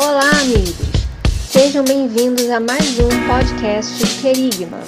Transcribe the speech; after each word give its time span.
Olá, 0.00 0.30
amigos! 0.42 0.76
Sejam 1.26 1.84
bem-vindos 1.84 2.48
a 2.50 2.60
mais 2.60 3.00
um 3.00 3.08
podcast 3.26 4.22
Querigma. 4.22 4.78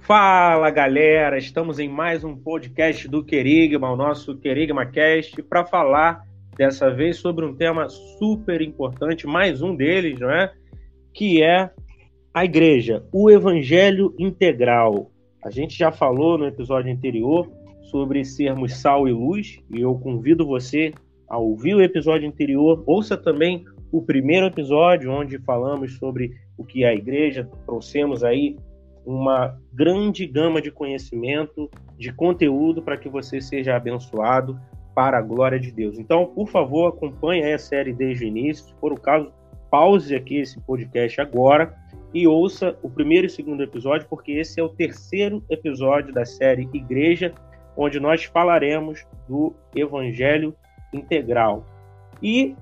Fala 0.00 0.68
galera, 0.68 1.38
estamos 1.38 1.78
em 1.78 1.88
mais 1.88 2.22
um 2.22 2.36
podcast 2.36 3.08
do 3.08 3.24
Querigma, 3.24 3.90
o 3.90 3.96
nosso 3.96 4.36
Querigma 4.36 4.84
Cast, 4.84 5.42
para 5.44 5.64
falar 5.64 6.22
dessa 6.54 6.90
vez 6.90 7.16
sobre 7.16 7.46
um 7.46 7.56
tema 7.56 7.88
super 7.88 8.60
importante, 8.60 9.26
mais 9.26 9.62
um 9.62 9.74
deles, 9.74 10.20
não 10.20 10.30
é? 10.30 10.52
Que 11.14 11.42
é 11.42 11.70
a 12.34 12.44
igreja, 12.44 13.06
o 13.12 13.30
evangelho 13.30 14.12
integral. 14.18 15.12
A 15.44 15.50
gente 15.50 15.78
já 15.78 15.92
falou 15.92 16.36
no 16.36 16.46
episódio 16.46 16.92
anterior 16.92 17.48
sobre 17.82 18.24
sermos 18.24 18.74
sal 18.74 19.06
e 19.06 19.12
luz, 19.12 19.60
e 19.72 19.80
eu 19.80 19.94
convido 19.94 20.44
você 20.44 20.92
a 21.28 21.38
ouvir 21.38 21.76
o 21.76 21.80
episódio 21.80 22.28
anterior. 22.28 22.82
Ouça 22.86 23.16
também 23.16 23.64
o 23.92 24.02
primeiro 24.02 24.46
episódio, 24.46 25.12
onde 25.12 25.38
falamos 25.38 25.96
sobre 25.96 26.32
o 26.58 26.64
que 26.64 26.82
é 26.82 26.88
a 26.88 26.94
igreja, 26.94 27.48
trouxemos 27.64 28.24
aí 28.24 28.56
uma 29.06 29.56
grande 29.72 30.26
gama 30.26 30.60
de 30.60 30.72
conhecimento, 30.72 31.70
de 31.96 32.12
conteúdo 32.12 32.82
para 32.82 32.96
que 32.96 33.08
você 33.08 33.40
seja 33.40 33.76
abençoado 33.76 34.58
para 34.92 35.18
a 35.18 35.22
glória 35.22 35.60
de 35.60 35.70
Deus. 35.70 36.00
Então, 36.00 36.26
por 36.26 36.48
favor, 36.48 36.88
acompanhe 36.88 37.52
a 37.52 37.58
série 37.58 37.92
desde 37.92 38.24
o 38.24 38.28
início. 38.28 38.66
Se 38.66 38.74
for 38.80 38.92
o 38.92 39.00
caso, 39.00 39.30
pause 39.70 40.16
aqui 40.16 40.38
esse 40.38 40.60
podcast 40.60 41.20
agora 41.20 41.83
e 42.14 42.28
ouça 42.28 42.78
o 42.80 42.88
primeiro 42.88 43.26
e 43.26 43.30
segundo 43.30 43.62
episódio, 43.62 44.06
porque 44.08 44.32
esse 44.32 44.60
é 44.60 44.62
o 44.62 44.68
terceiro 44.68 45.42
episódio 45.50 46.14
da 46.14 46.24
série 46.24 46.68
Igreja, 46.72 47.34
onde 47.76 47.98
nós 47.98 48.22
falaremos 48.22 49.04
do 49.28 49.52
Evangelho 49.74 50.54
integral. 50.92 51.66
E, 52.22 52.54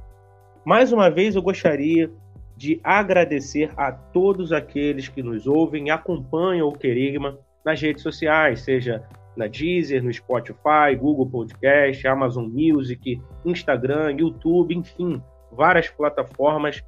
mais 0.64 0.91
uma 0.91 1.11
vez, 1.11 1.36
eu 1.36 1.42
gostaria 1.42 2.11
de 2.56 2.81
agradecer 2.83 3.70
a 3.77 3.92
todos 3.92 4.53
aqueles 4.53 5.09
que 5.09 5.22
nos 5.22 5.47
ouvem 5.47 5.89
e 5.89 5.91
acompanham 5.91 6.69
o 6.69 6.72
Querigma 6.72 7.39
nas 7.62 7.81
redes 7.81 8.03
sociais, 8.03 8.61
seja 8.62 9.06
na 9.37 9.47
Deezer, 9.47 10.03
no 10.03 10.12
Spotify, 10.12 10.97
Google 10.98 11.28
Podcast, 11.28 12.06
Amazon 12.06 12.47
Music, 12.47 13.20
Instagram, 13.44 14.12
YouTube, 14.19 14.75
enfim, 14.75 15.22
várias 15.50 15.91
plataformas 15.91 16.83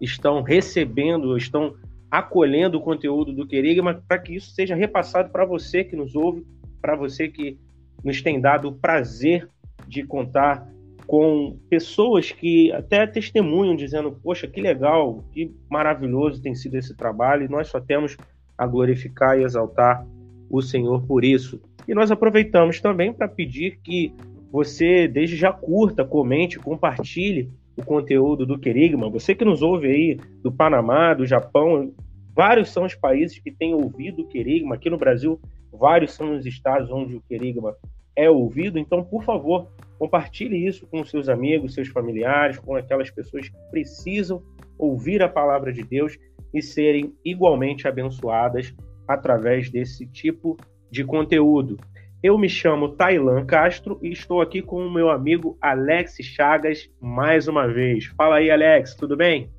estão 0.00 0.42
recebendo, 0.42 1.36
estão 1.36 1.74
acolhendo 2.10 2.78
o 2.78 2.80
conteúdo 2.80 3.32
do 3.32 3.46
Querigma 3.46 4.02
para 4.06 4.18
que 4.18 4.34
isso 4.34 4.50
seja 4.50 4.74
repassado 4.74 5.30
para 5.30 5.44
você 5.44 5.84
que 5.84 5.94
nos 5.94 6.14
ouve, 6.16 6.44
para 6.80 6.96
você 6.96 7.28
que 7.28 7.58
nos 8.02 8.20
tem 8.20 8.40
dado 8.40 8.68
o 8.68 8.72
prazer 8.74 9.48
de 9.86 10.02
contar 10.02 10.68
com 11.06 11.58
pessoas 11.68 12.30
que 12.30 12.72
até 12.72 13.06
testemunham 13.06 13.76
dizendo: 13.76 14.12
Poxa, 14.22 14.46
que 14.46 14.60
legal, 14.60 15.24
que 15.32 15.52
maravilhoso 15.68 16.42
tem 16.42 16.54
sido 16.54 16.76
esse 16.76 16.96
trabalho, 16.96 17.44
e 17.44 17.48
nós 17.48 17.68
só 17.68 17.80
temos 17.80 18.16
a 18.56 18.66
glorificar 18.66 19.38
e 19.38 19.42
exaltar 19.42 20.06
o 20.48 20.62
Senhor 20.62 21.02
por 21.06 21.24
isso. 21.24 21.60
E 21.88 21.94
nós 21.94 22.10
aproveitamos 22.10 22.80
também 22.80 23.12
para 23.12 23.26
pedir 23.26 23.80
que 23.82 24.14
você, 24.52 25.08
desde 25.08 25.36
já, 25.36 25.52
curta, 25.52 26.04
comente, 26.04 26.58
compartilhe 26.58 27.50
o 27.76 27.84
conteúdo 27.84 28.44
do 28.44 28.58
Querigma. 28.58 29.10
Você 29.10 29.34
que 29.34 29.44
nos 29.44 29.62
ouve 29.62 29.88
aí 29.88 30.18
do 30.42 30.52
Panamá, 30.52 31.14
do 31.14 31.26
Japão, 31.26 31.92
vários 32.34 32.70
são 32.70 32.84
os 32.84 32.94
países 32.94 33.38
que 33.38 33.50
têm 33.50 33.74
ouvido 33.74 34.22
o 34.22 34.28
Querigma. 34.28 34.74
Aqui 34.74 34.90
no 34.90 34.98
Brasil, 34.98 35.40
vários 35.72 36.12
são 36.12 36.36
os 36.36 36.46
estados 36.46 36.90
onde 36.90 37.16
o 37.16 37.22
Querigma 37.22 37.74
é 38.16 38.30
ouvido. 38.30 38.78
Então, 38.78 39.02
por 39.04 39.24
favor, 39.24 39.68
compartilhe 39.98 40.66
isso 40.66 40.86
com 40.86 41.04
seus 41.04 41.28
amigos, 41.28 41.74
seus 41.74 41.88
familiares, 41.88 42.58
com 42.58 42.76
aquelas 42.76 43.10
pessoas 43.10 43.48
que 43.48 43.56
precisam 43.70 44.42
ouvir 44.78 45.22
a 45.22 45.28
palavra 45.28 45.72
de 45.72 45.82
Deus 45.82 46.18
e 46.52 46.62
serem 46.62 47.14
igualmente 47.24 47.86
abençoadas 47.86 48.74
através 49.06 49.70
desse 49.70 50.06
tipo 50.06 50.56
de 50.90 51.04
conteúdo. 51.04 51.76
Eu 52.22 52.36
me 52.36 52.50
chamo 52.50 52.90
Tailan 52.90 53.46
Castro 53.46 53.98
e 54.02 54.12
estou 54.12 54.42
aqui 54.42 54.60
com 54.60 54.84
o 54.84 54.92
meu 54.92 55.08
amigo 55.08 55.56
Alex 55.58 56.16
Chagas 56.20 56.86
mais 57.00 57.48
uma 57.48 57.66
vez. 57.66 58.12
Fala 58.14 58.36
aí, 58.36 58.50
Alex, 58.50 58.94
tudo 58.94 59.16
bem? 59.16 59.50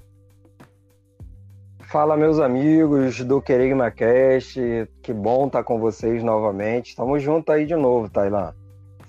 Fala, 1.92 2.16
meus 2.16 2.40
amigos 2.40 3.20
do 3.24 3.42
Querigma 3.42 3.90
Cast. 3.90 4.60
Que 5.02 5.12
bom 5.12 5.48
estar 5.48 5.64
com 5.64 5.80
vocês 5.80 6.24
novamente. 6.24 6.90
Estamos 6.90 7.24
juntos 7.24 7.52
aí 7.52 7.66
de 7.66 7.76
novo, 7.76 8.08
Tailan. 8.12 8.54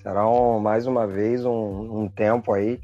Será 0.03 0.27
um, 0.27 0.59
mais 0.59 0.87
uma 0.87 1.07
vez 1.07 1.45
um, 1.45 2.05
um 2.05 2.09
tempo 2.09 2.55
aí 2.55 2.81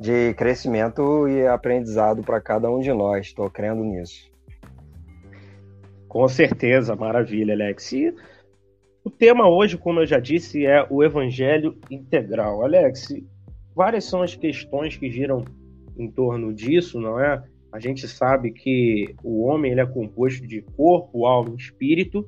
de 0.00 0.32
crescimento 0.32 1.28
e 1.28 1.46
aprendizado 1.46 2.22
para 2.22 2.40
cada 2.40 2.70
um 2.70 2.80
de 2.80 2.90
nós. 2.90 3.26
Estou 3.26 3.50
crendo 3.50 3.84
nisso. 3.84 4.32
Com 6.08 6.26
certeza, 6.26 6.96
maravilha, 6.96 7.52
Alex. 7.52 7.92
E 7.92 8.14
o 9.04 9.10
tema 9.10 9.46
hoje, 9.46 9.76
como 9.76 10.00
eu 10.00 10.06
já 10.06 10.18
disse, 10.18 10.64
é 10.64 10.84
o 10.88 11.04
Evangelho 11.04 11.76
integral. 11.90 12.64
Alex, 12.64 13.08
várias 13.76 14.06
são 14.06 14.22
as 14.22 14.34
questões 14.34 14.96
que 14.96 15.10
giram 15.10 15.44
em 15.96 16.10
torno 16.10 16.54
disso, 16.54 16.98
não 16.98 17.20
é? 17.20 17.44
A 17.70 17.78
gente 17.78 18.08
sabe 18.08 18.50
que 18.50 19.14
o 19.22 19.42
homem 19.42 19.72
ele 19.72 19.82
é 19.82 19.86
composto 19.86 20.46
de 20.46 20.62
corpo, 20.62 21.26
alma 21.26 21.50
e 21.50 21.60
espírito, 21.60 22.26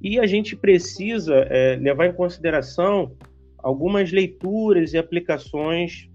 e 0.00 0.18
a 0.18 0.26
gente 0.26 0.56
precisa 0.56 1.36
é, 1.48 1.76
levar 1.76 2.06
em 2.06 2.12
consideração 2.12 3.12
algumas 3.58 4.10
leituras 4.10 4.92
e 4.94 4.98
aplicações 4.98 6.10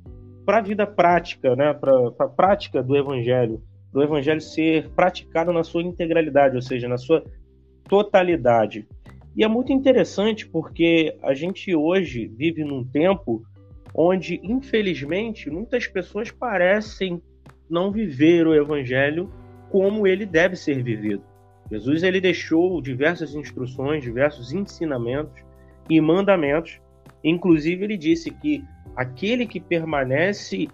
para 0.45 0.57
a 0.57 0.61
vida 0.61 0.85
prática, 0.85 1.55
né? 1.55 1.73
para 1.73 2.07
a 2.19 2.27
prática 2.27 2.83
do 2.83 2.97
Evangelho, 2.97 3.61
do 3.93 4.03
Evangelho 4.03 4.41
ser 4.41 4.89
praticado 4.89 5.53
na 5.53 5.63
sua 5.63 5.81
integralidade, 5.81 6.55
ou 6.57 6.61
seja, 6.61 6.89
na 6.89 6.97
sua 6.97 7.23
totalidade. 7.87 8.85
E 9.37 9.43
é 9.43 9.47
muito 9.47 9.71
interessante 9.71 10.47
porque 10.47 11.15
a 11.21 11.35
gente 11.35 11.75
hoje 11.75 12.25
vive 12.25 12.63
num 12.63 12.83
tempo 12.83 13.45
onde, 13.93 14.39
infelizmente, 14.43 15.47
muitas 15.47 15.85
pessoas 15.85 16.31
parecem 16.31 17.21
não 17.69 17.91
viver 17.91 18.47
o 18.47 18.55
evangelho 18.55 19.31
como 19.69 20.07
ele 20.07 20.25
deve 20.25 20.55
ser 20.55 20.81
vivido. 20.81 21.21
Jesus 21.69 22.01
ele 22.01 22.19
deixou 22.19 22.81
diversas 22.81 23.35
instruções, 23.35 24.01
diversos 24.01 24.53
ensinamentos 24.53 25.39
e 25.87 26.01
mandamentos. 26.01 26.81
Inclusive 27.23 27.83
ele 27.83 27.97
disse 27.97 28.31
que 28.31 28.63
aquele 28.95 29.45
que 29.45 29.59
permanece, 29.59 30.67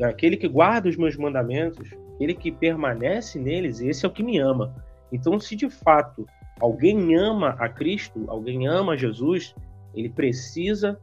aquele 0.00 0.38
que 0.38 0.48
guarda 0.48 0.88
os 0.88 0.96
meus 0.96 1.14
mandamentos, 1.14 1.90
aquele 2.14 2.32
que 2.32 2.50
permanece 2.50 3.38
neles, 3.38 3.80
esse 3.82 4.06
é 4.06 4.08
o 4.08 4.12
que 4.12 4.22
me 4.22 4.38
ama. 4.38 4.74
Então, 5.12 5.38
se 5.38 5.54
de 5.54 5.68
fato 5.68 6.26
alguém 6.60 7.14
ama 7.16 7.56
a 7.58 7.68
Cristo, 7.68 8.24
alguém 8.28 8.66
ama 8.66 8.96
Jesus, 8.96 9.54
ele 9.94 10.08
precisa 10.08 10.98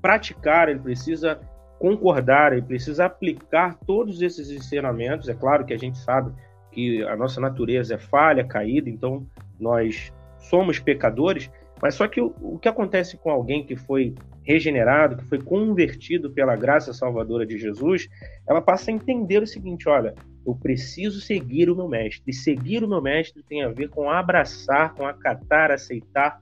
praticar, 0.00 0.68
ele 0.68 0.80
precisa 0.80 1.40
concordar, 1.78 2.52
ele 2.52 2.62
precisa 2.62 3.06
aplicar 3.06 3.78
todos 3.86 4.20
esses 4.20 4.50
ensinamentos. 4.50 5.28
É 5.28 5.34
claro 5.34 5.64
que 5.64 5.72
a 5.72 5.78
gente 5.78 5.98
sabe 5.98 6.32
que 6.72 7.02
a 7.04 7.16
nossa 7.16 7.40
natureza 7.40 7.94
é 7.94 7.98
falha, 7.98 8.44
caída, 8.44 8.90
então 8.90 9.26
nós 9.58 10.12
somos 10.38 10.78
pecadores, 10.78 11.50
mas 11.80 11.94
só 11.94 12.06
que 12.06 12.20
o, 12.20 12.34
o 12.40 12.58
que 12.58 12.68
acontece 12.68 13.16
com 13.16 13.30
alguém 13.30 13.64
que 13.64 13.76
foi 13.76 14.14
regenerado, 14.42 15.16
que 15.16 15.24
foi 15.24 15.40
convertido 15.40 16.30
pela 16.30 16.56
graça 16.56 16.92
salvadora 16.92 17.46
de 17.46 17.58
Jesus, 17.58 18.08
ela 18.48 18.60
passa 18.60 18.90
a 18.90 18.94
entender 18.94 19.42
o 19.42 19.46
seguinte: 19.46 19.88
olha, 19.88 20.14
eu 20.48 20.54
preciso 20.54 21.20
seguir 21.20 21.68
o 21.68 21.76
meu 21.76 21.86
mestre. 21.86 22.22
E 22.26 22.32
seguir 22.32 22.82
o 22.82 22.88
meu 22.88 23.02
mestre 23.02 23.42
tem 23.42 23.62
a 23.62 23.68
ver 23.68 23.90
com 23.90 24.10
abraçar, 24.10 24.94
com 24.94 25.06
acatar, 25.06 25.70
aceitar 25.70 26.40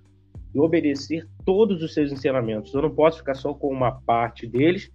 e 0.55 0.61
obedecer 0.61 1.27
todos 1.45 1.83
os 1.83 1.93
seus 1.93 2.13
ensinamentos. 2.13 2.73
Eu 2.73 2.83
não 2.83 2.91
posso 2.95 3.19
ficar 3.19 3.35
só 3.35 3.53
com 3.53 3.67
uma 3.67 3.91
parte 3.91 4.47
deles 4.47 4.93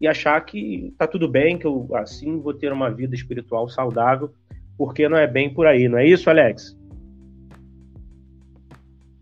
e 0.00 0.06
achar 0.06 0.40
que 0.42 0.94
tá 0.96 1.08
tudo 1.08 1.28
bem, 1.28 1.58
que 1.58 1.66
eu 1.66 1.88
assim 1.94 2.40
vou 2.40 2.54
ter 2.54 2.72
uma 2.72 2.88
vida 2.88 3.16
espiritual 3.16 3.68
saudável, 3.68 4.32
porque 4.78 5.08
não 5.08 5.16
é 5.18 5.26
bem 5.26 5.52
por 5.52 5.66
aí, 5.66 5.88
não 5.88 5.98
é 5.98 6.06
isso, 6.06 6.30
Alex? 6.30 6.76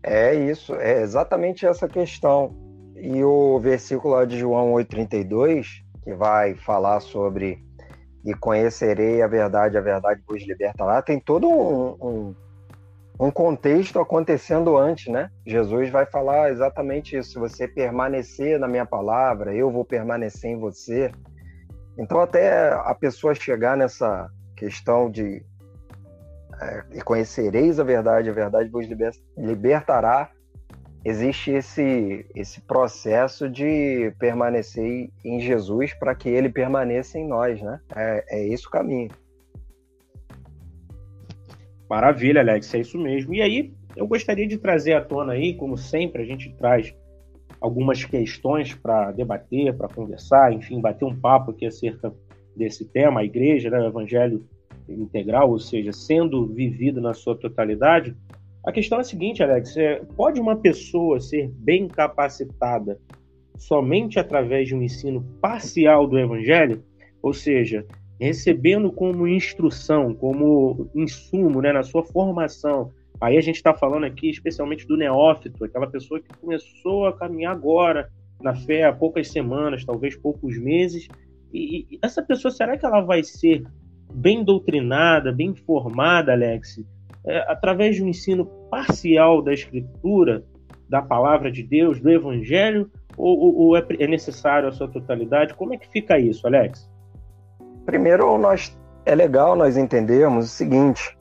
É 0.03 0.35
isso, 0.35 0.75
é 0.75 1.01
exatamente 1.01 1.65
essa 1.65 1.87
questão. 1.87 2.55
E 2.95 3.23
o 3.23 3.59
versículo 3.59 4.23
de 4.25 4.37
João 4.37 4.73
8,32, 4.73 5.83
que 6.03 6.13
vai 6.13 6.53
falar 6.53 6.99
sobre 6.99 7.63
e 8.23 8.33
conhecerei 8.33 9.21
a 9.21 9.27
verdade, 9.27 9.77
a 9.77 9.81
verdade 9.81 10.21
vos 10.27 10.45
liberta 10.45 10.83
lá, 10.83 11.01
tem 11.01 11.19
todo 11.19 11.47
um, 11.47 11.97
um, 12.01 12.35
um, 13.19 13.31
contexto 13.31 13.99
acontecendo 13.99 14.77
antes, 14.77 15.11
né? 15.11 15.29
Jesus 15.45 15.89
vai 15.89 16.05
falar 16.05 16.51
exatamente 16.51 17.17
isso. 17.17 17.31
Se 17.31 17.39
você 17.39 17.67
permanecer 17.67 18.59
na 18.59 18.67
minha 18.67 18.85
palavra, 18.85 19.55
eu 19.55 19.71
vou 19.71 19.83
permanecer 19.83 20.51
em 20.51 20.59
você. 20.59 21.11
Então, 21.97 22.19
até 22.19 22.71
a 22.71 22.93
pessoa 22.93 23.33
chegar 23.33 23.75
nessa 23.75 24.29
questão 24.55 25.09
de 25.09 25.43
é, 26.61 27.01
conhecereis 27.03 27.79
a 27.79 27.83
verdade, 27.83 28.29
a 28.29 28.33
verdade 28.33 28.69
vos 28.69 28.87
libertará. 29.35 30.29
Existe 31.03 31.51
esse, 31.51 32.25
esse 32.35 32.61
processo 32.61 33.49
de 33.49 34.13
permanecer 34.19 35.09
em 35.25 35.39
Jesus 35.39 35.93
para 35.95 36.13
que 36.13 36.29
ele 36.29 36.47
permaneça 36.47 37.17
em 37.17 37.27
nós, 37.27 37.59
né? 37.61 37.79
É, 37.95 38.25
é 38.29 38.47
esse 38.47 38.67
o 38.67 38.69
caminho. 38.69 39.09
Maravilha, 41.89 42.41
Alex, 42.41 42.73
é 42.73 42.79
isso 42.79 42.97
mesmo. 42.99 43.33
E 43.33 43.41
aí, 43.41 43.73
eu 43.95 44.07
gostaria 44.07 44.47
de 44.47 44.57
trazer 44.57 44.93
à 44.93 45.01
tona 45.01 45.33
aí, 45.33 45.55
como 45.55 45.75
sempre, 45.75 46.21
a 46.21 46.25
gente 46.25 46.53
traz 46.55 46.95
algumas 47.59 48.05
questões 48.05 48.73
para 48.73 49.11
debater, 49.11 49.75
para 49.75 49.87
conversar, 49.87 50.53
enfim, 50.53 50.79
bater 50.79 51.05
um 51.05 51.15
papo 51.15 51.51
aqui 51.51 51.65
acerca 51.65 52.13
desse 52.55 52.85
tema, 52.85 53.21
a 53.21 53.25
igreja, 53.25 53.69
né, 53.69 53.79
o 53.79 53.87
evangelho 53.87 54.47
integral, 54.87 55.49
ou 55.49 55.59
seja, 55.59 55.91
sendo 55.91 56.47
vivido 56.47 57.01
na 57.01 57.13
sua 57.13 57.35
totalidade. 57.35 58.15
A 58.63 58.71
questão 58.71 58.99
é 58.99 59.01
a 59.01 59.03
seguinte, 59.03 59.41
Alex: 59.41 59.75
é, 59.77 60.01
pode 60.15 60.39
uma 60.39 60.55
pessoa 60.55 61.19
ser 61.19 61.49
bem 61.57 61.87
capacitada 61.87 62.99
somente 63.57 64.19
através 64.19 64.67
de 64.67 64.75
um 64.75 64.81
ensino 64.81 65.23
parcial 65.41 66.07
do 66.07 66.17
evangelho? 66.17 66.83
Ou 67.21 67.33
seja, 67.33 67.85
recebendo 68.19 68.91
como 68.91 69.27
instrução, 69.27 70.13
como 70.13 70.89
insumo 70.95 71.61
né, 71.61 71.73
na 71.73 71.83
sua 71.83 72.03
formação. 72.03 72.91
Aí 73.19 73.37
a 73.37 73.41
gente 73.41 73.55
está 73.55 73.73
falando 73.73 74.05
aqui 74.05 74.29
especialmente 74.29 74.87
do 74.87 74.97
neófito, 74.97 75.63
aquela 75.63 75.87
pessoa 75.87 76.19
que 76.19 76.29
começou 76.39 77.07
a 77.07 77.13
caminhar 77.13 77.53
agora 77.53 78.09
na 78.41 78.55
fé 78.55 78.83
há 78.83 78.93
poucas 78.93 79.27
semanas, 79.27 79.85
talvez 79.85 80.15
poucos 80.15 80.57
meses, 80.57 81.07
e, 81.53 81.87
e 81.91 81.99
essa 82.01 82.21
pessoa, 82.21 82.51
será 82.51 82.77
que 82.77 82.85
ela 82.85 83.01
vai 83.01 83.23
ser 83.23 83.63
bem 84.13 84.43
doutrinada, 84.43 85.31
bem 85.31 85.53
formada, 85.53 86.31
Alex, 86.31 86.83
é, 87.25 87.51
através 87.51 87.95
de 87.95 88.03
um 88.03 88.07
ensino 88.07 88.45
parcial 88.69 89.41
da 89.41 89.53
Escritura, 89.53 90.43
da 90.89 91.01
palavra 91.01 91.51
de 91.51 91.63
Deus, 91.63 91.99
do 91.99 92.09
Evangelho, 92.09 92.89
ou, 93.17 93.55
ou 93.55 93.77
é, 93.77 93.85
é 93.99 94.07
necessário 94.07 94.67
a 94.67 94.71
sua 94.71 94.87
totalidade? 94.87 95.53
Como 95.53 95.73
é 95.73 95.77
que 95.77 95.87
fica 95.87 96.17
isso, 96.17 96.47
Alex? 96.47 96.89
Primeiro, 97.85 98.37
nós 98.37 98.77
é 99.05 99.15
legal 99.15 99.55
nós 99.55 99.77
entendermos 99.77 100.45
o 100.45 100.49
seguinte: 100.49 101.17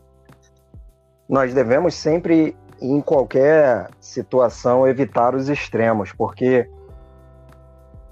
nós 1.29 1.55
devemos 1.55 1.95
sempre, 1.95 2.57
em 2.81 3.01
qualquer 3.01 3.89
situação, 4.01 4.87
evitar 4.87 5.35
os 5.35 5.49
extremos, 5.49 6.13
porque, 6.13 6.69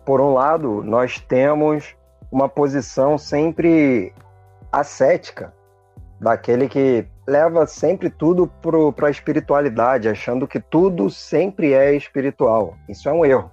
por 0.05 0.21
um 0.21 0.33
lado, 0.33 0.83
nós 0.83 1.21
temos 1.21 1.97
uma 2.31 2.49
posição 2.49 3.17
sempre 3.17 4.13
ascética, 4.71 5.53
daquele 6.21 6.69
que 6.69 7.07
leva 7.29 7.67
sempre 7.67 8.09
tudo 8.09 8.51
para 8.97 9.09
a 9.09 9.11
espiritualidade, 9.11 10.09
achando 10.09 10.49
que 10.49 10.59
tudo 10.59 11.11
sempre 11.11 11.75
é 11.75 11.95
espiritual. 11.95 12.75
Isso 12.89 13.07
é 13.07 13.13
um 13.13 13.23
erro. 13.23 13.51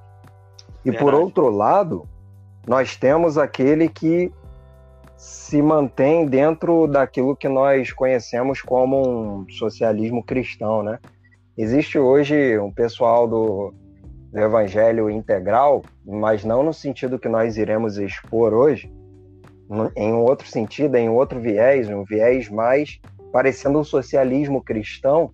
E 0.85 0.91
Verdade. 0.91 1.03
por 1.03 1.13
outro 1.13 1.49
lado, 1.49 2.07
nós 2.65 2.95
temos 2.95 3.37
aquele 3.37 3.89
que 3.89 4.31
se 5.17 5.61
mantém 5.61 6.25
dentro 6.25 6.87
daquilo 6.87 7.35
que 7.35 7.49
nós 7.49 7.91
conhecemos 7.91 8.61
como 8.61 9.41
um 9.41 9.49
socialismo 9.49 10.23
cristão, 10.23 10.81
né? 10.81 10.97
Existe 11.57 11.99
hoje 11.99 12.57
um 12.57 12.71
pessoal 12.71 13.27
do, 13.27 13.73
do 14.31 14.39
evangelho 14.39 15.09
integral, 15.09 15.81
mas 16.05 16.45
não 16.45 16.63
no 16.63 16.73
sentido 16.73 17.19
que 17.19 17.27
nós 17.27 17.57
iremos 17.57 17.97
expor 17.97 18.53
hoje, 18.53 18.89
em 19.97 20.13
um 20.13 20.21
outro 20.21 20.47
sentido, 20.47 20.95
em 20.95 21.09
outro 21.09 21.41
viés, 21.41 21.89
um 21.89 22.05
viés 22.05 22.49
mais 22.49 23.01
parecendo 23.35 23.77
um 23.77 23.83
socialismo 23.83 24.63
cristão 24.63 25.33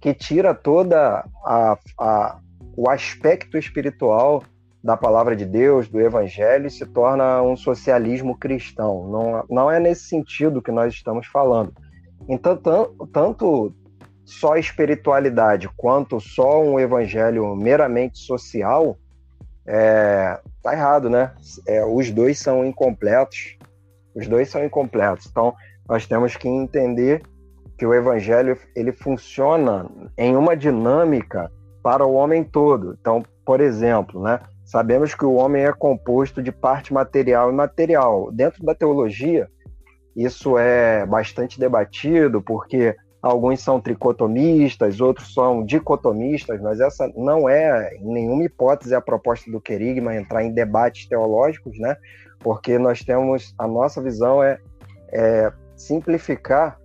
que 0.00 0.14
tira 0.14 0.54
toda 0.54 1.22
a, 1.44 1.78
a, 2.00 2.38
o 2.74 2.88
aspecto 2.88 3.58
espiritual 3.58 4.42
da 4.82 4.96
palavra 4.96 5.36
de 5.36 5.44
Deus, 5.44 5.86
do 5.86 6.00
evangelho, 6.00 6.66
e 6.66 6.70
se 6.70 6.86
torna 6.86 7.42
um 7.42 7.54
socialismo 7.54 8.38
cristão. 8.38 9.06
Não, 9.06 9.44
não 9.50 9.70
é 9.70 9.78
nesse 9.78 10.04
sentido 10.04 10.62
que 10.62 10.72
nós 10.72 10.94
estamos 10.94 11.26
falando. 11.26 11.74
Então, 12.26 12.56
tanto 13.12 13.74
só 14.24 14.56
espiritualidade 14.56 15.68
quanto 15.76 16.22
só 16.22 16.62
um 16.62 16.80
evangelho 16.80 17.54
meramente 17.54 18.18
social, 18.18 18.96
é, 19.66 20.40
tá 20.62 20.72
errado, 20.72 21.10
né? 21.10 21.32
É, 21.68 21.84
os 21.84 22.10
dois 22.10 22.38
são 22.38 22.64
incompletos. 22.64 23.58
Os 24.14 24.26
dois 24.26 24.48
são 24.48 24.64
incompletos. 24.64 25.26
Então, 25.26 25.54
nós 25.86 26.06
temos 26.06 26.34
que 26.34 26.48
entender 26.48 27.20
que 27.82 27.86
o 27.86 27.92
evangelho 27.92 28.56
ele 28.76 28.92
funciona 28.92 29.90
em 30.16 30.36
uma 30.36 30.56
dinâmica 30.56 31.50
para 31.82 32.06
o 32.06 32.12
homem 32.12 32.44
todo. 32.44 32.96
Então, 33.00 33.24
por 33.44 33.60
exemplo, 33.60 34.22
né, 34.22 34.38
sabemos 34.64 35.16
que 35.16 35.24
o 35.24 35.34
homem 35.34 35.64
é 35.64 35.72
composto 35.72 36.40
de 36.40 36.52
parte 36.52 36.94
material 36.94 37.50
e 37.50 37.52
material. 37.52 38.30
Dentro 38.30 38.64
da 38.64 38.72
teologia, 38.72 39.48
isso 40.14 40.56
é 40.56 41.04
bastante 41.04 41.58
debatido, 41.58 42.40
porque 42.40 42.94
alguns 43.20 43.58
são 43.60 43.80
tricotomistas, 43.80 45.00
outros 45.00 45.34
são 45.34 45.64
dicotomistas, 45.66 46.60
mas 46.60 46.78
essa 46.78 47.10
não 47.16 47.48
é, 47.48 47.96
em 47.96 48.06
nenhuma 48.06 48.44
hipótese, 48.44 48.94
a 48.94 49.00
proposta 49.00 49.50
do 49.50 49.60
querigma 49.60 50.14
entrar 50.14 50.44
em 50.44 50.52
debates 50.52 51.08
teológicos, 51.08 51.76
né? 51.80 51.96
porque 52.38 52.78
nós 52.78 53.00
temos, 53.00 53.52
a 53.58 53.66
nossa 53.66 54.00
visão 54.00 54.40
é, 54.40 54.60
é 55.12 55.52
simplificar 55.74 56.80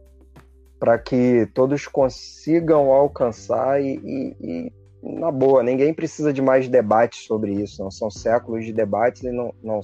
para 0.80 0.98
que 0.98 1.48
todos 1.54 1.88
consigam 1.88 2.92
alcançar 2.92 3.82
e, 3.82 4.00
e, 4.04 4.36
e, 4.42 4.72
na 5.20 5.32
boa, 5.32 5.64
ninguém 5.64 5.94
precisa 5.94 6.32
de 6.34 6.42
mais 6.42 6.68
debates 6.68 7.26
sobre 7.26 7.54
isso, 7.54 7.82
não 7.82 7.92
são 7.92 8.10
séculos 8.10 8.66
de 8.66 8.74
debates 8.74 9.24
e 9.24 9.32
não, 9.32 9.54
não 9.64 9.80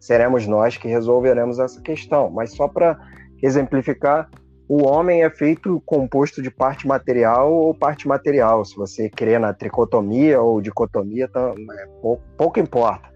seremos 0.00 0.46
nós 0.46 0.76
que 0.76 0.88
resolveremos 0.88 1.58
essa 1.58 1.80
questão, 1.80 2.30
mas 2.30 2.52
só 2.52 2.68
para 2.68 2.98
exemplificar, 3.42 4.28
o 4.68 4.86
homem 4.86 5.22
é 5.22 5.30
feito 5.30 5.82
composto 5.84 6.40
de 6.40 6.50
parte 6.50 6.86
material 6.86 7.52
ou 7.52 7.74
parte 7.74 8.08
material. 8.08 8.64
Se 8.64 8.74
você 8.76 9.10
crê 9.10 9.38
na 9.38 9.52
tricotomia 9.52 10.40
ou 10.40 10.60
dicotomia, 10.60 11.28
tá, 11.28 11.52
é, 11.78 11.86
pouco, 12.00 12.22
pouco 12.36 12.58
importa. 12.58 13.12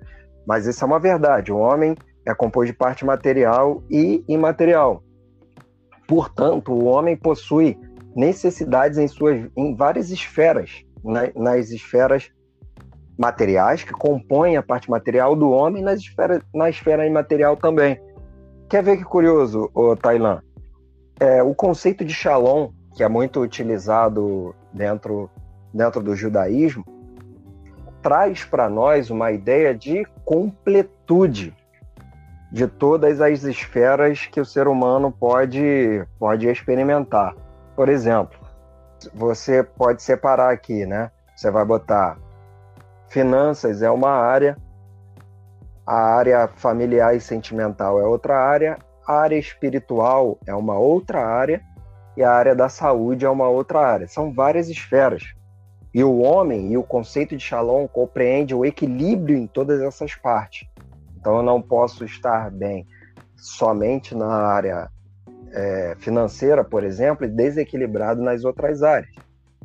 Mas 0.46 0.66
isso 0.66 0.84
é 0.84 0.86
uma 0.86 1.00
verdade. 1.00 1.50
O 1.50 1.56
homem 1.56 1.94
é 2.26 2.34
composto 2.34 2.70
de 2.70 2.78
parte 2.78 3.04
material 3.04 3.82
e 3.90 4.22
imaterial. 4.28 5.02
Portanto, 6.08 6.72
o 6.72 6.86
homem 6.86 7.14
possui 7.14 7.78
necessidades 8.16 8.96
em 8.96 9.06
suas 9.06 9.46
em 9.54 9.74
várias 9.76 10.10
esferas, 10.10 10.82
né? 11.04 11.30
nas 11.36 11.70
esferas 11.70 12.32
materiais 13.18 13.84
que 13.84 13.92
compõem 13.92 14.56
a 14.56 14.62
parte 14.62 14.90
material 14.90 15.36
do 15.36 15.50
homem, 15.50 15.82
nas 15.82 16.00
esferas, 16.00 16.40
na 16.54 16.70
esfera 16.70 17.06
imaterial 17.06 17.58
também. 17.58 18.00
Quer 18.70 18.82
ver 18.82 18.96
que 18.96 19.04
curioso, 19.04 19.70
o 19.74 19.94
Tailan? 19.94 20.40
É, 21.20 21.42
o 21.42 21.54
conceito 21.54 22.02
de 22.04 22.14
shalom, 22.14 22.70
que 22.96 23.02
é 23.02 23.08
muito 23.08 23.42
utilizado 23.42 24.54
dentro, 24.72 25.28
dentro 25.74 26.02
do 26.02 26.16
judaísmo, 26.16 26.84
traz 28.00 28.44
para 28.44 28.70
nós 28.70 29.10
uma 29.10 29.30
ideia 29.30 29.74
de 29.74 30.06
completude 30.24 31.54
de 32.50 32.66
todas 32.66 33.20
as 33.20 33.44
esferas 33.44 34.26
que 34.26 34.40
o 34.40 34.44
ser 34.44 34.68
humano 34.68 35.12
pode, 35.12 36.04
pode 36.18 36.48
experimentar. 36.48 37.34
Por 37.76 37.88
exemplo, 37.88 38.38
você 39.14 39.62
pode 39.62 40.02
separar 40.02 40.52
aqui, 40.52 40.86
né? 40.86 41.10
Você 41.36 41.50
vai 41.50 41.64
botar 41.64 42.18
finanças 43.08 43.82
é 43.82 43.90
uma 43.90 44.10
área, 44.10 44.56
a 45.86 45.96
área 45.96 46.48
familiar 46.56 47.16
e 47.16 47.20
sentimental 47.20 47.98
é 47.98 48.04
outra 48.04 48.38
área, 48.38 48.78
a 49.06 49.14
área 49.20 49.36
espiritual 49.36 50.38
é 50.46 50.54
uma 50.54 50.78
outra 50.78 51.24
área 51.26 51.62
e 52.16 52.22
a 52.22 52.30
área 52.30 52.54
da 52.54 52.68
saúde 52.68 53.24
é 53.24 53.30
uma 53.30 53.48
outra 53.48 53.80
área. 53.80 54.06
São 54.06 54.32
várias 54.32 54.68
esferas. 54.68 55.22
E 55.94 56.04
o 56.04 56.18
homem 56.18 56.72
e 56.72 56.76
o 56.76 56.82
conceito 56.82 57.34
de 57.36 57.42
Shalom 57.42 57.86
compreende 57.88 58.54
o 58.54 58.64
equilíbrio 58.64 59.36
em 59.36 59.46
todas 59.46 59.80
essas 59.80 60.14
partes. 60.14 60.68
Então 61.18 61.38
eu 61.38 61.42
não 61.42 61.60
posso 61.60 62.04
estar 62.04 62.50
bem 62.50 62.86
somente 63.36 64.14
na 64.14 64.26
área 64.26 64.88
é, 65.52 65.96
financeira, 65.98 66.62
por 66.62 66.84
exemplo, 66.84 67.24
e 67.24 67.28
desequilibrado 67.28 68.22
nas 68.22 68.44
outras 68.44 68.82
áreas. 68.82 69.12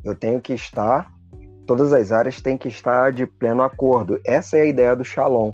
Eu 0.02 0.14
tenho 0.14 0.40
que 0.40 0.52
estar, 0.52 1.12
todas 1.66 1.92
as 1.92 2.10
áreas 2.10 2.40
têm 2.40 2.58
que 2.58 2.68
estar 2.68 3.12
de 3.12 3.26
pleno 3.26 3.62
acordo. 3.62 4.20
Essa 4.24 4.58
é 4.58 4.62
a 4.62 4.66
ideia 4.66 4.96
do 4.96 5.04
Shalom. 5.04 5.52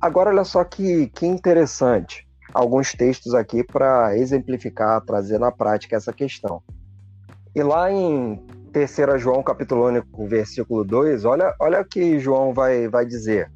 Agora, 0.00 0.30
olha 0.30 0.44
só 0.44 0.64
que, 0.64 1.08
que 1.08 1.26
interessante. 1.26 2.26
Alguns 2.52 2.92
textos 2.92 3.32
aqui 3.32 3.62
para 3.62 4.16
exemplificar, 4.16 5.00
trazer 5.02 5.38
na 5.38 5.52
prática 5.52 5.96
essa 5.96 6.12
questão. 6.12 6.62
E 7.54 7.62
lá 7.62 7.90
em 7.92 8.44
3 8.72 9.20
João 9.20 9.42
capítulo 9.42 9.86
único, 9.86 10.26
versículo 10.26 10.84
2, 10.84 11.24
olha, 11.24 11.54
olha 11.60 11.80
o 11.80 11.84
que 11.84 12.18
João 12.18 12.52
vai, 12.52 12.88
vai 12.88 13.06
dizer. 13.06 13.50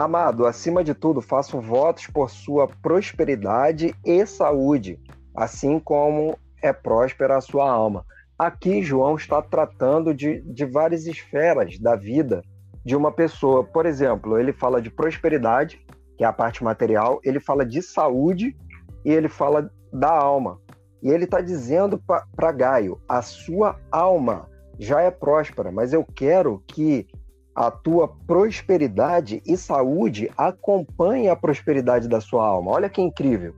Amado, 0.00 0.46
acima 0.46 0.82
de 0.82 0.94
tudo, 0.94 1.20
faço 1.20 1.60
votos 1.60 2.06
por 2.06 2.30
sua 2.30 2.66
prosperidade 2.66 3.94
e 4.02 4.24
saúde, 4.24 4.98
assim 5.36 5.78
como 5.78 6.38
é 6.62 6.72
próspera 6.72 7.36
a 7.36 7.40
sua 7.42 7.70
alma. 7.70 8.06
Aqui, 8.38 8.82
João 8.82 9.16
está 9.16 9.42
tratando 9.42 10.14
de, 10.14 10.40
de 10.40 10.64
várias 10.64 11.06
esferas 11.06 11.78
da 11.78 11.96
vida 11.96 12.40
de 12.82 12.96
uma 12.96 13.12
pessoa. 13.12 13.62
Por 13.62 13.84
exemplo, 13.84 14.38
ele 14.38 14.54
fala 14.54 14.80
de 14.80 14.88
prosperidade, 14.88 15.78
que 16.16 16.24
é 16.24 16.26
a 16.26 16.32
parte 16.32 16.64
material, 16.64 17.20
ele 17.22 17.38
fala 17.38 17.66
de 17.66 17.82
saúde 17.82 18.56
e 19.04 19.10
ele 19.10 19.28
fala 19.28 19.70
da 19.92 20.10
alma. 20.10 20.58
E 21.02 21.10
ele 21.10 21.24
está 21.24 21.42
dizendo 21.42 22.02
para 22.34 22.52
Gaio: 22.52 22.98
a 23.06 23.20
sua 23.20 23.78
alma 23.92 24.48
já 24.78 25.02
é 25.02 25.10
próspera, 25.10 25.70
mas 25.70 25.92
eu 25.92 26.02
quero 26.02 26.64
que 26.66 27.06
a 27.54 27.70
tua 27.70 28.08
prosperidade 28.26 29.42
e 29.44 29.56
saúde 29.56 30.30
acompanhe 30.36 31.28
a 31.28 31.36
prosperidade 31.36 32.08
da 32.08 32.20
sua 32.20 32.46
alma. 32.46 32.70
Olha 32.72 32.88
que 32.88 33.00
incrível. 33.00 33.54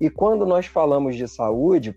E 0.00 0.10
quando 0.10 0.44
nós 0.44 0.66
falamos 0.66 1.16
de 1.16 1.26
saúde, 1.28 1.96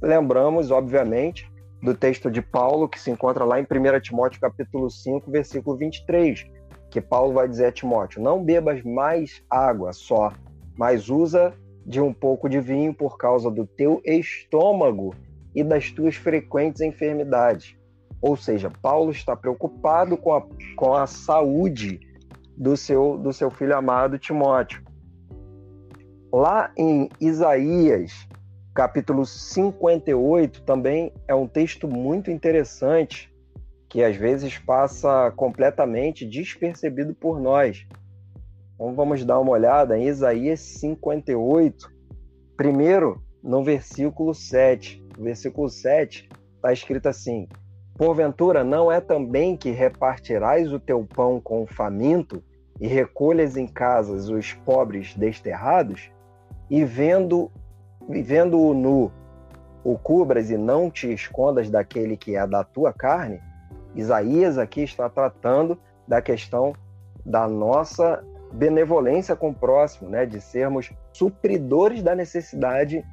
lembramos, 0.00 0.70
obviamente, 0.70 1.50
do 1.82 1.94
texto 1.94 2.30
de 2.30 2.40
Paulo 2.40 2.88
que 2.88 3.00
se 3.00 3.10
encontra 3.10 3.44
lá 3.44 3.60
em 3.60 3.64
1 3.64 4.00
Timóteo 4.00 4.40
capítulo 4.40 4.88
5, 4.88 5.30
versículo 5.30 5.76
23, 5.76 6.46
que 6.90 7.00
Paulo 7.00 7.32
vai 7.32 7.48
dizer 7.48 7.66
a 7.66 7.72
Timóteo: 7.72 8.22
"Não 8.22 8.42
bebas 8.42 8.82
mais 8.84 9.42
água 9.50 9.92
só, 9.92 10.32
mas 10.76 11.08
usa 11.08 11.52
de 11.84 12.00
um 12.00 12.14
pouco 12.14 12.48
de 12.48 12.60
vinho 12.60 12.94
por 12.94 13.18
causa 13.18 13.50
do 13.50 13.66
teu 13.66 14.00
estômago 14.04 15.12
e 15.54 15.64
das 15.64 15.90
tuas 15.90 16.14
frequentes 16.14 16.80
enfermidades." 16.80 17.76
Ou 18.22 18.36
seja, 18.36 18.70
Paulo 18.80 19.10
está 19.10 19.34
preocupado 19.34 20.16
com 20.16 20.32
a, 20.32 20.46
com 20.76 20.94
a 20.94 21.08
saúde 21.08 22.00
do 22.56 22.76
seu, 22.76 23.18
do 23.18 23.32
seu 23.32 23.50
filho 23.50 23.76
amado 23.76 24.18
Timóteo. 24.18 24.80
Lá 26.32 26.72
em 26.78 27.10
Isaías, 27.20 28.12
capítulo 28.72 29.26
58, 29.26 30.62
também 30.62 31.12
é 31.26 31.34
um 31.34 31.48
texto 31.48 31.88
muito 31.88 32.30
interessante 32.30 33.30
que 33.88 34.02
às 34.02 34.16
vezes 34.16 34.56
passa 34.56 35.30
completamente 35.32 36.24
despercebido 36.24 37.14
por 37.14 37.38
nós. 37.40 37.86
Então 38.74 38.94
vamos 38.94 39.24
dar 39.24 39.38
uma 39.38 39.52
olhada 39.52 39.98
em 39.98 40.06
Isaías 40.06 40.60
58, 40.60 41.92
primeiro 42.56 43.22
no 43.42 43.62
versículo 43.62 44.32
7. 44.32 45.04
No 45.18 45.24
versículo 45.24 45.68
7 45.68 46.28
está 46.56 46.72
escrito 46.72 47.08
assim: 47.08 47.46
Porventura 47.96 48.64
não 48.64 48.90
é 48.90 49.00
também 49.00 49.56
que 49.56 49.70
repartirás 49.70 50.72
o 50.72 50.80
teu 50.80 51.04
pão 51.04 51.40
com 51.40 51.62
o 51.62 51.66
faminto 51.66 52.42
e 52.80 52.86
recolhas 52.86 53.56
em 53.56 53.66
casas 53.66 54.28
os 54.28 54.52
pobres 54.52 55.14
desterrados? 55.14 56.10
E 56.70 56.84
vendo 56.84 57.50
vendo-o 58.08 58.74
nu, 58.74 59.12
o 59.84 59.96
cubras 59.96 60.50
e 60.50 60.56
não 60.56 60.90
te 60.90 61.12
escondas 61.12 61.70
daquele 61.70 62.16
que 62.16 62.34
é 62.34 62.46
da 62.46 62.64
tua 62.64 62.92
carne? 62.92 63.40
Isaías 63.94 64.58
aqui 64.58 64.82
está 64.82 65.08
tratando 65.08 65.78
da 66.08 66.20
questão 66.20 66.72
da 67.24 67.46
nossa 67.46 68.24
benevolência 68.52 69.36
com 69.36 69.50
o 69.50 69.54
próximo, 69.54 70.10
né? 70.10 70.26
de 70.26 70.40
sermos 70.40 70.92
supridores 71.12 72.02
da 72.02 72.14
necessidade 72.14 73.04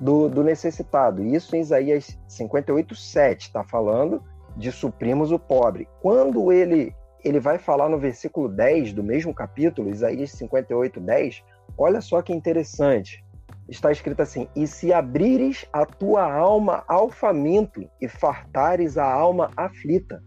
do, 0.00 0.28
do 0.28 0.42
necessitado. 0.42 1.22
Isso 1.22 1.54
em 1.54 1.60
Isaías 1.60 2.18
58, 2.26 2.94
7 2.94 3.42
está 3.42 3.62
falando 3.62 4.22
de 4.56 4.72
suprimos 4.72 5.30
o 5.30 5.38
pobre. 5.38 5.88
Quando 6.00 6.50
ele, 6.50 6.94
ele 7.22 7.38
vai 7.38 7.58
falar 7.58 7.88
no 7.88 7.98
versículo 7.98 8.48
10 8.48 8.92
do 8.92 9.04
mesmo 9.04 9.34
capítulo, 9.34 9.90
Isaías 9.90 10.32
58, 10.32 10.98
10, 10.98 11.44
olha 11.76 12.00
só 12.00 12.22
que 12.22 12.32
interessante. 12.32 13.24
Está 13.68 13.92
escrito 13.92 14.20
assim: 14.20 14.48
E 14.56 14.66
se 14.66 14.92
abrires 14.92 15.64
a 15.72 15.86
tua 15.86 16.32
alma 16.32 16.82
ao 16.88 17.08
faminto 17.08 17.88
e 18.00 18.08
fartares 18.08 18.98
a 18.98 19.04
alma 19.04 19.50
aflita, 19.56 20.22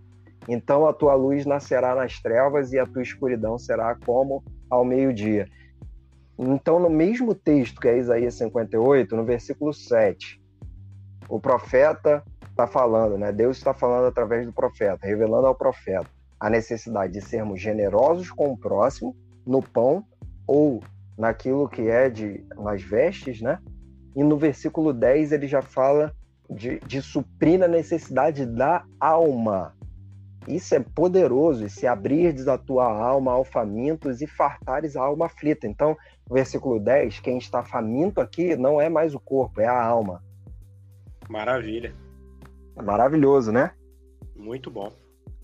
então 0.47 0.85
a 0.85 0.93
tua 0.93 1.13
luz 1.13 1.45
nascerá 1.45 1.95
nas 1.95 2.21
trevas 2.21 2.71
e 2.71 2.79
a 2.79 2.85
tua 2.85 3.01
escuridão 3.01 3.57
será 3.57 3.95
como 4.05 4.43
ao 4.69 4.85
meio-dia. 4.85 5.47
Então, 6.37 6.79
no 6.79 6.89
mesmo 6.89 7.35
texto 7.35 7.79
que 7.79 7.87
é 7.87 7.97
Isaías 7.97 8.35
58, 8.35 9.15
no 9.15 9.23
versículo 9.23 9.73
7, 9.73 10.41
o 11.29 11.39
profeta 11.39 12.23
está 12.49 12.67
falando, 12.67 13.17
né? 13.17 13.31
Deus 13.31 13.57
está 13.57 13.73
falando 13.73 14.07
através 14.07 14.45
do 14.45 14.53
profeta, 14.53 15.05
revelando 15.05 15.47
ao 15.47 15.55
profeta 15.55 16.07
a 16.39 16.49
necessidade 16.49 17.13
de 17.13 17.21
sermos 17.21 17.61
generosos 17.61 18.29
com 18.29 18.51
o 18.51 18.57
próximo 18.57 19.15
no 19.45 19.61
pão 19.61 20.05
ou 20.45 20.83
naquilo 21.17 21.69
que 21.69 21.87
é 21.87 22.09
de 22.09 22.43
nas 22.55 22.81
vestes, 22.81 23.41
né? 23.41 23.59
E 24.15 24.23
no 24.23 24.37
versículo 24.37 24.93
10 24.93 25.31
ele 25.31 25.47
já 25.47 25.61
fala 25.61 26.13
de, 26.49 26.79
de 26.79 27.01
suprir 27.01 27.63
a 27.63 27.67
necessidade 27.67 28.45
da 28.45 28.83
alma. 28.99 29.75
Isso 30.47 30.75
é 30.75 30.79
poderoso, 30.79 31.65
e 31.65 31.69
se 31.69 31.87
abrirdes 31.87 32.47
a 32.47 32.57
tua 32.57 32.85
alma 32.85 33.31
ao 33.31 33.45
famintos 33.45 34.21
e 34.21 34.27
fartares 34.27 34.95
a 34.95 35.01
alma 35.01 35.27
aflita. 35.27 35.67
Então, 35.67 35.97
no 36.29 36.35
versículo 36.35 36.79
10, 36.79 37.19
quem 37.19 37.37
está 37.37 37.63
faminto 37.63 38.19
aqui 38.19 38.55
não 38.55 38.79
é 38.79 38.89
mais 38.89 39.15
o 39.15 39.19
corpo, 39.19 39.61
é 39.61 39.67
a 39.67 39.83
alma. 39.83 40.21
Maravilha. 41.29 41.93
Maravilhoso, 42.75 43.51
né? 43.51 43.71
Muito 44.35 44.69
bom. 44.69 44.91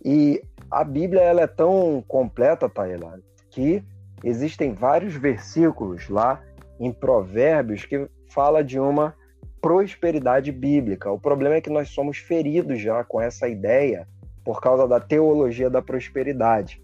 E 0.04 0.42
a 0.70 0.84
Bíblia 0.84 1.22
ela 1.22 1.42
é 1.42 1.48
tão 1.48 2.04
completa, 2.08 2.70
Taylor, 2.70 3.20
que 3.50 3.84
existem 4.24 4.74
vários 4.74 5.14
versículos 5.16 6.10
lá 6.10 6.42
em 6.80 6.92
Provérbios 6.92 7.86
que 7.86 8.10
fala 8.28 8.64
de 8.64 8.80
uma 8.80 9.16
prosperidade 9.62 10.52
bíblica. 10.52 11.12
O 11.12 11.20
problema 11.20 11.56
é 11.56 11.62
que 11.62 11.70
nós 11.70 11.90
somos 11.90 12.18
feridos 12.18 12.80
já 12.82 13.04
com 13.04 13.20
essa 13.20 13.48
ideia 13.48 14.08
por 14.50 14.60
causa 14.60 14.88
da 14.88 15.00
teologia 15.00 15.70
da 15.70 15.80
prosperidade. 15.80 16.82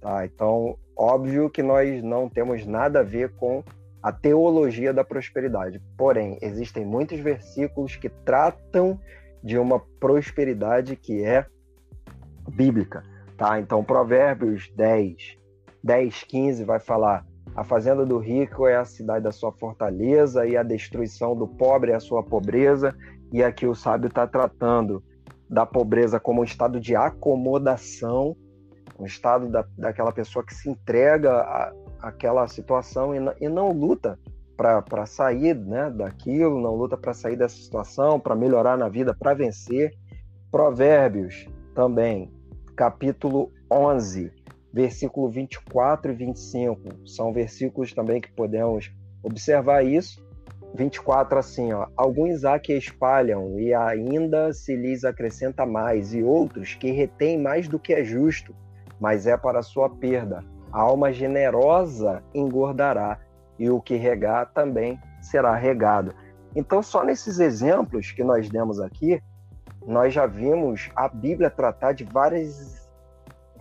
Tá? 0.00 0.24
Então, 0.24 0.78
óbvio 0.96 1.50
que 1.50 1.64
nós 1.64 2.00
não 2.00 2.28
temos 2.28 2.64
nada 2.64 3.00
a 3.00 3.02
ver 3.02 3.34
com 3.34 3.64
a 4.00 4.12
teologia 4.12 4.94
da 4.94 5.02
prosperidade. 5.02 5.82
Porém, 5.96 6.38
existem 6.40 6.86
muitos 6.86 7.18
versículos 7.18 7.96
que 7.96 8.08
tratam 8.08 9.00
de 9.42 9.58
uma 9.58 9.80
prosperidade 9.98 10.94
que 10.94 11.24
é 11.24 11.44
bíblica. 12.52 13.02
Tá? 13.36 13.58
Então, 13.58 13.82
Provérbios 13.82 14.70
10, 14.76 15.38
10, 15.82 16.22
15 16.22 16.62
vai 16.62 16.78
falar: 16.78 17.26
a 17.56 17.64
fazenda 17.64 18.06
do 18.06 18.18
rico 18.18 18.64
é 18.64 18.76
a 18.76 18.84
cidade 18.84 19.24
da 19.24 19.32
sua 19.32 19.50
fortaleza, 19.50 20.46
e 20.46 20.56
a 20.56 20.62
destruição 20.62 21.34
do 21.34 21.48
pobre 21.48 21.90
é 21.90 21.96
a 21.96 22.00
sua 22.00 22.22
pobreza. 22.22 22.94
E 23.32 23.42
aqui 23.42 23.66
o 23.66 23.74
sábio 23.74 24.06
está 24.06 24.24
tratando 24.24 25.02
da 25.48 25.64
pobreza 25.64 26.20
como 26.20 26.40
um 26.40 26.44
estado 26.44 26.78
de 26.80 26.94
acomodação, 26.94 28.36
um 28.98 29.06
estado 29.06 29.48
da, 29.48 29.64
daquela 29.76 30.12
pessoa 30.12 30.44
que 30.44 30.54
se 30.54 30.68
entrega 30.68 31.72
àquela 32.00 32.46
situação 32.48 33.14
e, 33.14 33.18
e 33.40 33.48
não 33.48 33.72
luta 33.72 34.18
para 34.56 35.06
sair 35.06 35.54
né, 35.54 35.88
daquilo, 35.88 36.60
não 36.60 36.74
luta 36.74 36.96
para 36.96 37.14
sair 37.14 37.36
dessa 37.36 37.56
situação, 37.56 38.18
para 38.18 38.34
melhorar 38.34 38.76
na 38.76 38.88
vida, 38.88 39.14
para 39.14 39.32
vencer. 39.32 39.92
Provérbios 40.50 41.46
também, 41.74 42.32
capítulo 42.74 43.52
11, 43.70 44.32
versículo 44.72 45.28
24 45.28 46.10
e 46.10 46.14
25, 46.14 47.06
são 47.06 47.32
versículos 47.32 47.92
também 47.94 48.20
que 48.20 48.32
podemos 48.32 48.90
observar 49.22 49.84
isso. 49.84 50.26
24 50.74 51.38
assim, 51.38 51.72
ó, 51.72 51.86
alguns 51.96 52.44
há 52.44 52.58
que 52.58 52.74
espalham 52.74 53.58
e 53.58 53.72
ainda 53.74 54.52
se 54.52 54.76
lhes 54.76 55.04
acrescenta 55.04 55.64
mais, 55.64 56.14
e 56.14 56.22
outros 56.22 56.74
que 56.74 56.90
retêm 56.90 57.38
mais 57.38 57.66
do 57.68 57.78
que 57.78 57.92
é 57.92 58.04
justo, 58.04 58.54
mas 59.00 59.26
é 59.26 59.36
para 59.36 59.62
sua 59.62 59.88
perda. 59.88 60.44
A 60.72 60.80
alma 60.80 61.12
generosa 61.12 62.22
engordará, 62.34 63.18
e 63.58 63.68
o 63.68 63.80
que 63.80 63.96
regar 63.96 64.52
também 64.52 65.00
será 65.20 65.54
regado. 65.54 66.14
Então, 66.54 66.82
só 66.82 67.04
nesses 67.04 67.38
exemplos 67.38 68.12
que 68.12 68.22
nós 68.22 68.48
demos 68.48 68.80
aqui, 68.80 69.20
nós 69.86 70.14
já 70.14 70.26
vimos 70.26 70.90
a 70.94 71.08
Bíblia 71.08 71.50
tratar 71.50 71.92
de 71.92 72.04
várias, 72.04 72.88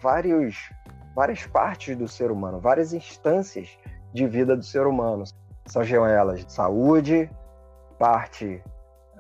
vários, 0.02 0.70
várias 1.16 1.46
partes 1.48 1.96
do 1.98 2.08
ser 2.08 2.32
humano, 2.32 2.60
várias 2.60 2.94
instâncias 2.94 3.78
de 4.14 4.28
vida 4.28 4.56
do 4.56 4.64
ser 4.64 4.86
humano. 4.86 5.24
São 5.68 5.84
elas 5.84 6.46
saúde, 6.48 7.30
parte 8.00 8.64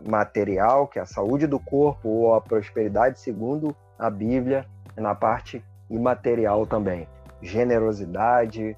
material, 0.08 0.88
que 0.88 0.98
é 0.98 1.01
a 1.01 1.06
saúde 1.06 1.46
do 1.46 1.60
corpo 1.60 2.08
ou 2.08 2.34
a 2.34 2.42
prosperidade 2.42 3.20
segundo 3.20 3.75
a 4.00 4.10
Bíblia, 4.10 4.66
e 4.96 5.01
na 5.01 5.13
parte 5.13 5.63
imaterial 5.89 6.66
também. 6.66 7.08
Generosidade, 7.42 8.77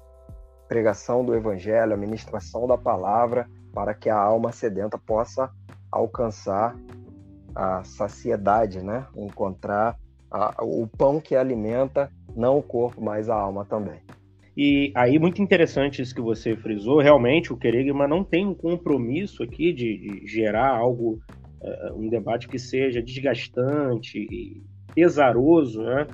pregação 0.68 1.24
do 1.24 1.34
evangelho, 1.34 1.94
a 1.94 1.96
ministração 1.96 2.66
da 2.66 2.76
palavra, 2.76 3.48
para 3.72 3.94
que 3.94 4.10
a 4.10 4.16
alma 4.16 4.52
sedenta 4.52 4.98
possa 4.98 5.50
alcançar 5.90 6.76
a 7.54 7.82
saciedade, 7.84 8.82
né? 8.82 9.06
Encontrar 9.16 9.96
a, 10.30 10.62
o 10.62 10.86
pão 10.86 11.20
que 11.20 11.34
alimenta 11.34 12.10
não 12.34 12.58
o 12.58 12.62
corpo, 12.62 13.00
mas 13.00 13.28
a 13.28 13.34
alma 13.34 13.64
também. 13.64 14.00
E 14.56 14.92
aí, 14.94 15.18
muito 15.18 15.40
interessante 15.40 16.02
isso 16.02 16.14
que 16.14 16.20
você 16.20 16.56
frisou. 16.56 17.00
Realmente, 17.00 17.52
o 17.52 17.56
querigma 17.56 18.06
não 18.06 18.24
tem 18.24 18.46
um 18.46 18.54
compromisso 18.54 19.42
aqui 19.42 19.72
de, 19.72 19.96
de 19.96 20.26
gerar 20.26 20.76
algo 20.76 21.20
uh, 21.60 21.96
um 21.96 22.08
debate 22.08 22.48
que 22.48 22.58
seja 22.58 23.00
desgastante 23.00 24.18
e 24.18 24.62
pesaroso, 24.94 25.82
né, 25.82 26.06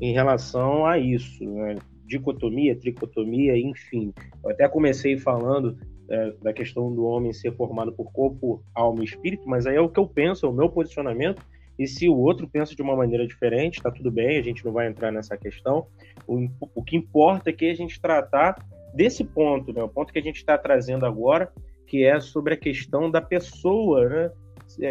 em 0.00 0.12
relação 0.12 0.84
a 0.84 0.98
isso, 0.98 1.44
né? 1.44 1.76
dicotomia, 2.08 2.74
tricotomia, 2.74 3.56
enfim. 3.56 4.12
Eu 4.42 4.50
até 4.50 4.66
comecei 4.66 5.18
falando 5.18 5.76
é, 6.10 6.32
da 6.42 6.52
questão 6.52 6.92
do 6.92 7.04
homem 7.04 7.32
ser 7.32 7.54
formado 7.54 7.92
por 7.92 8.10
corpo, 8.10 8.62
alma 8.74 9.02
e 9.02 9.04
espírito, 9.04 9.46
mas 9.46 9.66
aí 9.66 9.76
é 9.76 9.80
o 9.80 9.90
que 9.90 10.00
eu 10.00 10.06
penso, 10.06 10.46
é 10.46 10.48
o 10.48 10.52
meu 10.52 10.70
posicionamento, 10.70 11.42
e 11.78 11.86
se 11.86 12.08
o 12.08 12.16
outro 12.16 12.48
pensa 12.48 12.74
de 12.74 12.82
uma 12.82 12.96
maneira 12.96 13.26
diferente, 13.26 13.80
tá 13.80 13.90
tudo 13.90 14.10
bem, 14.10 14.38
a 14.38 14.42
gente 14.42 14.64
não 14.64 14.72
vai 14.72 14.88
entrar 14.88 15.12
nessa 15.12 15.36
questão. 15.36 15.86
O, 16.26 16.48
o 16.74 16.82
que 16.82 16.96
importa 16.96 17.50
é 17.50 17.52
que 17.52 17.70
a 17.70 17.74
gente 17.74 18.00
tratar 18.00 18.56
desse 18.94 19.22
ponto, 19.22 19.72
né, 19.72 19.82
o 19.82 19.88
ponto 19.88 20.12
que 20.12 20.18
a 20.18 20.22
gente 20.22 20.36
está 20.36 20.58
trazendo 20.58 21.06
agora, 21.06 21.52
que 21.86 22.04
é 22.04 22.18
sobre 22.20 22.54
a 22.54 22.56
questão 22.56 23.10
da 23.10 23.20
pessoa, 23.20 24.08
né? 24.08 24.30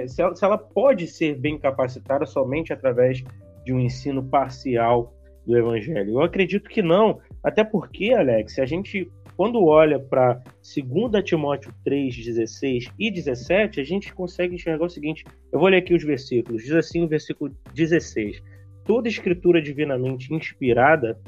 Se 0.07 0.21
ela, 0.21 0.35
se 0.35 0.43
ela 0.43 0.57
pode 0.57 1.05
ser 1.05 1.37
bem 1.37 1.59
capacitada 1.59 2.25
somente 2.25 2.73
através 2.73 3.23
de 3.63 3.71
um 3.71 3.79
ensino 3.79 4.23
parcial 4.23 5.13
do 5.45 5.55
Evangelho. 5.55 6.13
Eu 6.13 6.21
acredito 6.21 6.67
que 6.67 6.81
não, 6.81 7.19
até 7.43 7.63
porque, 7.63 8.11
Alex, 8.11 8.55
se 8.55 8.61
a 8.61 8.65
gente 8.65 9.09
quando 9.37 9.63
olha 9.63 9.99
para 9.99 10.41
2 10.63 11.23
Timóteo 11.23 11.71
3, 11.83 12.25
16 12.25 12.91
e 12.97 13.11
17, 13.11 13.79
a 13.79 13.83
gente 13.83 14.11
consegue 14.11 14.55
enxergar 14.55 14.85
o 14.85 14.89
seguinte: 14.89 15.23
eu 15.51 15.59
vou 15.59 15.69
ler 15.69 15.77
aqui 15.77 15.93
os 15.93 16.03
versículos. 16.03 16.63
Diz 16.63 16.71
assim 16.71 17.03
o 17.03 17.07
versículo 17.07 17.55
16: 17.75 18.41
Toda 18.83 19.07
escritura 19.07 19.61
divinamente 19.61 20.33
inspirada 20.33 21.19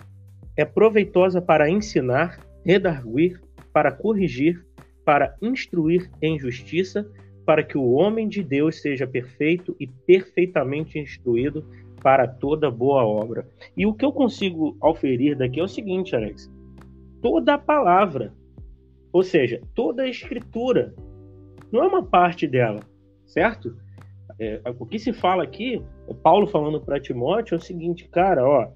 é 0.58 0.66
proveitosa 0.66 1.40
para 1.40 1.70
ensinar, 1.70 2.40
redarguir, 2.66 3.40
para 3.72 3.92
corrigir, 3.92 4.66
para 5.06 5.36
instruir 5.40 6.10
em 6.20 6.40
justiça, 6.40 7.08
para 7.46 7.64
que 7.64 7.78
o 7.78 7.92
homem 7.92 8.28
de 8.28 8.42
Deus 8.42 8.82
seja 8.82 9.06
perfeito 9.06 9.76
e 9.80 9.86
perfeitamente 9.86 10.98
instruído 10.98 11.64
para 12.02 12.28
toda 12.28 12.72
boa 12.72 13.06
obra. 13.06 13.48
E 13.78 13.86
o 13.86 13.94
que 13.94 14.04
eu 14.04 14.12
consigo 14.12 14.76
auferir 14.82 15.38
daqui 15.38 15.60
é 15.60 15.64
o 15.64 15.68
seguinte, 15.68 16.16
Alex: 16.16 16.50
toda 17.22 17.56
a 17.56 17.58
palavra, 17.58 18.34
ou 19.12 19.24
seja, 19.24 19.62
toda 19.74 20.04
a 20.04 20.08
escritura, 20.08 20.94
não 21.72 21.84
é 21.84 21.88
uma 21.88 22.04
parte 22.04 22.48
dela, 22.48 22.82
certo? 23.26 23.76
É, 24.40 24.62
o 24.78 24.86
que 24.86 24.98
se 24.98 25.12
fala 25.12 25.44
aqui, 25.44 25.82
Paulo 26.24 26.48
falando 26.48 26.80
para 26.80 27.00
Timóteo, 27.00 27.56
é 27.56 27.58
o 27.58 27.62
seguinte, 27.62 28.08
cara, 28.08 28.48
ó, 28.48 28.70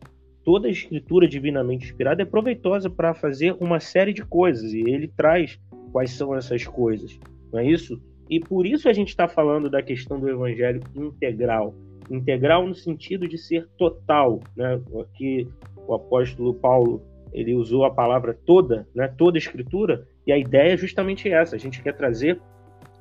toda 0.44 0.68
a 0.68 0.72
escritura 0.72 1.28
divinamente 1.28 1.86
inspirada 1.86 2.22
é 2.22 2.26
proveitosa 2.26 2.90
para 2.90 3.14
fazer 3.14 3.56
uma 3.60 3.80
série 3.80 4.14
de 4.14 4.26
coisas, 4.26 4.74
e 4.74 4.82
ele 4.82 5.08
traz 5.08 5.60
quais 5.92 6.12
são 6.12 6.36
essas 6.36 6.66
coisas, 6.66 7.18
não 7.52 7.60
é 7.60 7.66
isso? 7.66 8.02
E 8.30 8.40
por 8.40 8.66
isso 8.66 8.90
a 8.90 8.94
gente 8.94 9.10
está 9.10 9.28
falando 9.28 9.70
da 9.70 9.82
questão 9.82 10.20
do 10.20 10.30
evangelho 10.30 10.82
integral. 10.96 11.76
Integral 12.10 12.68
no 12.68 12.74
sentido 12.74 13.28
de 13.28 13.38
ser 13.38 13.68
total, 13.78 14.40
né? 14.56 14.82
Aqui 15.02 15.48
o 15.88 15.94
apóstolo 15.94 16.54
Paulo 16.56 17.02
ele 17.34 17.54
usou 17.54 17.84
a 17.84 17.92
palavra 17.92 18.38
toda, 18.46 18.88
né, 18.94 19.08
toda 19.08 19.38
escritura, 19.38 20.08
e 20.26 20.32
a 20.32 20.38
ideia 20.38 20.74
é 20.74 20.78
justamente 20.78 21.30
essa. 21.30 21.56
A 21.56 21.60
gente 21.60 21.82
quer 21.82 21.94
trazer 21.94 22.40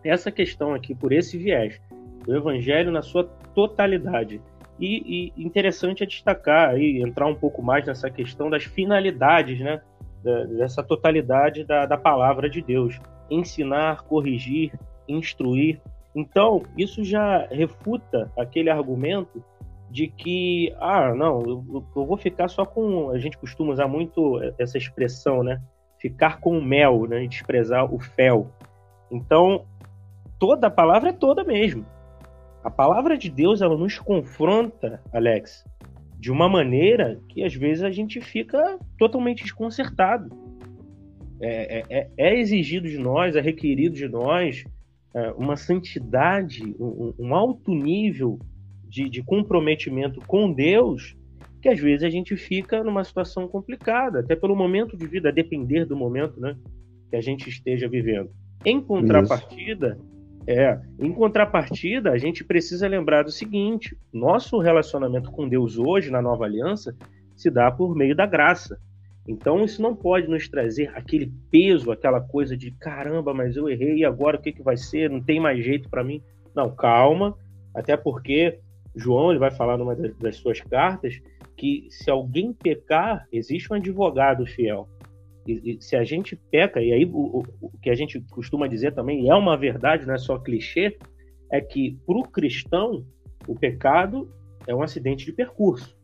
essa 0.03 0.31
questão 0.31 0.75
aqui 0.75 0.95
por 0.95 1.13
esse 1.13 1.39
viés, 1.39 1.81
do 2.25 2.35
evangelho 2.35 2.91
na 2.91 3.03
sua 3.03 3.25
totalidade. 3.55 4.41
E, 4.81 5.31
e 5.37 5.45
interessante 5.45 6.03
é 6.03 6.07
destacar 6.07 6.71
aí, 6.71 7.01
entrar 7.01 7.27
um 7.27 7.35
pouco 7.35 7.63
mais 7.63 7.87
nessa 7.87 8.11
questão 8.11 8.51
das 8.51 8.65
finalidades, 8.65 9.61
né, 9.61 9.81
dessa 10.57 10.83
totalidade 10.83 11.65
da, 11.65 11.87
da 11.87 11.97
palavra 11.97 12.49
de 12.49 12.63
Deus. 12.63 12.99
Ensinar, 13.31 14.03
corrigir, 14.03 14.73
instruir. 15.09 15.81
Então, 16.15 16.63
isso 16.77 17.05
já 17.05 17.47
refuta 17.51 18.31
aquele 18.37 18.71
argumento 18.71 19.43
de 19.93 20.09
que, 20.09 20.75
ah, 20.79 21.15
não, 21.15 21.43
eu, 21.43 21.85
eu, 21.95 22.07
vou 22.07 22.17
ficar 22.17 22.49
só 22.49 22.65
com. 22.65 23.11
A 23.11 23.19
gente 23.19 23.37
costuma 23.37 23.73
usar 23.73 23.87
muito 23.87 24.41
essa 24.59 24.79
expressão, 24.79 25.43
né? 25.43 25.61
Ficar 26.01 26.41
com 26.41 26.57
o 26.57 26.65
mel, 26.65 27.07
né? 27.07 27.27
Desprezar 27.27 27.93
o 27.95 28.01
fel. 28.01 28.51
Então, 29.11 29.67
toda 30.39 30.69
a 30.69 30.71
palavra 30.71 31.11
é 31.11 31.13
toda 31.13 31.45
mesmo. 31.45 31.85
A 32.65 32.71
palavra 32.71 33.19
de 33.19 33.29
Deus, 33.29 33.61
ela 33.61 33.77
nos 33.77 33.99
confronta, 33.99 35.03
Alex, 35.13 35.63
de 36.19 36.33
uma 36.33 36.49
maneira 36.49 37.21
que 37.29 37.45
às 37.45 37.55
vezes 37.55 37.85
a 37.85 37.91
gente 37.91 38.19
fica 38.19 38.79
totalmente 38.99 39.43
desconcertado. 39.43 40.31
É, 41.39 41.81
é, 41.81 41.85
é, 41.91 42.11
é 42.17 42.41
exigido 42.41 42.89
de 42.89 42.97
nós, 42.97 43.37
é 43.37 43.43
requerido 43.43 43.95
de 43.95 44.09
nós 44.09 44.65
é, 45.15 45.33
uma 45.33 45.57
santidade, 45.57 46.63
um, 46.81 47.13
um 47.19 47.35
alto 47.35 47.75
nível 47.75 48.39
de, 48.93 49.09
de 49.09 49.23
comprometimento 49.23 50.21
com 50.27 50.53
Deus 50.53 51.17
que 51.63 51.69
às 51.69 51.79
vezes 51.79 52.03
a 52.03 52.11
gente 52.11 52.37
fica 52.37 52.83
numa 52.83 53.05
situação 53.05 53.47
complicada, 53.47 54.19
até 54.19 54.35
pelo 54.35 54.57
momento 54.57 54.97
de 54.97 55.07
vida, 55.07 55.29
a 55.29 55.33
depender 55.33 55.85
do 55.85 55.97
momento 55.97 56.41
né, 56.41 56.57
que 57.09 57.15
a 57.15 57.21
gente 57.21 57.49
esteja 57.49 57.89
vivendo. 57.89 58.31
Em 58.65 58.81
contrapartida, 58.81 59.97
é, 60.45 60.79
em 60.99 61.13
contrapartida, 61.13 62.11
a 62.11 62.19
gente 62.19 62.43
precisa 62.43 62.89
lembrar 62.89 63.23
do 63.23 63.31
seguinte: 63.31 63.97
nosso 64.13 64.59
relacionamento 64.59 65.31
com 65.31 65.49
Deus 65.49 65.79
hoje, 65.79 66.11
na 66.11 66.21
nova 66.21 66.45
aliança, 66.45 66.95
se 67.37 67.49
dá 67.49 67.71
por 67.71 67.95
meio 67.95 68.15
da 68.15 68.27
graça. 68.27 68.77
Então, 69.27 69.65
isso 69.65 69.81
não 69.81 69.95
pode 69.95 70.29
nos 70.29 70.49
trazer 70.49 70.91
aquele 70.97 71.33
peso, 71.49 71.93
aquela 71.93 72.21
coisa 72.21 72.57
de 72.57 72.73
caramba, 72.73 73.33
mas 73.33 73.57
eu 73.57 73.69
errei, 73.69 73.99
e 73.99 74.05
agora 74.05 74.37
o 74.37 74.43
que, 74.43 74.53
que 74.53 74.65
vai 74.65 74.77
ser? 74.77 75.09
Não 75.09 75.23
tem 75.23 75.39
mais 75.39 75.65
jeito 75.65 75.89
para 75.89 76.03
mim. 76.03 76.21
Não, 76.53 76.75
calma, 76.75 77.37
até 77.73 77.97
porque 77.97 78.59
João 78.95 79.31
ele 79.31 79.39
vai 79.39 79.51
falar 79.51 79.77
numa 79.77 79.95
das 79.95 80.37
suas 80.37 80.61
cartas 80.61 81.21
que 81.57 81.87
se 81.91 82.11
alguém 82.11 82.53
pecar, 82.53 83.27
existe 83.33 83.73
um 83.73 83.77
advogado 83.77 84.47
fiel. 84.47 84.89
E, 85.47 85.77
e 85.77 85.83
se 85.83 85.97
a 85.97 86.05
gente 86.05 86.37
peca, 86.51 86.81
e 86.81 86.93
aí 86.93 87.05
o, 87.05 87.45
o, 87.61 87.71
que 87.81 87.91
a 87.91 87.95
gente 87.95 88.21
costuma 88.31 88.67
dizer 88.67 88.95
também, 88.95 89.29
é 89.29 89.35
uma 89.35 89.57
verdade, 89.57 90.07
não 90.07 90.15
é 90.15 90.19
só 90.19 90.39
clichê, 90.39 90.97
é 91.51 91.61
que 91.61 91.99
para 92.07 92.19
o 92.19 92.23
cristão, 92.23 93.05
o 93.47 93.55
pecado 93.55 94.31
é 94.67 94.75
um 94.75 94.83
acidente 94.83 95.25
de 95.25 95.33
percurso. 95.33 95.97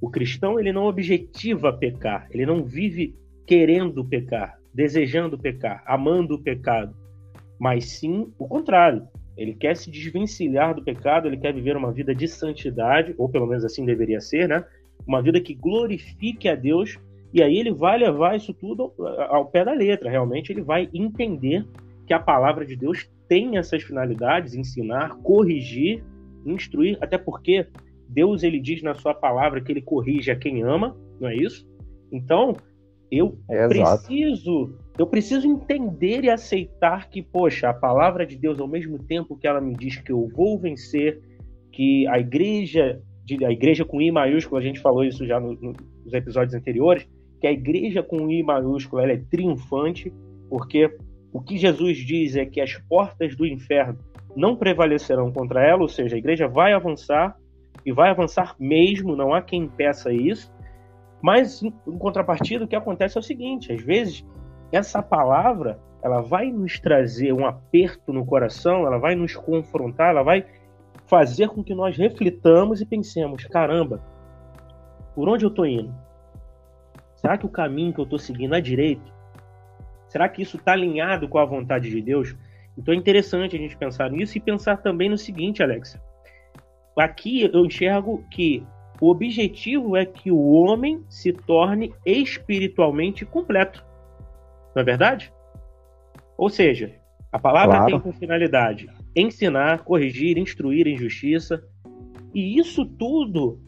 O 0.00 0.10
cristão 0.10 0.58
ele 0.58 0.72
não 0.72 0.86
objetiva 0.86 1.72
pecar, 1.72 2.28
ele 2.30 2.46
não 2.46 2.64
vive 2.64 3.14
querendo 3.46 4.04
pecar, 4.04 4.58
desejando 4.74 5.38
pecar, 5.38 5.82
amando 5.86 6.34
o 6.34 6.42
pecado, 6.42 6.94
mas 7.58 7.92
sim 7.92 8.32
o 8.38 8.48
contrário. 8.48 9.06
Ele 9.36 9.54
quer 9.54 9.76
se 9.76 9.90
desvencilhar 9.90 10.74
do 10.74 10.82
pecado, 10.82 11.28
ele 11.28 11.36
quer 11.36 11.52
viver 11.52 11.76
uma 11.76 11.92
vida 11.92 12.14
de 12.14 12.26
santidade, 12.26 13.14
ou 13.18 13.28
pelo 13.28 13.46
menos 13.46 13.64
assim 13.64 13.84
deveria 13.84 14.20
ser, 14.20 14.48
né? 14.48 14.64
Uma 15.06 15.22
vida 15.22 15.40
que 15.40 15.54
glorifique 15.54 16.48
a 16.48 16.54
Deus, 16.54 16.98
e 17.32 17.42
aí 17.42 17.58
ele 17.58 17.72
vai 17.72 17.98
levar 17.98 18.36
isso 18.36 18.54
tudo 18.54 18.92
ao 19.28 19.46
pé 19.46 19.64
da 19.64 19.72
letra. 19.72 20.08
Realmente 20.08 20.50
ele 20.52 20.62
vai 20.62 20.88
entender 20.94 21.66
que 22.06 22.14
a 22.14 22.20
palavra 22.20 22.64
de 22.64 22.76
Deus 22.76 23.10
tem 23.28 23.58
essas 23.58 23.82
finalidades, 23.82 24.54
ensinar, 24.54 25.16
corrigir, 25.16 26.02
instruir, 26.46 26.96
até 27.00 27.18
porque 27.18 27.66
Deus 28.08 28.42
ele 28.42 28.60
diz 28.60 28.82
na 28.82 28.94
sua 28.94 29.12
palavra 29.12 29.60
que 29.60 29.72
ele 29.72 29.82
corrige 29.82 30.30
a 30.30 30.36
quem 30.36 30.62
ama, 30.62 30.96
não 31.20 31.28
é 31.28 31.36
isso? 31.36 31.68
Então, 32.10 32.54
eu 33.10 33.38
é 33.50 33.68
preciso 33.68 34.78
eu 34.98 35.06
preciso 35.06 35.46
entender 35.46 36.24
e 36.24 36.30
aceitar 36.30 37.08
que, 37.08 37.22
poxa, 37.22 37.68
a 37.68 37.74
palavra 37.74 38.26
de 38.26 38.36
Deus, 38.36 38.58
ao 38.58 38.68
mesmo 38.68 38.98
tempo 38.98 39.36
que 39.36 39.46
ela 39.46 39.60
me 39.60 39.74
diz 39.74 39.98
que 39.98 40.10
eu 40.10 40.28
vou 40.34 40.58
vencer, 40.58 41.20
que 41.70 42.06
a 42.08 42.18
igreja, 42.18 43.00
a 43.44 43.52
igreja 43.52 43.84
com 43.84 44.00
I 44.00 44.10
maiúsculo, 44.10 44.58
a 44.58 44.62
gente 44.62 44.80
falou 44.80 45.04
isso 45.04 45.26
já 45.26 45.38
no, 45.38 45.52
no, 45.54 45.74
nos 46.04 46.14
episódios 46.14 46.54
anteriores, 46.54 47.06
que 47.40 47.46
a 47.46 47.52
igreja 47.52 48.02
com 48.02 48.30
I 48.30 48.42
maiúsculo 48.42 49.02
ela 49.02 49.12
é 49.12 49.22
triunfante, 49.30 50.10
porque 50.48 50.90
o 51.30 51.42
que 51.42 51.58
Jesus 51.58 51.98
diz 51.98 52.34
é 52.34 52.46
que 52.46 52.60
as 52.60 52.74
portas 52.88 53.36
do 53.36 53.44
inferno 53.44 53.98
não 54.34 54.56
prevalecerão 54.56 55.30
contra 55.30 55.62
ela, 55.62 55.82
ou 55.82 55.88
seja, 55.88 56.16
a 56.16 56.18
igreja 56.18 56.48
vai 56.48 56.72
avançar 56.72 57.36
e 57.84 57.92
vai 57.92 58.08
avançar 58.08 58.56
mesmo, 58.58 59.14
não 59.14 59.34
há 59.34 59.42
quem 59.42 59.64
impeça 59.64 60.10
isso. 60.10 60.50
Mas, 61.22 61.62
em 61.62 61.98
contrapartida, 61.98 62.64
o 62.64 62.68
que 62.68 62.76
acontece 62.76 63.18
é 63.18 63.20
o 63.20 63.22
seguinte: 63.22 63.72
às 63.72 63.82
vezes 63.82 64.24
essa 64.72 65.02
palavra 65.02 65.78
ela 66.02 66.20
vai 66.20 66.50
nos 66.52 66.78
trazer 66.78 67.32
um 67.32 67.46
aperto 67.46 68.12
no 68.12 68.24
coração, 68.24 68.86
ela 68.86 68.98
vai 68.98 69.14
nos 69.14 69.34
confrontar, 69.34 70.10
ela 70.10 70.22
vai 70.22 70.44
fazer 71.06 71.48
com 71.48 71.64
que 71.64 71.74
nós 71.74 71.96
reflitamos 71.96 72.80
e 72.80 72.86
pensemos: 72.86 73.44
caramba, 73.44 74.00
por 75.14 75.28
onde 75.28 75.44
eu 75.44 75.48
estou 75.48 75.66
indo? 75.66 75.94
Será 77.16 77.36
que 77.38 77.46
o 77.46 77.50
caminho 77.50 77.92
que 77.92 78.00
eu 78.00 78.04
estou 78.04 78.18
seguindo 78.18 78.54
é 78.54 78.60
direito? 78.60 79.12
Será 80.08 80.28
que 80.28 80.42
isso 80.42 80.56
está 80.56 80.72
alinhado 80.72 81.28
com 81.28 81.38
a 81.38 81.44
vontade 81.44 81.90
de 81.90 82.00
Deus? 82.00 82.36
Então 82.76 82.92
é 82.92 82.96
interessante 82.96 83.56
a 83.56 83.58
gente 83.58 83.76
pensar 83.76 84.10
nisso 84.10 84.36
e 84.36 84.40
pensar 84.40 84.76
também 84.78 85.08
no 85.08 85.16
seguinte, 85.16 85.62
Alex. 85.62 85.98
Aqui 86.96 87.50
eu 87.52 87.64
enxergo 87.64 88.24
que 88.30 88.66
o 89.00 89.10
objetivo 89.10 89.96
é 89.96 90.06
que 90.06 90.30
o 90.30 90.52
homem 90.52 91.04
se 91.08 91.32
torne 91.32 91.94
espiritualmente 92.04 93.24
completo. 93.24 93.84
Não 94.76 94.82
é 94.82 94.84
verdade? 94.84 95.32
Ou 96.36 96.50
seja, 96.50 96.94
a 97.32 97.38
palavra 97.38 97.78
claro. 97.78 97.92
tem 97.92 98.00
por 98.00 98.12
finalidade 98.12 98.90
ensinar, 99.16 99.82
corrigir, 99.82 100.36
instruir 100.36 100.86
em 100.86 100.98
justiça. 100.98 101.64
E 102.34 102.58
isso 102.58 102.84
tudo, 102.84 103.58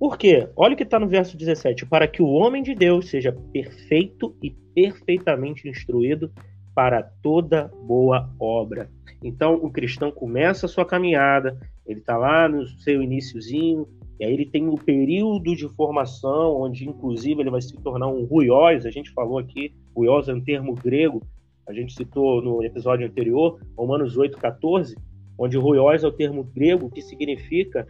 por 0.00 0.18
quê? 0.18 0.48
Olha 0.56 0.74
o 0.74 0.76
que 0.76 0.82
está 0.82 0.98
no 0.98 1.06
verso 1.06 1.36
17: 1.36 1.86
para 1.86 2.08
que 2.08 2.20
o 2.20 2.26
homem 2.26 2.60
de 2.60 2.74
Deus 2.74 3.08
seja 3.08 3.32
perfeito 3.52 4.36
e 4.42 4.50
perfeitamente 4.50 5.68
instruído 5.68 6.32
para 6.74 7.04
toda 7.22 7.70
boa 7.84 8.28
obra. 8.40 8.90
Então, 9.22 9.54
o 9.54 9.70
cristão 9.70 10.10
começa 10.10 10.66
a 10.66 10.68
sua 10.68 10.84
caminhada, 10.84 11.56
ele 11.86 12.00
está 12.00 12.16
lá 12.16 12.48
no 12.48 12.66
seu 12.66 13.00
iníciozinho, 13.00 13.86
e 14.18 14.24
aí 14.24 14.32
ele 14.32 14.46
tem 14.46 14.68
o 14.68 14.74
período 14.74 15.54
de 15.54 15.68
formação, 15.68 16.60
onde 16.60 16.88
inclusive 16.88 17.40
ele 17.40 17.50
vai 17.50 17.62
se 17.62 17.76
tornar 17.82 18.08
um 18.08 18.24
ruiós, 18.24 18.84
a 18.84 18.90
gente 18.90 19.10
falou 19.12 19.38
aqui, 19.38 19.72
ruiós 19.94 20.28
é 20.28 20.34
um 20.34 20.40
termo 20.40 20.74
grego, 20.74 21.22
a 21.68 21.72
gente 21.72 21.92
citou 21.92 22.42
no 22.42 22.62
episódio 22.64 23.06
anterior, 23.06 23.60
Romanos 23.76 24.16
8,14, 24.16 24.96
onde 25.38 25.56
ruiós 25.56 26.02
é 26.02 26.08
o 26.08 26.12
termo 26.12 26.42
grego 26.42 26.90
que 26.90 27.00
significa 27.00 27.86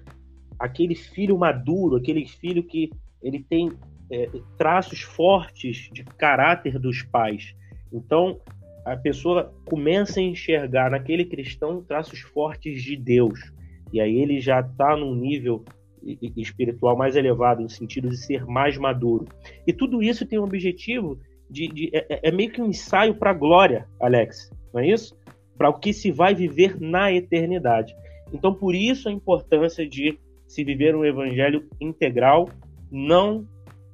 aquele 0.58 0.94
filho 0.94 1.38
maduro, 1.38 1.96
aquele 1.96 2.26
filho 2.26 2.62
que 2.62 2.90
ele 3.22 3.44
tem 3.48 3.72
é, 4.10 4.28
traços 4.58 5.00
fortes 5.00 5.88
de 5.92 6.04
caráter 6.04 6.78
dos 6.78 7.02
pais. 7.02 7.54
Então, 7.92 8.40
a 8.84 8.96
pessoa 8.96 9.54
começa 9.64 10.20
a 10.20 10.22
enxergar 10.22 10.90
naquele 10.90 11.24
cristão 11.24 11.82
traços 11.82 12.20
fortes 12.20 12.82
de 12.82 12.96
Deus. 12.96 13.52
E 13.92 14.00
aí 14.00 14.18
ele 14.20 14.40
já 14.40 14.60
está 14.60 14.96
num 14.96 15.14
nível 15.14 15.64
espiritual 16.36 16.96
mais 16.96 17.16
elevado, 17.16 17.62
no 17.62 17.68
sentido 17.68 18.08
de 18.08 18.16
ser 18.16 18.44
mais 18.46 18.76
maduro. 18.76 19.26
E 19.66 19.72
tudo 19.72 20.02
isso 20.02 20.26
tem 20.26 20.38
um 20.38 20.44
objetivo 20.44 21.18
de. 21.50 21.68
de 21.68 21.90
é, 21.92 22.06
é, 22.08 22.20
é 22.28 22.30
meio 22.30 22.50
que 22.50 22.60
um 22.60 22.66
ensaio 22.66 23.14
para 23.14 23.30
a 23.30 23.34
glória, 23.34 23.86
Alex, 24.00 24.50
não 24.72 24.80
é 24.80 24.88
isso? 24.88 25.16
Para 25.56 25.70
o 25.70 25.78
que 25.78 25.92
se 25.92 26.10
vai 26.10 26.34
viver 26.34 26.80
na 26.80 27.12
eternidade. 27.12 27.94
Então, 28.32 28.54
por 28.54 28.74
isso 28.74 29.08
a 29.08 29.12
importância 29.12 29.88
de 29.88 30.18
se 30.46 30.64
viver 30.64 30.94
um 30.94 31.04
evangelho 31.04 31.66
integral, 31.80 32.48
não 32.90 33.46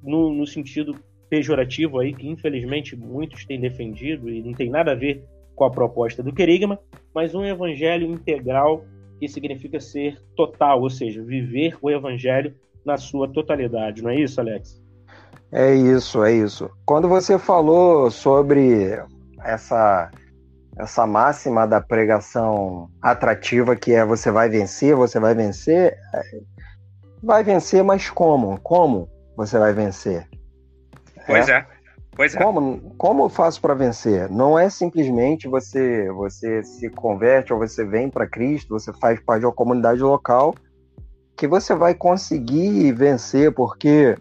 no, 0.03 0.33
no 0.33 0.47
sentido 0.47 0.95
pejorativo 1.29 1.99
aí, 1.99 2.13
que 2.13 2.29
infelizmente 2.29 2.95
muitos 2.95 3.45
têm 3.45 3.61
defendido 3.61 4.31
e 4.31 4.43
não 4.43 4.53
tem 4.53 4.71
nada 4.71 4.93
a 4.93 4.95
ver 4.95 5.25
com 5.55 5.65
a 5.65 5.71
proposta 5.71 6.23
do 6.23 6.33
Querigma, 6.33 6.79
mas 7.15 7.35
um 7.35 7.45
evangelho 7.45 8.07
integral 8.11 8.85
que 9.25 9.29
significa 9.33 9.81
ser 9.81 10.21
total, 10.37 10.83
ou 10.83 10.91
seja, 10.91 11.23
viver 11.23 11.79
o 11.81 11.91
evangelho 11.91 12.55
na 12.85 12.99
sua 12.99 13.27
totalidade, 13.27 14.03
não 14.03 14.11
é 14.11 14.17
isso, 14.17 14.39
Alex? 14.39 14.83
É 15.51 15.75
isso, 15.75 16.23
é 16.23 16.33
isso. 16.33 16.71
Quando 16.85 17.09
você 17.09 17.39
falou 17.39 18.11
sobre 18.11 18.99
essa 19.43 20.11
essa 20.77 21.07
máxima 21.07 21.69
da 21.69 21.81
pregação 21.81 22.91
atrativa 23.01 23.77
que 23.77 23.93
é 23.93 24.05
você 24.05 24.31
vai 24.31 24.49
vencer, 24.49 24.95
você 24.97 25.21
vai 25.21 25.33
vencer, 25.33 25.97
é, 26.13 26.23
vai 27.23 27.45
vencer, 27.45 27.83
mas 27.85 28.11
como? 28.11 28.59
Como 28.61 29.09
você 29.37 29.57
vai 29.57 29.73
vencer? 29.73 30.29
Pois 31.27 31.49
é. 31.49 31.59
é. 31.59 31.67
Pois 32.17 32.35
é. 32.35 32.39
Como, 32.39 32.95
como 32.97 33.25
eu 33.25 33.29
faço 33.29 33.61
para 33.61 33.75
vencer? 33.75 34.31
Não 34.31 34.59
é 34.59 34.71
simplesmente 34.71 35.49
você 35.49 36.11
você 36.13 36.63
se 36.63 36.89
converte 36.91 37.53
ou 37.53 37.59
você 37.59 37.85
vem 37.85 38.09
para 38.09 38.27
Cristo, 38.27 38.79
você 38.79 38.93
faz 38.93 39.21
parte 39.21 39.41
de 39.41 39.47
uma 39.47 39.53
comunidade 39.53 40.03
local 40.03 40.55
que 41.37 41.47
você 41.47 41.75
vai 41.75 41.95
conseguir 41.95 42.93
vencer, 42.93 43.53
porque, 43.53 44.17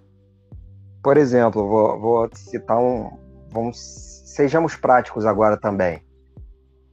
por 1.04 1.18
exemplo, 1.18 1.68
vou, 1.68 2.00
vou 2.00 2.30
citar 2.34 2.80
um. 2.80 3.12
Vamos, 3.52 3.78
sejamos 4.26 4.76
práticos 4.76 5.26
agora 5.26 5.56
também. 5.56 6.02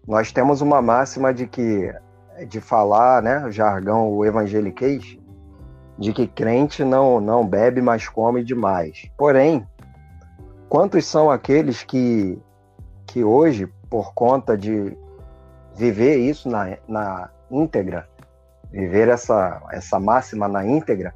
Nós 0.07 0.31
temos 0.33 0.61
uma 0.61 0.83
máxima 0.83 1.33
de 1.33 1.47
que 1.47 1.93
de 2.49 2.61
falar, 2.61 3.23
né, 3.23 3.45
o 3.47 3.51
jargão 3.51 4.09
o 4.09 4.25
evangeliquez, 4.25 5.19
de 5.99 6.13
que 6.13 6.27
crente 6.27 6.85
não 6.85 7.21
não 7.21 7.47
bebe, 7.47 7.81
mas 7.81 8.09
come 8.09 8.45
demais. 8.45 9.11
Porém, 9.17 9.67
Quantos 10.71 11.05
são 11.05 11.29
aqueles 11.29 11.83
que, 11.83 12.39
que 13.05 13.25
hoje, 13.25 13.67
por 13.91 14.15
conta 14.15 14.57
de 14.57 14.97
viver 15.75 16.19
isso 16.19 16.49
na, 16.49 16.79
na 16.87 17.29
íntegra, 17.51 18.09
viver 18.71 19.09
essa, 19.09 19.61
essa 19.73 19.99
máxima 19.99 20.47
na 20.47 20.65
íntegra, 20.65 21.13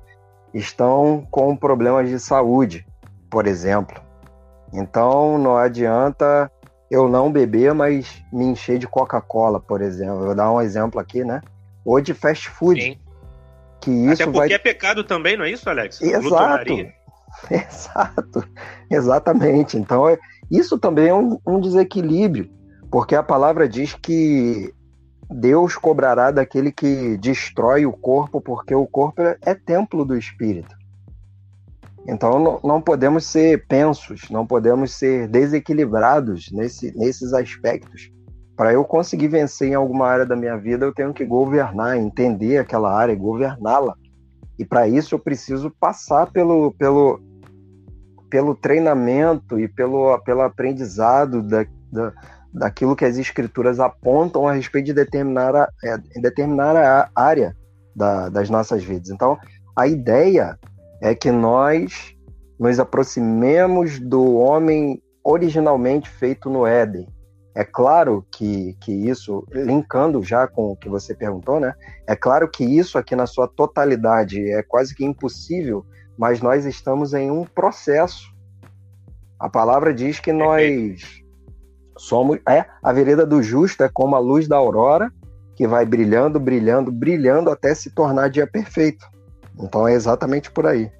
estão 0.52 1.24
com 1.30 1.56
problemas 1.56 2.08
de 2.08 2.18
saúde, 2.18 2.84
por 3.30 3.46
exemplo. 3.46 4.02
Então 4.72 5.38
não 5.38 5.56
adianta 5.56 6.50
eu 6.90 7.08
não 7.08 7.30
beber, 7.30 7.72
mas 7.72 8.24
me 8.32 8.44
encher 8.46 8.76
de 8.76 8.88
Coca-Cola, 8.88 9.60
por 9.60 9.80
exemplo. 9.80 10.16
Eu 10.16 10.26
vou 10.26 10.34
dar 10.34 10.50
um 10.50 10.60
exemplo 10.60 10.98
aqui, 10.98 11.22
né? 11.22 11.40
Ou 11.84 12.00
de 12.00 12.12
fast 12.12 12.50
food. 12.50 12.82
Sim. 12.82 12.98
Que 13.80 13.90
isso 13.92 14.14
Até 14.14 14.24
porque 14.24 14.38
vai... 14.38 14.52
é 14.52 14.58
pecado 14.58 15.04
também, 15.04 15.36
não 15.36 15.44
é 15.44 15.50
isso, 15.52 15.70
Alex? 15.70 16.02
Exato. 16.02 17.03
Exato, 17.50 18.44
exatamente. 18.90 19.76
Então, 19.76 20.08
é, 20.08 20.18
isso 20.50 20.78
também 20.78 21.08
é 21.08 21.14
um, 21.14 21.38
um 21.46 21.60
desequilíbrio, 21.60 22.50
porque 22.90 23.14
a 23.14 23.22
palavra 23.22 23.68
diz 23.68 23.94
que 23.94 24.72
Deus 25.30 25.76
cobrará 25.76 26.30
daquele 26.30 26.70
que 26.70 27.16
destrói 27.18 27.86
o 27.86 27.92
corpo, 27.92 28.40
porque 28.40 28.74
o 28.74 28.86
corpo 28.86 29.22
é 29.22 29.54
templo 29.54 30.04
do 30.04 30.16
Espírito. 30.16 30.74
Então 32.06 32.38
não, 32.38 32.60
não 32.62 32.80
podemos 32.80 33.26
ser 33.26 33.66
pensos, 33.66 34.28
não 34.30 34.46
podemos 34.46 34.92
ser 34.92 35.26
desequilibrados 35.26 36.50
nesse, 36.52 36.96
nesses 36.96 37.32
aspectos. 37.32 38.12
Para 38.56 38.72
eu 38.72 38.84
conseguir 38.84 39.28
vencer 39.28 39.70
em 39.70 39.74
alguma 39.74 40.06
área 40.06 40.26
da 40.26 40.36
minha 40.36 40.56
vida, 40.56 40.84
eu 40.84 40.94
tenho 40.94 41.12
que 41.12 41.24
governar, 41.24 41.96
entender 41.96 42.58
aquela 42.58 42.94
área 42.94 43.12
e 43.12 43.16
governá-la. 43.16 43.96
E 44.58 44.64
para 44.64 44.86
isso 44.88 45.14
eu 45.14 45.18
preciso 45.18 45.70
passar 45.80 46.30
pelo, 46.30 46.72
pelo, 46.72 47.20
pelo 48.30 48.54
treinamento 48.54 49.58
e 49.58 49.66
pelo, 49.66 50.18
pelo 50.20 50.42
aprendizado 50.42 51.42
da, 51.42 51.66
da, 51.90 52.12
daquilo 52.52 52.94
que 52.94 53.04
as 53.04 53.18
escrituras 53.18 53.80
apontam 53.80 54.46
a 54.46 54.52
respeito 54.52 54.86
de 54.86 54.92
determinar, 54.92 55.68
é, 55.82 55.98
determinar 56.20 56.76
a 56.76 57.10
área 57.14 57.56
da, 57.94 58.28
das 58.28 58.48
nossas 58.48 58.84
vidas. 58.84 59.10
Então, 59.10 59.36
a 59.76 59.88
ideia 59.88 60.58
é 61.02 61.14
que 61.14 61.32
nós 61.32 62.14
nos 62.58 62.78
aproximemos 62.78 63.98
do 63.98 64.36
homem 64.36 65.02
originalmente 65.24 66.08
feito 66.08 66.48
no 66.48 66.66
Éden, 66.66 67.08
é 67.54 67.64
claro 67.64 68.26
que, 68.32 68.76
que 68.80 68.92
isso, 68.92 69.46
linkando 69.52 70.22
já 70.24 70.48
com 70.48 70.72
o 70.72 70.76
que 70.76 70.88
você 70.88 71.14
perguntou, 71.14 71.60
né? 71.60 71.72
É 72.04 72.16
claro 72.16 72.48
que 72.48 72.64
isso 72.64 72.98
aqui 72.98 73.14
na 73.14 73.26
sua 73.26 73.46
totalidade 73.46 74.50
é 74.50 74.60
quase 74.62 74.92
que 74.92 75.04
impossível, 75.04 75.86
mas 76.18 76.40
nós 76.40 76.64
estamos 76.64 77.14
em 77.14 77.30
um 77.30 77.44
processo. 77.44 78.34
A 79.38 79.48
palavra 79.48 79.94
diz 79.94 80.18
que 80.18 80.32
nós 80.32 81.22
somos. 81.96 82.40
É, 82.48 82.64
a 82.82 82.92
vereda 82.92 83.24
do 83.24 83.40
justo 83.40 83.84
é 83.84 83.88
como 83.88 84.16
a 84.16 84.18
luz 84.18 84.48
da 84.48 84.56
aurora, 84.56 85.12
que 85.54 85.66
vai 85.66 85.86
brilhando, 85.86 86.40
brilhando, 86.40 86.90
brilhando 86.90 87.50
até 87.50 87.72
se 87.72 87.94
tornar 87.94 88.30
dia 88.30 88.48
perfeito. 88.48 89.06
Então 89.60 89.86
é 89.86 89.92
exatamente 89.92 90.50
por 90.50 90.66
aí. 90.66 90.90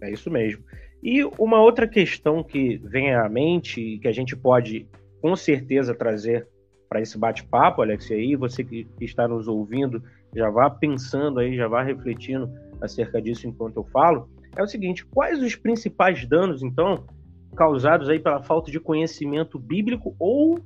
É 0.00 0.10
isso 0.10 0.30
mesmo. 0.30 0.64
E 1.02 1.22
uma 1.38 1.60
outra 1.60 1.86
questão 1.86 2.42
que 2.42 2.78
vem 2.78 3.14
à 3.14 3.28
mente, 3.28 3.98
que 4.00 4.08
a 4.08 4.12
gente 4.12 4.34
pode 4.34 4.88
com 5.24 5.34
certeza 5.34 5.94
trazer 5.94 6.46
para 6.86 7.00
esse 7.00 7.16
bate-papo, 7.16 7.80
Alex, 7.80 8.10
e 8.10 8.12
aí 8.12 8.36
você 8.36 8.62
que 8.62 8.86
está 9.00 9.26
nos 9.26 9.48
ouvindo, 9.48 10.02
já 10.36 10.50
vá 10.50 10.68
pensando 10.68 11.40
aí, 11.40 11.56
já 11.56 11.66
vá 11.66 11.82
refletindo 11.82 12.52
acerca 12.78 13.22
disso 13.22 13.48
enquanto 13.48 13.78
eu 13.78 13.84
falo, 13.84 14.28
é 14.54 14.62
o 14.62 14.66
seguinte, 14.66 15.02
quais 15.06 15.42
os 15.42 15.56
principais 15.56 16.26
danos, 16.26 16.62
então, 16.62 17.06
causados 17.56 18.10
aí 18.10 18.20
pela 18.20 18.42
falta 18.42 18.70
de 18.70 18.78
conhecimento 18.78 19.58
bíblico 19.58 20.14
ou 20.18 20.62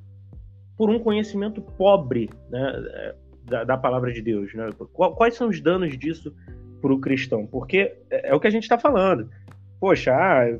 por 0.75 0.89
um 0.89 0.99
conhecimento 0.99 1.61
pobre 1.61 2.29
né, 2.49 3.13
da, 3.45 3.63
da, 3.63 3.77
palavra 3.77 4.11
de 4.11 4.21
Deus? 4.21 4.53
Né? 4.53 4.67
Quais 4.91 5.35
são 5.35 5.47
os 5.47 5.61
danos 5.61 5.97
disso 5.97 6.35
para 6.81 6.93
o 6.93 6.99
cristão? 6.99 7.47
Porque 7.47 7.95
é, 8.09 8.31
é 8.31 8.35
o 8.35 8.41
que 8.41 8.47
a 8.47 8.51
gente 8.51 8.63
está 8.63 8.77
falando. 8.77 9.29
Poxa, 9.79 10.13
ah, 10.13 10.59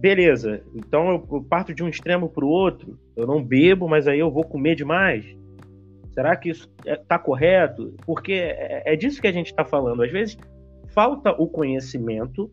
beleza, 0.00 0.62
então 0.74 1.10
eu, 1.10 1.44
parto 1.44 1.74
de 1.74 1.84
um 1.84 1.88
extremo 1.88 2.28
para 2.28 2.44
o 2.44 2.48
outro, 2.48 2.98
eu 3.14 3.26
não 3.26 3.44
bebo, 3.44 3.86
mas 3.86 4.08
aí 4.08 4.18
eu 4.18 4.30
vou 4.30 4.44
comer 4.44 4.74
demais. 4.74 5.24
Será 6.12 6.34
que 6.36 6.48
isso 6.48 6.68
está 6.84 7.16
é, 7.16 7.18
correto? 7.18 7.94
Porque 8.04 8.32
é, 8.32 8.94
é 8.94 8.96
disso 8.96 9.20
que 9.20 9.28
a 9.28 9.32
gente 9.32 9.46
está 9.46 9.64
falando. 9.64 10.02
Às 10.02 10.10
vezes 10.10 10.38
falta 10.88 11.30
o 11.32 11.46
conhecimento 11.46 12.50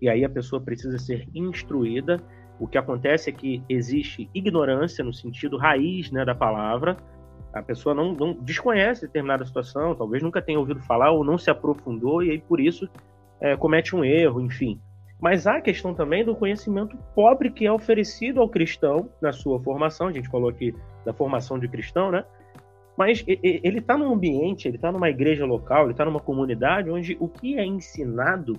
e 0.00 0.08
aí 0.08 0.24
a 0.24 0.28
pessoa 0.28 0.60
precisa 0.60 0.98
ser 0.98 1.28
instruída. 1.34 2.20
O 2.58 2.66
que 2.66 2.78
acontece 2.78 3.28
é 3.28 3.32
que 3.32 3.62
existe 3.68 4.28
ignorância 4.34 5.04
no 5.04 5.12
sentido 5.12 5.58
raiz 5.58 6.10
né, 6.10 6.24
da 6.24 6.34
palavra. 6.34 6.96
A 7.52 7.62
pessoa 7.62 7.94
não, 7.94 8.12
não 8.12 8.32
desconhece 8.32 9.02
determinada 9.02 9.44
situação, 9.44 9.94
talvez 9.94 10.22
nunca 10.22 10.42
tenha 10.42 10.58
ouvido 10.58 10.80
falar 10.80 11.10
ou 11.10 11.22
não 11.22 11.38
se 11.38 11.50
aprofundou 11.50 12.22
e 12.22 12.30
aí 12.30 12.38
por 12.38 12.58
isso 12.58 12.88
é, 13.40 13.56
comete 13.56 13.94
um 13.94 14.04
erro, 14.04 14.40
enfim. 14.40 14.80
Mas 15.20 15.46
há 15.46 15.56
a 15.56 15.60
questão 15.60 15.94
também 15.94 16.24
do 16.24 16.34
conhecimento 16.34 16.96
pobre 17.14 17.50
que 17.50 17.66
é 17.66 17.72
oferecido 17.72 18.40
ao 18.40 18.48
cristão 18.48 19.08
na 19.20 19.32
sua 19.32 19.58
formação. 19.60 20.08
A 20.08 20.12
gente 20.12 20.28
falou 20.28 20.50
aqui 20.50 20.74
da 21.04 21.12
formação 21.12 21.58
de 21.58 21.68
cristão, 21.68 22.10
né? 22.10 22.24
Mas 22.96 23.24
ele 23.26 23.78
está 23.78 23.96
num 23.96 24.12
ambiente, 24.12 24.68
ele 24.68 24.76
está 24.76 24.90
numa 24.90 25.10
igreja 25.10 25.44
local, 25.44 25.84
ele 25.84 25.92
está 25.92 26.04
numa 26.04 26.20
comunidade 26.20 26.90
onde 26.90 27.16
o 27.20 27.28
que 27.28 27.58
é 27.58 27.64
ensinado 27.64 28.56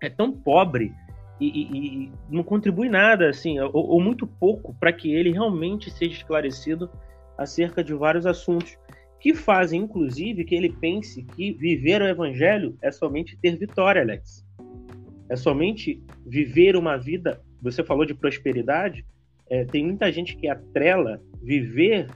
é 0.00 0.08
tão 0.08 0.32
pobre 0.32 0.92
e, 1.40 1.46
e, 1.46 2.04
e 2.04 2.12
não 2.28 2.42
contribui 2.42 2.88
nada, 2.88 3.28
assim, 3.28 3.60
ou, 3.60 3.70
ou 3.72 4.00
muito 4.00 4.26
pouco, 4.26 4.74
para 4.74 4.92
que 4.92 5.14
ele 5.14 5.30
realmente 5.30 5.90
seja 5.90 6.12
esclarecido 6.12 6.90
acerca 7.38 7.82
de 7.82 7.94
vários 7.94 8.26
assuntos 8.26 8.76
que 9.20 9.34
fazem, 9.34 9.82
inclusive, 9.82 10.44
que 10.44 10.54
ele 10.54 10.70
pense 10.70 11.22
que 11.22 11.52
viver 11.52 12.02
o 12.02 12.08
evangelho 12.08 12.76
é 12.82 12.90
somente 12.90 13.36
ter 13.36 13.56
vitória, 13.56 14.02
Alex. 14.02 14.44
É 15.30 15.36
somente 15.36 16.02
viver 16.26 16.74
uma 16.76 16.96
vida. 16.96 17.40
Você 17.62 17.84
falou 17.84 18.04
de 18.04 18.12
prosperidade. 18.12 19.06
É, 19.48 19.64
tem 19.64 19.86
muita 19.86 20.10
gente 20.10 20.36
que 20.36 20.48
atrela 20.48 21.22
viver 21.40 22.08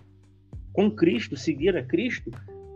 com 0.72 0.90
Cristo, 0.90 1.36
seguir 1.36 1.76
a 1.76 1.82
Cristo, 1.84 2.30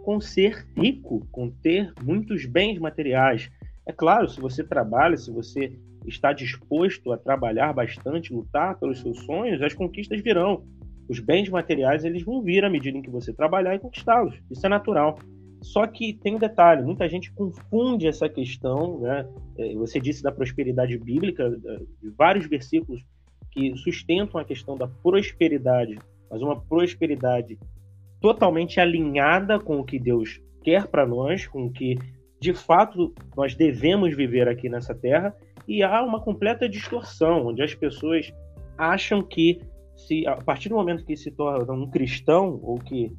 com 0.04 0.20
ser 0.20 0.64
rico, 0.76 1.26
com 1.32 1.50
ter 1.50 1.92
muitos 2.02 2.46
bens 2.46 2.78
materiais. 2.78 3.50
É 3.84 3.92
claro, 3.92 4.28
se 4.28 4.40
você 4.40 4.62
trabalha, 4.62 5.16
se 5.16 5.30
você 5.30 5.76
está 6.06 6.32
disposto 6.32 7.12
a 7.12 7.18
trabalhar 7.18 7.72
bastante, 7.72 8.32
lutar 8.32 8.78
pelos 8.78 9.00
seus 9.00 9.18
sonhos, 9.24 9.60
as 9.60 9.74
conquistas 9.74 10.22
virão. 10.22 10.64
Os 11.08 11.18
bens 11.18 11.48
materiais 11.48 12.04
eles 12.04 12.22
vão 12.22 12.42
vir 12.42 12.64
à 12.64 12.70
medida 12.70 12.96
em 12.96 13.02
que 13.02 13.10
você 13.10 13.32
trabalhar 13.32 13.74
e 13.74 13.78
conquistá-los. 13.78 14.38
Isso 14.50 14.64
é 14.64 14.68
natural. 14.68 15.18
Só 15.60 15.86
que 15.86 16.12
tem 16.12 16.36
um 16.36 16.38
detalhe: 16.38 16.82
muita 16.82 17.08
gente 17.08 17.32
confunde 17.32 18.06
essa 18.06 18.28
questão. 18.28 19.00
Né? 19.00 19.28
É, 19.58 19.74
você 19.74 20.00
disse 20.00 20.22
da 20.22 20.32
prosperidade 20.32 20.96
bíblica, 20.98 21.50
de 22.00 22.10
vários 22.10 22.46
versículos 22.46 23.04
que 23.50 23.76
sustentam 23.76 24.40
a 24.40 24.44
questão 24.44 24.76
da 24.76 24.86
prosperidade, 24.86 25.98
mas 26.30 26.42
uma 26.42 26.60
prosperidade 26.60 27.58
totalmente 28.20 28.80
alinhada 28.80 29.58
com 29.58 29.78
o 29.78 29.84
que 29.84 29.98
Deus 29.98 30.40
quer 30.62 30.86
para 30.86 31.06
nós, 31.06 31.46
com 31.46 31.66
o 31.66 31.72
que 31.72 31.96
de 32.40 32.52
fato 32.52 33.12
nós 33.36 33.54
devemos 33.54 34.14
viver 34.14 34.48
aqui 34.48 34.68
nessa 34.68 34.94
terra, 34.94 35.34
e 35.66 35.82
há 35.82 36.02
uma 36.02 36.20
completa 36.20 36.68
distorção, 36.68 37.46
onde 37.46 37.62
as 37.62 37.74
pessoas 37.74 38.32
acham 38.76 39.22
que 39.22 39.60
se 39.96 40.26
a 40.26 40.36
partir 40.36 40.68
do 40.68 40.76
momento 40.76 41.04
que 41.04 41.16
se 41.16 41.30
torna 41.30 41.72
um 41.72 41.90
cristão 41.90 42.60
ou 42.62 42.78
que 42.78 43.12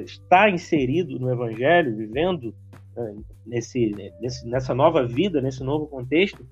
está 0.00 0.50
inserido 0.50 1.18
no 1.18 1.30
evangelho, 1.30 1.96
vivendo 1.96 2.54
é, 2.96 3.14
nesse, 3.46 3.92
nesse, 4.20 4.48
nessa 4.48 4.74
nova 4.74 5.06
vida, 5.06 5.40
nesse 5.40 5.62
novo 5.62 5.86
contexto, 5.86 6.46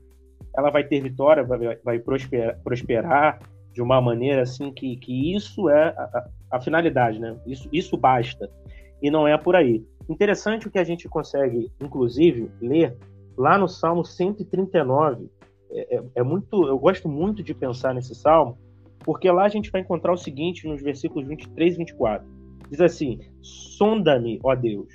ela 0.57 0.71
vai 0.71 0.85
ter 0.85 1.01
vitória, 1.01 1.43
vai, 1.43 1.77
vai 1.77 1.99
prosperar, 1.99 2.59
prosperar 2.63 3.39
de 3.73 3.81
uma 3.81 4.01
maneira 4.01 4.43
assim 4.43 4.73
que, 4.73 4.97
que 4.97 5.35
isso 5.35 5.69
é 5.71 5.89
a, 5.89 6.29
a, 6.53 6.61
finalidade, 6.61 7.19
né? 7.19 7.37
Isso, 7.47 7.69
isso 7.73 7.97
basta. 7.97 8.51
E 9.01 9.11
não 9.11 9.27
é 9.27 9.37
por 9.39 9.57
aí. 9.57 9.85
Interessante 10.09 10.69
o 10.69 10.71
que 10.71 10.79
a 10.79 10.85
gente 10.85 11.09
consegue, 11.09 11.71
inclusive, 11.81 12.51
ler 12.61 12.97
lá 13.37 13.57
no 13.57 13.69
Salmo 13.69 14.05
139. 14.05 15.31
É, 15.71 15.97
é, 15.97 16.03
é 16.17 16.23
muito, 16.23 16.67
eu 16.67 16.79
gosto 16.79 17.09
muito 17.09 17.43
de 17.43 17.55
pensar 17.55 17.95
nesse 17.95 18.15
salmo, 18.15 18.59
porque 19.01 19.31
lá 19.31 19.45
a 19.45 19.49
gente 19.49 19.71
vai 19.71 19.81
encontrar 19.81 20.13
o 20.13 20.19
seguinte 20.19 20.69
nos 20.69 20.83
versículos 20.83 21.27
23 21.27 21.75
e 21.75 21.79
24. 21.79 22.27
Diz 22.71 22.81
assim: 22.81 23.21
Sonda-me, 23.43 24.39
ó 24.43 24.55
Deus, 24.55 24.89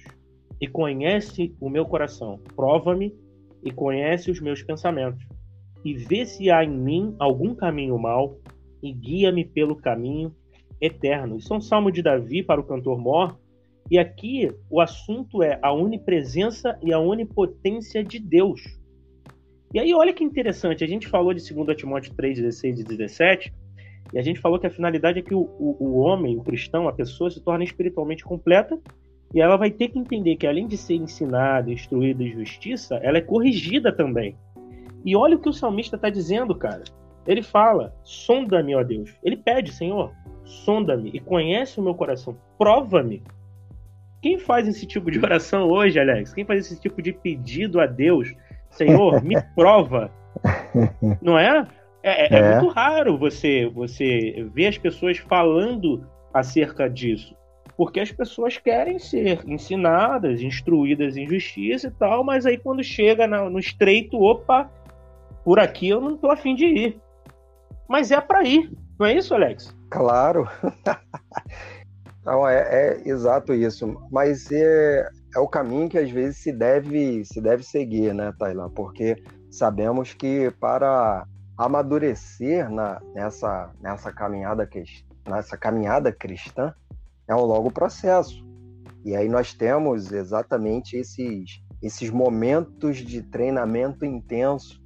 e 0.60 0.67
conhece 0.67 1.55
o 1.60 1.69
meu 1.69 1.86
coração. 1.86 2.39
Prova-me 2.55 3.13
e 3.63 3.71
conhece 3.71 4.31
os 4.31 4.39
meus 4.39 4.63
pensamentos. 4.63 5.23
E 5.83 5.93
vê 5.93 6.25
se 6.25 6.49
há 6.49 6.63
em 6.63 6.69
mim 6.69 7.15
algum 7.19 7.53
caminho 7.53 7.97
mau 7.99 8.39
e 8.81 8.91
guia-me 8.91 9.45
pelo 9.45 9.75
caminho 9.75 10.33
eterno. 10.81 11.38
Isso 11.38 11.53
é 11.53 11.57
um 11.57 11.62
salmo 11.62 11.91
de 11.91 12.01
Davi 12.01 12.43
para 12.43 12.62
o 12.62 12.63
cantor 12.63 12.99
Mor. 12.99 13.38
E 13.89 13.97
aqui 13.97 14.51
o 14.69 14.81
assunto 14.81 15.41
é 15.41 15.60
a 15.62 15.71
onipresença 15.73 16.77
e 16.83 16.91
a 16.91 16.99
onipotência 16.99 18.03
de 18.03 18.19
Deus. 18.19 18.62
E 19.73 19.79
aí, 19.79 19.93
olha 19.93 20.13
que 20.13 20.23
interessante, 20.23 20.83
a 20.83 20.88
gente 20.88 21.07
falou 21.07 21.33
de 21.33 21.53
2 21.53 21.77
Timóteo 21.77 22.13
3, 22.15 22.39
16 22.39 22.79
e 22.79 22.83
17, 22.83 23.53
e 24.13 24.20
a 24.20 24.22
gente 24.22 24.39
falou 24.39 24.60
que 24.60 24.67
a 24.67 24.72
finalidade 24.72 25.20
é 25.20 25.22
que 25.22 25.34
o, 25.34 25.41
o, 25.60 25.78
o 25.80 26.00
homem, 26.00 26.38
o 26.38 26.43
cristão, 26.43 26.88
a 26.88 26.93
pessoa 26.93 27.30
se 27.30 27.41
torne 27.41 27.65
espiritualmente 27.65 28.24
completa 28.24 28.80
e 29.34 29.41
ela 29.41 29.58
vai 29.58 29.70
ter 29.70 29.89
que 29.89 30.00
entender 30.00 30.38
que 30.38 30.48
além 30.48 30.67
de 30.67 30.78
ser 30.78 30.96
ensinada, 30.96 31.72
instruída 31.72 32.24
em 32.24 32.32
justiça, 32.32 32.96
ela 33.04 33.17
é 33.17 33.22
corrigida 33.22 33.91
também. 33.91 34.36
E 35.04 35.15
olha 35.15 35.36
o 35.36 35.39
que 35.39 35.50
o 35.50 35.54
salmista 35.54 35.96
está 35.96 36.10
dizendo, 36.10 36.56
cara. 36.56 36.84
Ele 37.26 37.43
fala: 37.43 37.93
sonda-me, 38.04 38.76
ó 38.76 38.84
Deus. 38.84 39.13
Ele 39.24 39.36
pede, 39.36 39.74
Senhor, 39.74 40.13
sonda-me 40.43 41.10
e 41.13 41.20
conhece 41.20 41.80
o 41.80 41.84
meu 41.84 41.93
coração. 41.93 42.38
Prova-me. 42.58 43.22
Quem 44.22 44.39
faz 44.39 44.67
esse 44.67 44.86
tipo 44.86 45.12
de 45.12 45.20
oração 45.20 45.67
hoje, 45.67 46.00
Alex? 46.00 46.34
Quem 46.34 46.46
faz 46.46 46.65
esse 46.65 46.80
tipo 46.80 47.02
de 47.02 47.13
pedido 47.13 47.80
a 47.80 47.86
Deus? 47.86 48.34
Senhor, 48.70 49.24
me 49.24 49.36
prova. 49.56 50.10
Não 51.22 51.38
é? 51.38 51.67
É, 52.03 52.36
é, 52.36 52.39
é, 52.39 52.60
muito 52.60 52.73
raro 52.73 53.17
você, 53.17 53.69
você 53.73 54.47
ver 54.53 54.67
as 54.67 54.77
pessoas 54.77 55.17
falando 55.17 56.05
acerca 56.33 56.89
disso. 56.89 57.36
Porque 57.75 57.99
as 57.99 58.12
pessoas 58.12 58.57
querem 58.57 58.97
ser 58.97 59.47
ensinadas, 59.47 60.41
instruídas 60.41 61.15
em 61.15 61.27
justiça 61.27 61.88
e 61.88 61.91
tal, 61.91 62.23
mas 62.23 62.45
aí 62.45 62.57
quando 62.57 62.83
chega 62.83 63.27
no 63.27 63.60
estreito, 63.60 64.19
opa, 64.19 64.69
por 65.43 65.60
aqui 65.60 65.89
eu 65.89 66.01
não 66.01 66.15
estou 66.15 66.31
afim 66.31 66.55
de 66.55 66.65
ir. 66.65 67.01
Mas 67.88 68.12
é 68.12 68.19
para 68.19 68.43
ir, 68.43 68.71
não 68.99 69.05
é 69.05 69.13
isso, 69.13 69.33
Alex? 69.33 69.75
Claro. 69.89 70.47
não, 72.25 72.47
é, 72.47 72.57
é, 72.57 73.01
exato 73.07 73.53
isso. 73.53 73.95
Mas 74.12 74.51
é, 74.51 75.07
é 75.36 75.39
o 75.39 75.47
caminho 75.47 75.88
que 75.88 75.97
às 75.97 76.10
vezes 76.10 76.38
se 76.38 76.51
deve, 76.51 77.23
se 77.25 77.39
deve 77.39 77.63
seguir, 77.63 78.13
né, 78.13 78.33
Tailã? 78.39 78.69
Porque 78.69 79.15
sabemos 79.51 80.13
que 80.13 80.51
para 80.60 81.25
amadurecer 81.58 82.70
na, 82.70 83.02
nessa, 83.13 83.72
nessa, 83.82 84.12
caminhada, 84.12 84.70
nessa 85.28 85.58
caminhada 85.58 86.12
cristã 86.12 86.74
é 87.28 87.36
um 87.36 87.41
longo 87.41 87.72
processo. 87.72 88.46
E 89.04 89.15
aí 89.15 89.28
nós 89.28 89.54
temos 89.54 90.12
exatamente 90.12 90.98
esses, 90.98 91.62
esses 91.82 92.10
momentos 92.10 92.98
de 92.98 93.22
treinamento 93.22 94.06
intenso. 94.06 94.82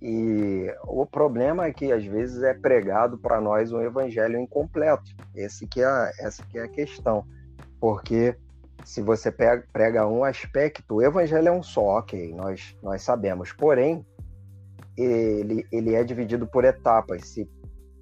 E 0.00 0.72
o 0.84 1.04
problema 1.04 1.66
é 1.66 1.72
que 1.72 1.92
às 1.92 2.04
vezes 2.04 2.42
é 2.42 2.54
pregado 2.54 3.18
para 3.18 3.40
nós 3.40 3.72
um 3.72 3.82
evangelho 3.82 4.38
incompleto. 4.38 5.10
Esse 5.34 5.66
que 5.66 5.82
é, 5.82 6.12
essa 6.20 6.44
que 6.46 6.58
é 6.58 6.62
a 6.62 6.68
questão. 6.68 7.26
Porque 7.78 8.36
se 8.84 9.02
você 9.02 9.30
prega 9.30 10.06
um 10.06 10.24
aspecto, 10.24 10.96
o 10.96 11.02
evangelho 11.02 11.48
é 11.48 11.52
um 11.52 11.62
só, 11.62 11.98
ok, 11.98 12.32
nós, 12.34 12.76
nós 12.82 13.02
sabemos. 13.02 13.52
Porém, 13.52 14.04
ele, 14.96 15.66
ele 15.72 15.94
é 15.94 16.04
dividido 16.04 16.46
por 16.46 16.64
etapas, 16.64 17.28
se 17.28 17.48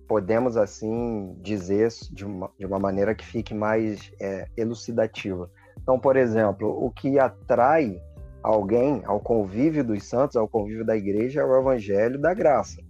podemos 0.06 0.56
assim 0.56 1.36
dizer 1.42 1.88
de 2.10 2.24
uma, 2.24 2.50
de 2.58 2.64
uma 2.64 2.78
maneira 2.78 3.14
que 3.14 3.24
fique 3.24 3.54
mais 3.54 4.10
é, 4.20 4.48
elucidativa. 4.56 5.50
Então, 5.82 5.98
por 5.98 6.16
exemplo, 6.16 6.68
o 6.68 6.90
que 6.90 7.18
atrai 7.18 8.00
alguém 8.42 9.02
ao 9.04 9.20
convívio 9.20 9.84
dos 9.84 10.04
santos, 10.04 10.36
ao 10.36 10.48
convívio 10.48 10.84
da 10.84 10.96
igreja, 10.96 11.42
é 11.42 11.44
o 11.44 11.58
evangelho 11.58 12.18
da 12.18 12.32
graça. 12.32 12.82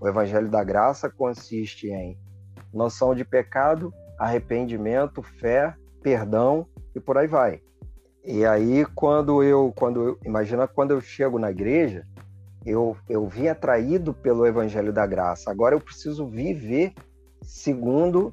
O 0.00 0.06
evangelho 0.06 0.48
da 0.48 0.62
graça 0.62 1.08
consiste 1.10 1.88
em 1.88 2.16
noção 2.72 3.14
de 3.14 3.24
pecado, 3.24 3.92
arrependimento, 4.18 5.22
fé, 5.22 5.74
perdão 6.02 6.66
e 6.94 7.00
por 7.00 7.16
aí 7.16 7.26
vai. 7.26 7.60
E 8.24 8.44
aí 8.44 8.84
quando 8.94 9.42
eu 9.42 9.72
quando 9.74 10.02
eu, 10.02 10.18
imagina 10.24 10.68
quando 10.68 10.90
eu 10.90 11.00
chego 11.00 11.38
na 11.38 11.50
igreja, 11.50 12.06
eu, 12.68 12.96
eu 13.08 13.26
vim 13.26 13.48
atraído 13.48 14.12
pelo 14.12 14.46
Evangelho 14.46 14.92
da 14.92 15.06
Graça. 15.06 15.50
Agora 15.50 15.74
eu 15.74 15.80
preciso 15.80 16.26
viver 16.26 16.92
segundo 17.42 18.32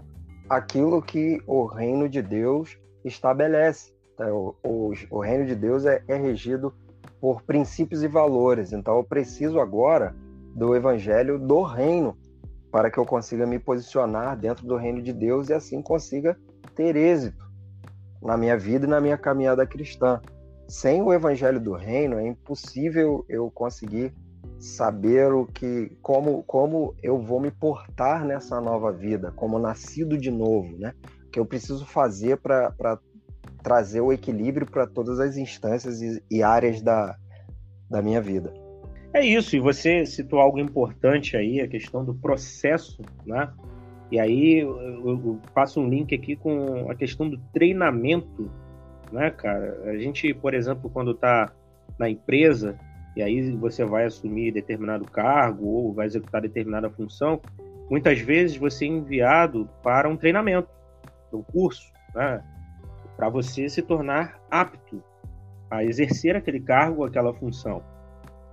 aquilo 0.50 1.02
que 1.02 1.42
o 1.48 1.66
reino 1.66 2.10
de 2.10 2.22
Deus 2.22 2.78
estabelece. 3.04 3.94
Tá, 4.18 4.32
o, 4.34 4.56
o, 4.64 4.94
o 5.10 5.20
reino 5.20 5.46
de 5.46 5.56
Deus 5.56 5.86
é, 5.86 6.04
é 6.08 6.16
regido 6.16 6.74
por 7.22 7.42
princípios 7.44 8.04
e 8.04 8.08
valores. 8.08 8.74
Então 8.74 8.98
eu 8.98 9.04
preciso 9.04 9.60
agora 9.60 10.16
do 10.54 10.76
Evangelho 10.76 11.40
do 11.40 11.64
reino 11.64 12.18
para 12.72 12.92
que 12.92 12.98
eu 12.98 13.06
consiga 13.06 13.46
me 13.46 13.58
posicionar 13.58 14.38
dentro 14.38 14.68
do 14.68 14.76
reino 14.76 15.02
de 15.02 15.14
Deus 15.14 15.50
e 15.50 15.54
assim 15.54 15.82
consiga 15.82 16.38
ter 16.76 16.96
êxito 16.96 17.46
na 18.22 18.36
minha 18.36 18.58
vida 18.58 18.86
e 18.86 18.90
na 18.90 19.00
minha 19.00 19.18
caminhada 19.18 19.66
cristã 19.66 20.20
sem 20.68 21.02
o 21.02 21.14
evangelho 21.14 21.60
do 21.60 21.74
reino 21.74 22.18
é 22.18 22.28
impossível 22.28 23.26
eu 23.30 23.50
conseguir 23.52 24.14
saber 24.60 25.32
o 25.34 25.46
que 25.46 25.92
como 26.02 26.44
como 26.44 26.96
eu 27.02 27.20
vou 27.20 27.40
me 27.40 27.52
portar 27.52 28.26
nessa 28.26 28.60
nova 28.62 28.92
vida, 28.92 29.32
como 29.36 29.60
nascido 29.60 30.18
de 30.18 30.32
novo, 30.32 30.78
né? 30.78 30.94
O 31.28 31.30
que 31.30 31.40
eu 31.40 31.46
preciso 31.46 31.86
fazer 31.86 32.38
para 32.38 33.00
trazer 33.62 34.02
o 34.02 34.14
equilíbrio 34.14 34.70
para 34.70 34.86
todas 34.86 35.20
as 35.20 35.38
instâncias 35.38 36.02
e, 36.02 36.24
e 36.30 36.44
áreas 36.44 36.82
da, 36.82 37.18
da 37.90 38.02
minha 38.02 38.22
vida. 38.22 38.54
É 39.14 39.26
isso, 39.26 39.56
e 39.56 39.60
você 39.60 40.06
citou 40.06 40.40
algo 40.40 40.60
importante 40.60 41.38
aí, 41.38 41.62
a 41.62 41.68
questão 41.68 42.04
do 42.04 42.14
processo, 42.14 43.02
né? 43.26 43.52
E 44.12 44.20
aí 44.20 44.60
eu, 44.60 45.40
faço 45.54 45.80
um 45.80 45.90
link 45.90 46.14
aqui 46.14 46.36
com 46.36 46.92
a 46.92 46.96
questão 46.96 47.30
do 47.30 47.38
treinamento, 47.54 48.52
né, 49.12 49.32
cara? 49.32 49.82
A 49.86 49.98
gente, 49.98 50.34
por 50.34 50.54
exemplo, 50.54 50.90
quando 50.90 51.12
está 51.12 51.52
na 51.98 52.10
empresa 52.10 52.78
e 53.16 53.22
aí 53.24 53.52
você 53.52 53.86
vai 53.86 54.06
assumir 54.06 54.52
determinado 54.52 55.06
cargo 55.06 55.66
ou 55.66 55.94
vai 55.94 56.06
executar 56.06 56.42
determinada 56.42 56.90
função, 56.90 57.40
muitas 57.90 58.20
vezes 58.20 58.58
você 58.58 58.86
é 58.86 58.90
enviado 58.90 59.70
para 59.82 60.10
um 60.10 60.18
treinamento, 60.18 60.70
um 61.32 61.42
curso, 61.42 61.92
né, 62.14 62.44
para 63.16 63.30
você 63.30 63.70
se 63.70 63.82
tornar 63.82 64.40
apto 64.52 65.02
a 65.70 65.84
exercer 65.84 66.36
aquele 66.36 66.60
cargo, 66.60 67.06
aquela 67.06 67.34
função. 67.34 67.82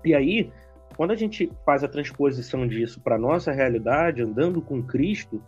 E 0.05 0.15
aí, 0.15 0.51
quando 0.97 1.11
a 1.11 1.17
gente 1.17 1.51
faz 1.65 1.83
a 1.83 1.89
transposição 1.89 2.67
disso 2.67 3.01
para 3.01 3.19
nossa 3.19 3.53
realidade, 3.53 4.23
andando 4.23 4.61
com 4.61 4.83
Cristo, 4.83 5.43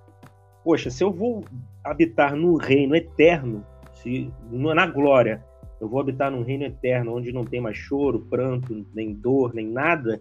poxa, 0.65 0.91
se 0.91 1.03
eu 1.05 1.13
vou 1.13 1.45
habitar 1.83 2.35
no 2.35 2.57
reino 2.57 2.97
eterno, 2.97 3.65
se 3.93 4.33
na 4.51 4.87
glória, 4.87 5.45
eu 5.85 5.89
vou 5.89 6.01
habitar 6.01 6.31
num 6.31 6.43
reino 6.43 6.65
eterno 6.65 7.15
onde 7.15 7.33
não 7.33 7.45
tem 7.45 7.61
mais 7.61 7.77
choro, 7.77 8.27
pranto, 8.31 8.87
nem 8.95 9.13
dor, 9.13 9.55
nem 9.55 9.67
nada, 9.67 10.21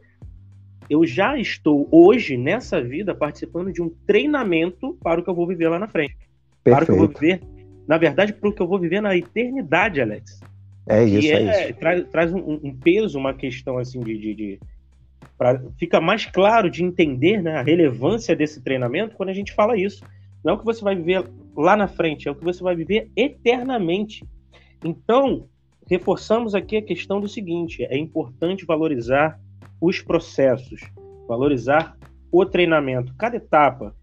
eu 0.89 1.05
já 1.05 1.37
estou 1.37 1.87
hoje 1.91 2.35
nessa 2.37 2.81
vida 2.81 3.15
participando 3.15 3.71
de 3.71 3.81
um 3.81 3.89
treinamento 4.05 4.97
para 5.01 5.21
o 5.21 5.23
que 5.23 5.29
eu 5.29 5.35
vou 5.35 5.47
viver 5.47 5.69
lá 5.69 5.79
na 5.79 5.87
frente. 5.87 6.17
Perfeito. 6.63 6.63
Para 6.63 6.83
o 6.83 6.85
que 6.85 6.91
eu 6.91 6.97
vou 6.97 7.07
viver, 7.07 7.41
na 7.87 7.97
verdade, 7.97 8.33
para 8.33 8.49
o 8.49 8.53
que 8.53 8.61
eu 8.61 8.67
vou 8.67 8.79
viver 8.79 9.01
na 9.01 9.15
eternidade, 9.15 10.01
Alex. 10.01 10.41
É 10.87 11.03
isso, 11.05 11.27
é, 11.27 11.31
é, 11.31 11.69
isso. 11.69 11.79
Traz, 11.79 12.05
traz 12.09 12.33
um, 12.33 12.59
um, 12.61 12.75
peso, 12.75 13.17
uma 13.17 13.33
questão 13.33 13.77
assim 13.77 14.01
de, 14.01 14.17
de, 14.17 14.35
de 14.35 14.59
pra, 15.37 15.63
fica 15.79 16.01
mais 16.01 16.25
claro 16.25 16.69
de 16.69 16.83
entender 16.83 17.41
né, 17.41 17.55
a 17.55 17.61
relevância 17.61 18.35
desse 18.35 18.61
treinamento 18.61 19.15
quando 19.15 19.29
a 19.29 19.33
gente 19.33 19.53
fala 19.53 19.77
isso. 19.77 20.03
Não 20.43 20.53
é 20.53 20.55
o 20.55 20.59
que 20.59 20.65
você 20.65 20.83
vai 20.83 20.95
viver 20.95 21.23
lá 21.55 21.77
na 21.77 21.87
frente, 21.87 22.27
é 22.27 22.31
o 22.31 22.35
que 22.35 22.43
você 22.43 22.61
vai 22.61 22.75
viver 22.75 23.09
eternamente. 23.15 24.27
Então, 24.83 25.47
reforçamos 25.89 26.55
aqui 26.55 26.77
a 26.77 26.81
questão 26.81 27.19
do 27.19 27.27
seguinte: 27.27 27.83
é 27.83 27.97
importante 27.97 28.65
valorizar 28.65 29.39
os 29.81 30.01
processos, 30.01 30.81
valorizar 31.27 31.97
o 32.31 32.45
treinamento, 32.45 33.13
cada 33.15 33.37
etapa. 33.37 33.95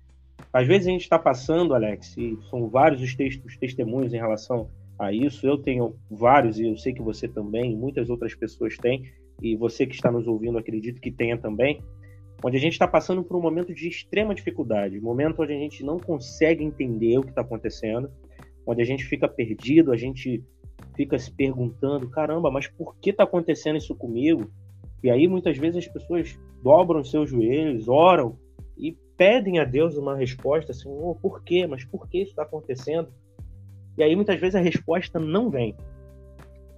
Às 0.52 0.66
vezes 0.66 0.88
a 0.88 0.90
gente 0.90 1.02
está 1.02 1.18
passando, 1.18 1.74
Alex, 1.74 2.16
e 2.16 2.36
são 2.50 2.68
vários 2.68 3.00
os, 3.00 3.14
textos, 3.14 3.52
os 3.52 3.56
testemunhos 3.56 4.12
em 4.12 4.18
relação 4.18 4.68
a 4.98 5.12
isso. 5.12 5.46
Eu 5.46 5.58
tenho 5.58 5.96
vários 6.10 6.58
e 6.58 6.66
eu 6.66 6.76
sei 6.76 6.92
que 6.92 7.02
você 7.02 7.28
também, 7.28 7.76
muitas 7.76 8.10
outras 8.10 8.34
pessoas 8.34 8.76
têm, 8.76 9.04
e 9.40 9.56
você 9.56 9.86
que 9.86 9.94
está 9.94 10.10
nos 10.10 10.26
ouvindo, 10.26 10.58
acredito 10.58 11.00
que 11.00 11.10
tenha 11.10 11.38
também, 11.38 11.82
onde 12.44 12.56
a 12.56 12.60
gente 12.60 12.72
está 12.72 12.86
passando 12.86 13.22
por 13.22 13.36
um 13.36 13.40
momento 13.40 13.72
de 13.72 13.88
extrema 13.88 14.34
dificuldade, 14.34 15.00
momento 15.00 15.42
onde 15.42 15.52
a 15.52 15.58
gente 15.58 15.84
não 15.84 15.98
consegue 15.98 16.64
entender 16.64 17.18
o 17.18 17.22
que 17.22 17.30
está 17.30 17.42
acontecendo, 17.42 18.10
onde 18.66 18.82
a 18.82 18.84
gente 18.84 19.04
fica 19.04 19.28
perdido, 19.28 19.92
a 19.92 19.96
gente 19.96 20.42
fica 21.00 21.18
se 21.18 21.32
perguntando, 21.32 22.10
caramba, 22.10 22.50
mas 22.50 22.66
por 22.66 22.94
que 22.96 23.08
está 23.08 23.24
acontecendo 23.24 23.78
isso 23.78 23.94
comigo? 23.94 24.50
E 25.02 25.10
aí 25.10 25.26
muitas 25.26 25.56
vezes 25.56 25.86
as 25.86 25.90
pessoas 25.90 26.38
dobram 26.62 27.02
seus 27.02 27.30
joelhos, 27.30 27.88
oram 27.88 28.38
e 28.76 28.94
pedem 29.16 29.58
a 29.58 29.64
Deus 29.64 29.96
uma 29.96 30.14
resposta 30.14 30.72
assim, 30.72 30.90
oh, 30.90 31.14
por 31.14 31.42
quê? 31.42 31.66
Mas 31.66 31.86
por 31.86 32.06
que 32.06 32.18
isso 32.18 32.32
está 32.32 32.42
acontecendo? 32.42 33.08
E 33.96 34.02
aí 34.02 34.14
muitas 34.14 34.38
vezes 34.38 34.54
a 34.54 34.60
resposta 34.60 35.18
não 35.18 35.48
vem. 35.48 35.74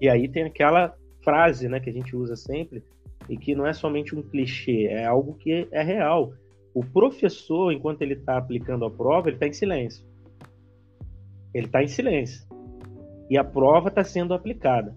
E 0.00 0.08
aí 0.08 0.28
tem 0.28 0.44
aquela 0.44 0.94
frase, 1.24 1.68
né, 1.68 1.80
que 1.80 1.90
a 1.90 1.92
gente 1.92 2.14
usa 2.14 2.36
sempre 2.36 2.80
e 3.28 3.36
que 3.36 3.56
não 3.56 3.66
é 3.66 3.72
somente 3.72 4.14
um 4.14 4.22
clichê, 4.22 4.86
é 4.86 5.04
algo 5.04 5.34
que 5.34 5.66
é 5.72 5.82
real. 5.82 6.32
O 6.72 6.84
professor, 6.84 7.72
enquanto 7.72 8.02
ele 8.02 8.14
está 8.14 8.38
aplicando 8.38 8.84
a 8.84 8.90
prova, 8.90 9.28
ele 9.28 9.36
está 9.36 9.48
em 9.48 9.52
silêncio. 9.52 10.06
Ele 11.52 11.66
está 11.66 11.82
em 11.82 11.88
silêncio. 11.88 12.51
E 13.28 13.36
a 13.36 13.44
prova 13.44 13.88
está 13.88 14.04
sendo 14.04 14.34
aplicada. 14.34 14.94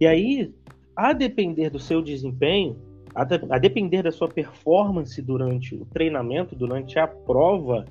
E 0.00 0.06
aí, 0.06 0.54
a 0.94 1.12
depender 1.12 1.70
do 1.70 1.78
seu 1.78 2.02
desempenho, 2.02 2.76
a, 3.14 3.24
de, 3.24 3.40
a 3.50 3.58
depender 3.58 4.02
da 4.02 4.12
sua 4.12 4.28
performance 4.28 5.20
durante 5.20 5.74
o 5.74 5.84
treinamento, 5.86 6.54
durante 6.54 6.98
a 6.98 7.06
prova, 7.06 7.84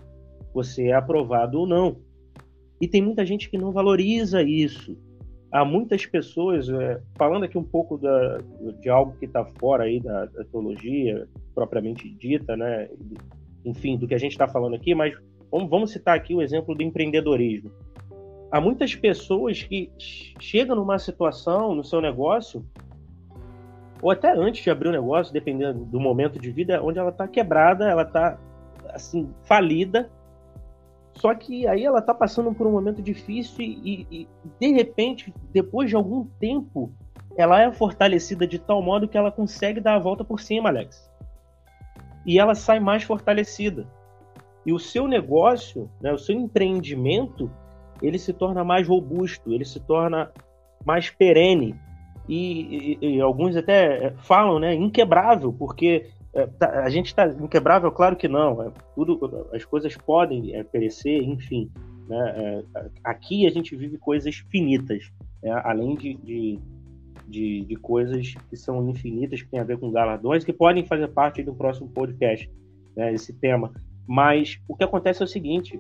você 0.53 0.87
é 0.87 0.93
aprovado 0.93 1.59
ou 1.59 1.67
não. 1.67 1.97
E 2.79 2.87
tem 2.87 3.01
muita 3.01 3.25
gente 3.25 3.49
que 3.49 3.57
não 3.57 3.71
valoriza 3.71 4.41
isso 4.41 4.95
há 5.51 5.63
muitas 5.63 6.05
pessoas, 6.05 6.69
é, 6.69 7.01
falando 7.15 7.43
aqui 7.43 7.57
um 7.57 7.63
pouco 7.63 7.97
da, 7.97 8.39
de 8.81 8.89
algo 8.89 9.17
que 9.17 9.25
está 9.25 9.45
fora 9.59 9.83
aí 9.83 9.99
da, 9.99 10.25
da, 10.25 10.43
teologia 10.45 11.27
propriamente 11.53 12.09
dita, 12.09 12.55
né? 12.55 12.89
enfim, 13.65 13.97
do 13.97 14.07
que 14.07 14.13
a 14.13 14.19
gente 14.19 14.33
está 14.33 14.47
falando 14.47 14.75
aqui, 14.75 14.93
mas 14.93 15.13
vamos, 15.51 15.69
vamos 15.69 15.91
citar 15.91 16.15
aqui 16.15 16.33
o 16.33 16.41
exemplo 16.41 16.75
do 16.75 16.83
empreendedorismo. 16.83 17.71
Há 18.51 18.61
muitas 18.61 18.95
pessoas 18.95 19.61
que 19.63 19.91
chegam 20.39 20.75
numa 20.75 20.97
situação 20.99 21.75
no 21.75 21.83
seu 21.83 21.99
negócio, 21.99 22.65
ou 24.01 24.11
até 24.11 24.31
antes 24.31 24.63
de 24.63 24.69
abrir 24.69 24.89
o 24.89 24.91
negócio, 24.91 25.33
dependendo 25.33 25.83
do 25.85 25.99
momento 25.99 26.39
de 26.39 26.51
vida, 26.51 26.81
onde 26.81 26.99
ela 26.99 27.09
está 27.09 27.27
quebrada, 27.27 27.89
ela 27.89 28.03
está 28.03 28.39
assim 28.93 29.29
falida 29.43 30.09
só 31.17 31.33
que 31.33 31.67
aí 31.67 31.83
ela 31.83 32.01
tá 32.01 32.13
passando 32.13 32.53
por 32.53 32.67
um 32.67 32.71
momento 32.71 33.01
difícil 33.01 33.55
e, 33.59 34.07
e, 34.11 34.27
de 34.59 34.71
repente, 34.71 35.33
depois 35.51 35.89
de 35.89 35.95
algum 35.95 36.25
tempo, 36.39 36.91
ela 37.35 37.59
é 37.59 37.71
fortalecida 37.71 38.47
de 38.47 38.59
tal 38.59 38.83
modo 38.83 39.07
que 39.07 39.17
ela 39.17 39.31
consegue 39.31 39.79
dar 39.79 39.95
a 39.95 39.99
volta 39.99 40.23
por 40.23 40.39
cima, 40.39 40.69
Alex. 40.69 41.11
E 42.25 42.39
ela 42.39 42.53
sai 42.53 42.79
mais 42.79 43.03
fortalecida. 43.03 43.87
E 44.63 44.71
o 44.71 44.77
seu 44.77 45.07
negócio, 45.07 45.89
né, 45.99 46.13
o 46.13 46.19
seu 46.19 46.35
empreendimento, 46.35 47.49
ele 48.01 48.19
se 48.19 48.33
torna 48.33 48.63
mais 48.63 48.87
robusto, 48.87 49.53
ele 49.53 49.65
se 49.65 49.79
torna 49.79 50.31
mais 50.85 51.09
perene. 51.09 51.75
E, 52.27 52.97
e, 53.01 53.15
e 53.15 53.21
alguns 53.21 53.55
até 53.55 54.13
falam, 54.17 54.59
né, 54.59 54.73
inquebrável, 54.73 55.53
porque 55.53 56.07
é, 56.33 56.45
tá, 56.45 56.83
a 56.83 56.89
gente 56.89 57.07
está 57.07 57.27
inquebrável? 57.27 57.91
Claro 57.91 58.15
que 58.15 58.27
não. 58.27 58.61
É, 58.61 58.71
tudo, 58.93 59.47
as 59.53 59.65
coisas 59.65 59.95
podem 59.97 60.55
é, 60.55 60.63
perecer, 60.63 61.23
enfim. 61.23 61.71
Né? 62.07 62.63
É, 62.75 62.89
aqui 63.03 63.47
a 63.47 63.49
gente 63.49 63.75
vive 63.75 63.97
coisas 63.97 64.35
finitas, 64.51 65.11
né? 65.41 65.51
além 65.63 65.95
de, 65.95 66.13
de, 66.15 66.59
de, 67.27 67.61
de, 67.61 67.75
coisas 67.75 68.35
que 68.49 68.55
são 68.55 68.87
infinitas, 68.89 69.41
que 69.41 69.49
têm 69.49 69.59
a 69.59 69.63
ver 69.63 69.79
com 69.79 69.91
galardões, 69.91 70.43
que 70.43 70.53
podem 70.53 70.85
fazer 70.85 71.07
parte 71.07 71.41
do 71.41 71.55
próximo 71.55 71.89
podcast, 71.89 72.49
né? 72.95 73.13
esse 73.13 73.33
tema. 73.33 73.73
Mas 74.05 74.59
o 74.67 74.75
que 74.75 74.83
acontece 74.83 75.21
é 75.21 75.25
o 75.25 75.27
seguinte: 75.27 75.79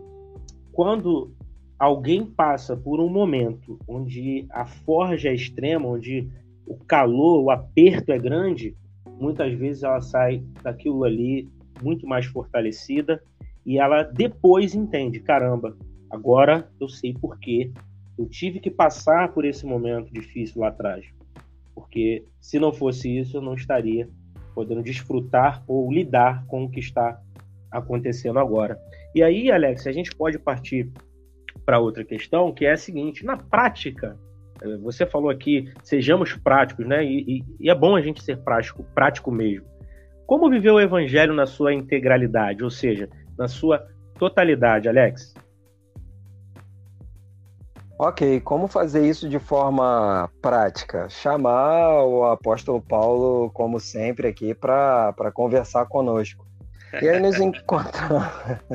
quando 0.73 1.31
alguém 1.79 2.25
passa 2.25 2.75
por 2.75 2.99
um 2.99 3.09
momento 3.09 3.79
onde 3.87 4.45
a 4.49 4.65
forja 4.65 5.29
é 5.29 5.35
extrema, 5.35 5.87
onde 5.87 6.27
o 6.65 6.75
calor, 6.75 7.43
o 7.43 7.51
aperto 7.51 8.11
é 8.11 8.17
grande, 8.17 8.75
muitas 9.19 9.53
vezes 9.53 9.83
ela 9.83 10.01
sai 10.01 10.43
daquilo 10.61 11.03
ali 11.03 11.49
muito 11.81 12.07
mais 12.07 12.25
fortalecida 12.25 13.21
e 13.65 13.77
ela 13.79 14.03
depois 14.03 14.73
entende, 14.73 15.19
caramba, 15.19 15.77
agora 16.09 16.69
eu 16.79 16.89
sei 16.89 17.13
por 17.13 17.37
que 17.39 17.71
eu 18.17 18.27
tive 18.27 18.59
que 18.59 18.71
passar 18.71 19.31
por 19.33 19.45
esse 19.45 19.65
momento 19.65 20.11
difícil 20.11 20.61
lá 20.61 20.69
atrás. 20.69 21.05
Porque 21.75 22.25
se 22.41 22.57
não 22.57 22.73
fosse 22.73 23.15
isso, 23.15 23.37
eu 23.37 23.41
não 23.41 23.53
estaria 23.53 24.09
podendo 24.55 24.81
desfrutar 24.81 25.63
ou 25.67 25.91
lidar 25.91 26.43
com 26.47 26.63
o 26.63 26.69
que 26.69 26.79
está 26.79 27.21
acontecendo 27.69 28.39
agora. 28.39 28.79
E 29.13 29.21
aí, 29.21 29.51
Alex, 29.51 29.85
a 29.85 29.91
gente 29.91 30.15
pode 30.15 30.39
partir 30.39 30.91
para 31.65 31.79
outra 31.79 32.03
questão, 32.03 32.53
que 32.53 32.65
é 32.65 32.73
a 32.73 32.77
seguinte: 32.77 33.25
na 33.25 33.37
prática, 33.37 34.17
é, 34.61 34.77
você 34.77 35.05
falou 35.05 35.29
aqui, 35.29 35.71
sejamos 35.83 36.33
práticos, 36.33 36.85
né? 36.87 37.03
E, 37.03 37.39
e, 37.39 37.43
e, 37.59 37.69
é 37.69 37.75
bom 37.75 37.95
a 37.95 38.01
gente 38.01 38.23
ser 38.23 38.37
prático, 38.37 38.83
prático 38.95 39.31
mesmo. 39.31 39.65
Como 40.25 40.49
viver 40.49 40.71
o 40.71 40.79
evangelho 40.79 41.33
na 41.33 41.45
sua 41.45 41.73
integralidade, 41.73 42.63
ou 42.63 42.69
seja, 42.69 43.09
na 43.37 43.47
sua 43.47 43.87
totalidade, 44.17 44.89
Alex? 44.89 45.33
Ok, 47.99 48.41
como 48.41 48.67
fazer 48.67 49.07
isso 49.07 49.27
de 49.27 49.39
forma 49.39 50.29
prática? 50.39 51.09
Chamar 51.09 52.03
o 52.03 52.25
apóstolo 52.25 52.79
Paulo, 52.79 53.49
como 53.51 53.79
sempre, 53.79 54.27
aqui 54.27 54.53
para 54.53 55.31
conversar 55.33 55.85
conosco. 55.87 56.46
E 57.01 57.07
aí 57.07 57.19
nos 57.19 57.39
encontramos, 57.39 58.27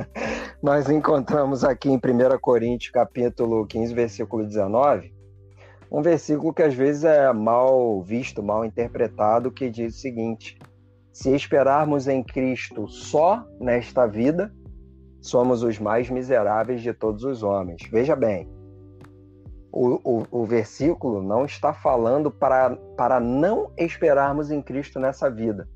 nós 0.62 0.88
encontramos 0.88 1.64
aqui 1.64 1.88
em 1.88 1.96
1 1.96 2.38
Coríntios, 2.40 2.92
capítulo 2.92 3.66
15, 3.66 3.92
versículo 3.94 4.46
19, 4.46 5.12
um 5.90 6.00
versículo 6.00 6.54
que 6.54 6.62
às 6.62 6.74
vezes 6.74 7.04
é 7.04 7.32
mal 7.32 8.00
visto, 8.02 8.42
mal 8.42 8.64
interpretado, 8.64 9.50
que 9.50 9.68
diz 9.68 9.96
o 9.96 9.98
seguinte: 9.98 10.56
Se 11.12 11.34
esperarmos 11.34 12.06
em 12.06 12.22
Cristo 12.22 12.86
só 12.86 13.44
nesta 13.60 14.06
vida, 14.06 14.54
somos 15.20 15.62
os 15.62 15.78
mais 15.78 16.08
miseráveis 16.08 16.80
de 16.80 16.92
todos 16.92 17.24
os 17.24 17.42
homens. 17.42 17.82
Veja 17.90 18.14
bem, 18.14 18.48
o, 19.72 19.98
o, 20.04 20.26
o 20.30 20.44
versículo 20.44 21.22
não 21.22 21.44
está 21.44 21.72
falando 21.72 22.30
para, 22.30 22.76
para 22.96 23.18
não 23.18 23.72
esperarmos 23.76 24.50
em 24.50 24.62
Cristo 24.62 25.00
nessa 25.00 25.28
vida. 25.28 25.68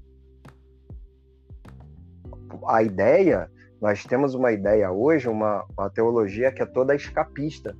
A 2.68 2.82
ideia 2.82 3.50
nós 3.80 4.04
temos 4.04 4.34
uma 4.34 4.52
ideia 4.52 4.90
hoje, 4.90 5.28
uma, 5.28 5.64
uma 5.76 5.90
teologia 5.90 6.50
que 6.50 6.62
é 6.62 6.66
toda 6.66 6.94
escapista. 6.94 7.76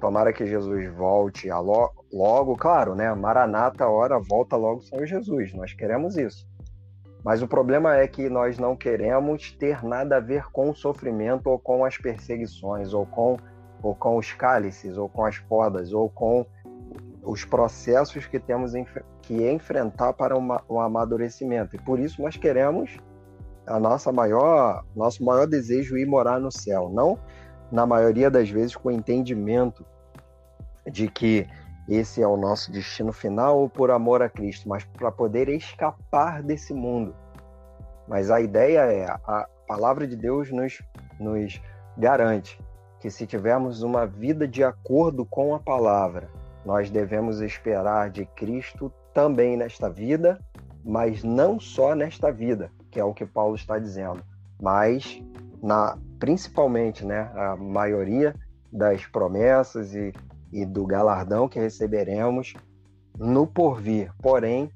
Tomara 0.00 0.32
que 0.32 0.44
Jesus 0.44 0.92
volte 0.94 1.48
lo, 1.48 1.90
logo, 2.12 2.56
claro, 2.56 2.94
né? 2.94 3.14
Maranata, 3.14 3.88
hora, 3.88 4.18
volta 4.18 4.56
logo 4.56 4.82
Senhor 4.82 5.06
Jesus. 5.06 5.54
Nós 5.54 5.72
queremos 5.72 6.16
isso. 6.16 6.46
Mas 7.24 7.40
o 7.40 7.48
problema 7.48 7.96
é 7.96 8.06
que 8.06 8.28
nós 8.28 8.58
não 8.58 8.76
queremos 8.76 9.52
ter 9.52 9.82
nada 9.82 10.16
a 10.16 10.20
ver 10.20 10.44
com 10.52 10.70
o 10.70 10.74
sofrimento 10.74 11.48
ou 11.48 11.58
com 11.58 11.84
as 11.84 11.96
perseguições, 11.96 12.92
ou 12.92 13.06
com, 13.06 13.36
ou 13.82 13.94
com 13.94 14.16
os 14.16 14.32
cálices, 14.32 14.96
ou 14.96 15.08
com 15.08 15.24
as 15.24 15.38
podas, 15.38 15.92
ou 15.92 16.10
com 16.10 16.46
os 17.22 17.44
processos 17.44 18.26
que 18.26 18.38
temos 18.38 18.72
que 19.22 19.50
enfrentar 19.50 20.12
para 20.12 20.36
uma, 20.36 20.62
um 20.70 20.78
amadurecimento. 20.78 21.74
E 21.74 21.82
por 21.82 21.98
isso 21.98 22.22
nós 22.22 22.36
queremos 22.36 22.96
a 23.66 23.80
nossa 23.80 24.12
maior, 24.12 24.84
nosso 24.94 25.24
maior 25.24 25.46
desejo 25.46 25.96
é 25.96 26.00
ir 26.00 26.06
morar 26.06 26.40
no 26.40 26.52
céu, 26.52 26.88
não 26.92 27.18
na 27.70 27.84
maioria 27.84 28.30
das 28.30 28.48
vezes 28.48 28.76
com 28.76 28.88
o 28.88 28.92
entendimento 28.92 29.84
de 30.90 31.08
que 31.08 31.46
esse 31.88 32.22
é 32.22 32.26
o 32.26 32.36
nosso 32.36 32.70
destino 32.72 33.12
final 33.12 33.68
por 33.68 33.90
amor 33.90 34.22
a 34.22 34.28
Cristo, 34.28 34.68
mas 34.68 34.84
para 34.84 35.10
poder 35.10 35.48
escapar 35.48 36.42
desse 36.42 36.72
mundo. 36.72 37.14
Mas 38.08 38.30
a 38.30 38.40
ideia 38.40 38.80
é, 38.80 39.06
a 39.06 39.48
palavra 39.66 40.06
de 40.06 40.16
Deus 40.16 40.50
nos, 40.50 40.80
nos 41.18 41.60
garante 41.96 42.60
que 43.00 43.10
se 43.10 43.26
tivermos 43.26 43.82
uma 43.82 44.06
vida 44.06 44.48
de 44.48 44.64
acordo 44.64 45.24
com 45.24 45.54
a 45.54 45.60
palavra, 45.60 46.28
nós 46.64 46.90
devemos 46.90 47.40
esperar 47.40 48.10
de 48.10 48.24
Cristo 48.26 48.92
também 49.14 49.56
nesta 49.56 49.88
vida, 49.88 50.40
mas 50.84 51.22
não 51.22 51.60
só 51.60 51.94
nesta 51.94 52.32
vida, 52.32 52.70
que 52.96 53.00
é 53.00 53.04
o 53.04 53.12
que 53.12 53.26
Paulo 53.26 53.54
está 53.54 53.78
dizendo, 53.78 54.22
mas 54.58 55.22
na 55.62 55.98
principalmente, 56.18 57.04
né, 57.04 57.30
a 57.34 57.54
maioria 57.54 58.34
das 58.72 59.04
promessas 59.04 59.94
e, 59.94 60.14
e 60.50 60.64
do 60.64 60.86
galardão 60.86 61.46
que 61.46 61.60
receberemos 61.60 62.54
no 63.18 63.46
porvir, 63.46 64.10
porém 64.22 64.72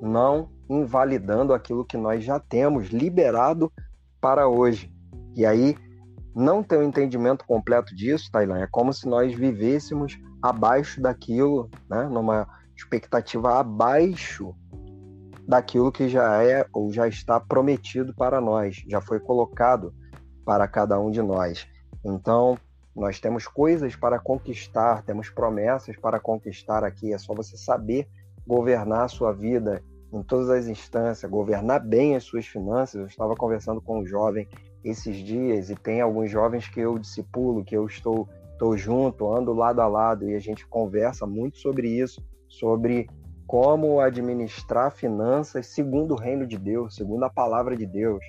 não 0.00 0.48
invalidando 0.70 1.52
aquilo 1.52 1.84
que 1.84 1.96
nós 1.96 2.22
já 2.22 2.38
temos 2.38 2.90
liberado 2.90 3.72
para 4.20 4.46
hoje. 4.46 4.88
E 5.34 5.44
aí 5.44 5.76
não 6.32 6.62
ter 6.62 6.78
um 6.78 6.84
entendimento 6.84 7.44
completo 7.44 7.92
disso, 7.92 8.30
Tailan, 8.30 8.60
é 8.60 8.68
como 8.68 8.92
se 8.92 9.08
nós 9.08 9.34
vivêssemos 9.34 10.16
abaixo 10.40 11.02
daquilo, 11.02 11.68
né, 11.90 12.04
numa 12.04 12.46
expectativa 12.76 13.58
abaixo 13.58 14.54
daquilo 15.46 15.92
que 15.92 16.08
já 16.08 16.42
é 16.42 16.66
ou 16.72 16.92
já 16.92 17.06
está 17.06 17.38
prometido 17.38 18.14
para 18.14 18.40
nós, 18.40 18.82
já 18.88 19.00
foi 19.00 19.20
colocado 19.20 19.94
para 20.44 20.66
cada 20.66 20.98
um 20.98 21.10
de 21.10 21.22
nós. 21.22 21.66
Então, 22.04 22.58
nós 22.94 23.18
temos 23.18 23.46
coisas 23.46 23.96
para 23.96 24.18
conquistar, 24.18 25.02
temos 25.02 25.28
promessas 25.28 25.96
para 25.96 26.20
conquistar 26.20 26.84
aqui, 26.84 27.12
é 27.12 27.18
só 27.18 27.34
você 27.34 27.56
saber 27.56 28.08
governar 28.46 29.04
a 29.04 29.08
sua 29.08 29.32
vida 29.32 29.82
em 30.12 30.22
todas 30.22 30.48
as 30.48 30.66
instâncias, 30.68 31.30
governar 31.30 31.80
bem 31.80 32.14
as 32.14 32.22
suas 32.22 32.46
finanças. 32.46 33.00
Eu 33.00 33.06
estava 33.06 33.34
conversando 33.34 33.80
com 33.80 34.00
um 34.00 34.06
jovem 34.06 34.46
esses 34.84 35.16
dias 35.16 35.70
e 35.70 35.74
tem 35.74 36.00
alguns 36.00 36.30
jovens 36.30 36.68
que 36.68 36.80
eu 36.80 36.98
discipulo, 36.98 37.64
que 37.64 37.76
eu 37.76 37.86
estou, 37.86 38.28
estou 38.52 38.76
junto, 38.76 39.32
ando 39.32 39.52
lado 39.52 39.80
a 39.80 39.88
lado 39.88 40.28
e 40.28 40.34
a 40.34 40.38
gente 40.38 40.66
conversa 40.66 41.26
muito 41.26 41.58
sobre 41.58 41.88
isso, 41.88 42.22
sobre 42.48 43.08
como 43.46 44.00
administrar 44.00 44.90
finanças 44.90 45.66
segundo 45.66 46.14
o 46.14 46.18
reino 46.18 46.46
de 46.46 46.58
Deus, 46.58 46.94
segundo 46.94 47.24
a 47.24 47.30
palavra 47.30 47.76
de 47.76 47.86
Deus. 47.86 48.24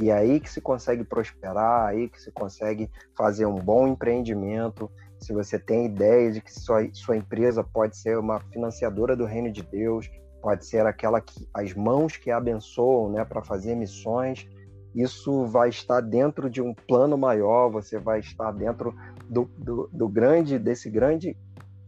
E 0.00 0.10
é 0.10 0.14
aí 0.14 0.38
que 0.38 0.50
se 0.50 0.60
consegue 0.60 1.02
prosperar, 1.02 1.86
aí 1.86 2.08
que 2.08 2.20
se 2.20 2.30
consegue 2.30 2.88
fazer 3.16 3.46
um 3.46 3.56
bom 3.56 3.88
empreendimento. 3.88 4.90
Se 5.18 5.32
você 5.32 5.58
tem 5.58 5.86
ideia 5.86 6.30
de 6.30 6.40
que 6.40 6.52
sua, 6.52 6.88
sua 6.92 7.16
empresa 7.16 7.64
pode 7.64 7.96
ser 7.96 8.16
uma 8.16 8.38
financiadora 8.38 9.16
do 9.16 9.24
reino 9.24 9.50
de 9.50 9.62
Deus, 9.62 10.08
pode 10.40 10.64
ser 10.66 10.86
aquela 10.86 11.20
que 11.20 11.48
as 11.52 11.74
mãos 11.74 12.16
que 12.16 12.30
abençoam, 12.30 13.10
né, 13.10 13.24
para 13.24 13.42
fazer 13.42 13.74
missões. 13.74 14.48
Isso 14.94 15.44
vai 15.46 15.68
estar 15.68 16.00
dentro 16.00 16.48
de 16.48 16.62
um 16.62 16.72
plano 16.72 17.18
maior. 17.18 17.68
Você 17.70 17.98
vai 17.98 18.20
estar 18.20 18.52
dentro 18.52 18.94
do, 19.28 19.50
do, 19.58 19.90
do 19.92 20.08
grande 20.08 20.58
desse 20.58 20.88
grande 20.88 21.36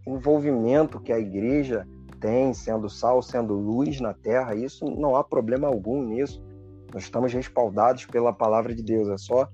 envolvimento 0.06 1.00
que 1.00 1.12
a 1.12 1.18
igreja 1.18 1.86
tem, 2.20 2.52
sendo 2.52 2.88
sal, 2.88 3.22
sendo 3.22 3.54
luz 3.54 4.00
na 4.00 4.12
terra, 4.12 4.54
isso 4.54 4.84
não 4.84 5.16
há 5.16 5.24
problema 5.24 5.66
algum 5.66 6.02
nisso. 6.02 6.42
Nós 6.92 7.04
estamos 7.04 7.32
respaldados 7.32 8.04
pela 8.06 8.32
palavra 8.32 8.74
de 8.74 8.82
Deus, 8.82 9.08
é 9.08 9.16
só 9.16 9.48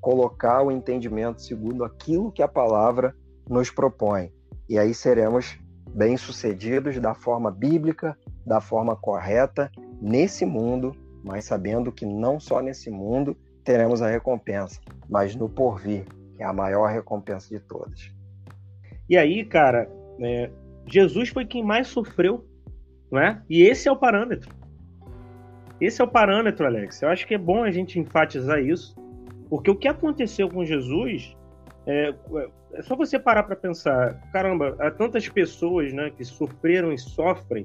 colocar 0.00 0.62
o 0.62 0.70
entendimento 0.70 1.42
segundo 1.42 1.84
aquilo 1.84 2.32
que 2.32 2.42
a 2.42 2.48
palavra 2.48 3.14
nos 3.48 3.70
propõe. 3.70 4.32
E 4.68 4.78
aí 4.78 4.92
seremos 4.94 5.58
bem-sucedidos 5.94 6.98
da 6.98 7.14
forma 7.14 7.50
bíblica, 7.50 8.16
da 8.44 8.60
forma 8.60 8.96
correta, 8.96 9.70
nesse 10.00 10.44
mundo, 10.44 10.94
mas 11.24 11.44
sabendo 11.44 11.92
que 11.92 12.06
não 12.06 12.38
só 12.38 12.60
nesse 12.60 12.90
mundo 12.90 13.36
teremos 13.64 14.00
a 14.00 14.08
recompensa, 14.08 14.80
mas 15.08 15.34
no 15.34 15.48
porvir, 15.48 16.06
que 16.36 16.42
é 16.42 16.46
a 16.46 16.52
maior 16.52 16.86
recompensa 16.90 17.48
de 17.48 17.60
todas. 17.60 18.12
E 19.08 19.16
aí, 19.16 19.44
cara, 19.44 19.90
é, 20.20 20.50
Jesus 20.90 21.28
foi 21.28 21.44
quem 21.44 21.62
mais 21.62 21.88
sofreu, 21.88 22.46
não 23.10 23.20
é? 23.20 23.42
E 23.48 23.62
esse 23.62 23.88
é 23.88 23.92
o 23.92 23.96
parâmetro. 23.96 24.50
Esse 25.80 26.00
é 26.00 26.04
o 26.04 26.08
parâmetro, 26.08 26.66
Alex. 26.66 27.02
Eu 27.02 27.08
acho 27.08 27.26
que 27.26 27.34
é 27.34 27.38
bom 27.38 27.62
a 27.62 27.70
gente 27.70 27.98
enfatizar 27.98 28.58
isso, 28.58 28.96
porque 29.48 29.70
o 29.70 29.76
que 29.76 29.86
aconteceu 29.86 30.48
com 30.48 30.64
Jesus 30.64 31.36
é, 31.86 32.14
é 32.74 32.82
só 32.82 32.96
você 32.96 33.18
parar 33.18 33.44
para 33.44 33.56
pensar. 33.56 34.20
Caramba, 34.32 34.76
há 34.80 34.90
tantas 34.90 35.28
pessoas, 35.28 35.92
né, 35.92 36.10
que 36.10 36.24
sofreram 36.24 36.92
e 36.92 36.98
sofrem, 36.98 37.64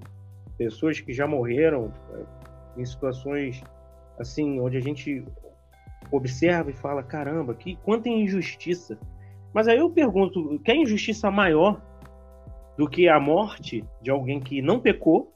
pessoas 0.58 1.00
que 1.00 1.12
já 1.12 1.28
morreram 1.28 1.92
é, 2.14 2.82
em 2.82 2.86
situações 2.86 3.64
assim, 4.20 4.60
onde 4.60 4.78
a 4.78 4.82
gente 4.82 5.26
observa 6.12 6.70
e 6.70 6.74
fala, 6.74 7.02
caramba, 7.02 7.56
que 7.56 7.76
quanta 7.78 8.08
injustiça. 8.08 8.98
Mas 9.54 9.68
aí 9.68 9.80
eu 9.80 9.90
pergunto, 9.90 10.60
que 10.64 10.74
injustiça 10.74 11.32
maior 11.32 11.82
do 12.78 12.88
que 12.88 13.08
a 13.08 13.20
morte 13.20 13.84
de 14.02 14.10
alguém 14.10 14.40
que 14.40 14.62
não 14.62 14.80
pecou 14.80 15.32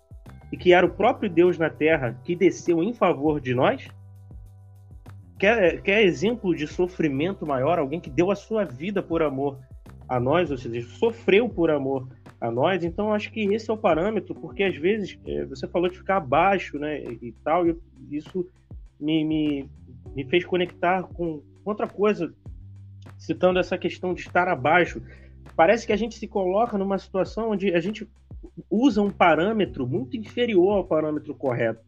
e 0.51 0.57
que 0.57 0.73
era 0.73 0.85
o 0.85 0.91
próprio 0.91 1.29
Deus 1.29 1.57
na 1.57 1.69
terra 1.69 2.19
que 2.23 2.35
desceu 2.35 2.81
em 2.83 2.93
favor 2.93 3.39
de 3.39 3.53
nós? 3.53 3.87
Quer, 5.39 5.81
quer 5.81 6.03
exemplo 6.03 6.55
de 6.55 6.65
sofrimento 6.65 7.45
maior? 7.45 7.77
Alguém 7.77 7.99
que 7.99 8.09
deu 8.09 8.31
a 8.31 8.35
sua 8.35 8.63
vida 8.63 9.03
por 9.03 9.21
amor 9.21 9.59
a 10.09 10.19
nós, 10.19 10.49
ou 10.49 10.57
seja, 10.57 10.87
sofreu 10.97 11.47
por 11.47 11.69
amor 11.69 12.07
a 12.39 12.49
nós. 12.49 12.83
Então, 12.83 13.13
acho 13.13 13.31
que 13.31 13.41
esse 13.53 13.69
é 13.69 13.73
o 13.73 13.77
parâmetro, 13.77 14.33
porque 14.33 14.63
às 14.63 14.75
vezes 14.75 15.19
é, 15.25 15.45
você 15.45 15.67
falou 15.67 15.89
de 15.89 15.97
ficar 15.97 16.17
abaixo, 16.17 16.79
né, 16.79 17.03
e, 17.03 17.33
tal, 17.43 17.67
e 17.67 17.77
isso 18.11 18.47
me, 18.99 19.23
me, 19.23 19.69
me 20.15 20.23
fez 20.25 20.45
conectar 20.45 21.03
com 21.03 21.41
outra 21.65 21.87
coisa, 21.87 22.33
citando 23.17 23.59
essa 23.59 23.77
questão 23.77 24.13
de 24.13 24.21
estar 24.21 24.47
abaixo 24.47 25.01
parece 25.55 25.85
que 25.85 25.93
a 25.93 25.97
gente 25.97 26.17
se 26.17 26.27
coloca 26.27 26.77
numa 26.77 26.97
situação 26.97 27.51
onde 27.51 27.73
a 27.73 27.79
gente 27.79 28.07
usa 28.69 29.01
um 29.01 29.11
parâmetro 29.11 29.87
muito 29.87 30.17
inferior 30.17 30.77
ao 30.77 30.85
parâmetro 30.85 31.33
correto 31.35 31.85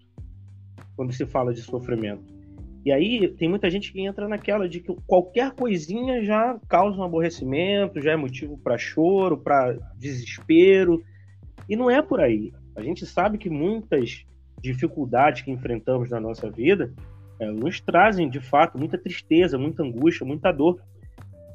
quando 0.95 1.13
se 1.13 1.25
fala 1.25 1.53
de 1.53 1.61
sofrimento. 1.61 2.39
E 2.85 2.91
aí 2.91 3.27
tem 3.35 3.49
muita 3.49 3.69
gente 3.69 3.91
que 3.91 4.01
entra 4.01 4.27
naquela 4.27 4.67
de 4.67 4.79
que 4.79 4.93
qualquer 5.05 5.51
coisinha 5.51 6.23
já 6.23 6.59
causa 6.67 6.97
um 6.97 7.03
aborrecimento, 7.03 8.01
já 8.01 8.13
é 8.13 8.15
motivo 8.15 8.57
para 8.57 8.77
choro, 8.77 9.37
para 9.37 9.77
desespero. 9.97 11.03
E 11.67 11.75
não 11.75 11.89
é 11.89 12.01
por 12.01 12.19
aí. 12.19 12.53
A 12.75 12.81
gente 12.81 13.05
sabe 13.05 13.37
que 13.37 13.49
muitas 13.49 14.25
dificuldades 14.61 15.41
que 15.41 15.51
enfrentamos 15.51 16.09
na 16.09 16.19
nossa 16.19 16.49
vida 16.49 16.93
é, 17.39 17.51
nos 17.51 17.79
trazem, 17.79 18.29
de 18.29 18.39
fato, 18.39 18.77
muita 18.77 18.97
tristeza, 18.97 19.57
muita 19.57 19.83
angústia, 19.83 20.25
muita 20.25 20.51
dor. 20.51 20.81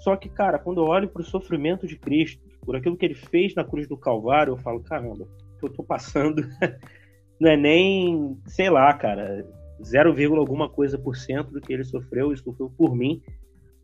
Só 0.04 0.14
que, 0.16 0.28
cara, 0.28 0.58
quando 0.58 0.82
eu 0.82 0.84
olho 0.84 1.08
para 1.08 1.22
o 1.22 1.24
sofrimento 1.24 1.86
de 1.86 1.96
Cristo, 1.96 2.46
por 2.60 2.76
aquilo 2.76 2.94
que 2.94 3.06
ele 3.06 3.14
fez 3.14 3.54
na 3.54 3.64
cruz 3.64 3.88
do 3.88 3.96
Calvário, 3.96 4.52
eu 4.52 4.58
falo, 4.58 4.82
caramba, 4.82 5.24
o 5.24 5.58
que 5.58 5.64
eu 5.64 5.70
tô 5.70 5.82
passando 5.82 6.46
não 7.40 7.50
é 7.50 7.56
nem, 7.56 8.36
sei 8.46 8.68
lá, 8.68 8.92
cara, 8.92 9.46
0, 9.82 10.36
alguma 10.36 10.68
coisa 10.68 10.98
por 10.98 11.16
cento 11.16 11.52
do 11.52 11.60
que 11.60 11.72
ele 11.72 11.84
sofreu, 11.84 12.34
isso 12.34 12.44
sofreu 12.44 12.70
por 12.76 12.94
mim. 12.94 13.22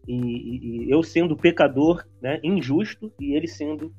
E, 0.07 0.15
e, 0.15 0.85
e, 0.85 0.91
eu 0.91 1.03
sendo 1.03 1.35
pecador, 1.35 2.05
né, 2.21 2.39
injusto, 2.45 3.11
e 3.19 3.35
ele 3.35 3.49
sendo 3.49 3.91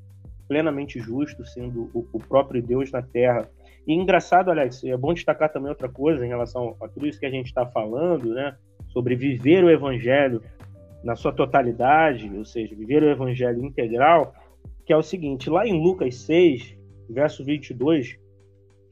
plenamente 0.48 1.00
justo, 1.00 1.44
sendo 1.44 1.90
o, 1.92 2.08
o, 2.14 2.20
próprio 2.20 2.62
Deus 2.62 2.92
na 2.92 3.02
terra. 3.02 3.50
E 3.88 3.96
engraçado, 3.96 4.52
Alex, 4.52 4.84
é 4.84 4.96
bom 4.96 5.12
destacar 5.12 5.52
também 5.52 5.70
outra 5.70 5.90
coisa 5.90 6.24
em 6.24 6.30
relação 6.30 6.78
a 6.84 6.88
tudo 6.88 7.08
isso 7.08 7.20
que 7.20 7.26
a 7.26 7.32
gente 7.32 7.48
está 7.48 7.66
falando, 7.66 8.32
né, 8.32 8.56
sobre 8.90 9.16
viver 9.16 9.64
o 9.64 9.72
evangelho 9.72 10.40
na 11.04 11.16
sua 11.16 11.32
totalidade, 11.32 12.32
ou 12.36 12.46
seja, 12.46 12.76
viver 12.76 13.04
o 13.04 13.10
evangelho 13.10 13.64
integral, 13.64 14.34
que 14.86 14.94
é 14.94 14.98
o 14.98 15.02
seguinte, 15.02 15.50
lá 15.50 15.66
em 15.66 15.82
Lucas 15.82 16.16
6, 16.16 16.78
verso 17.10 17.44
22, 17.44 18.18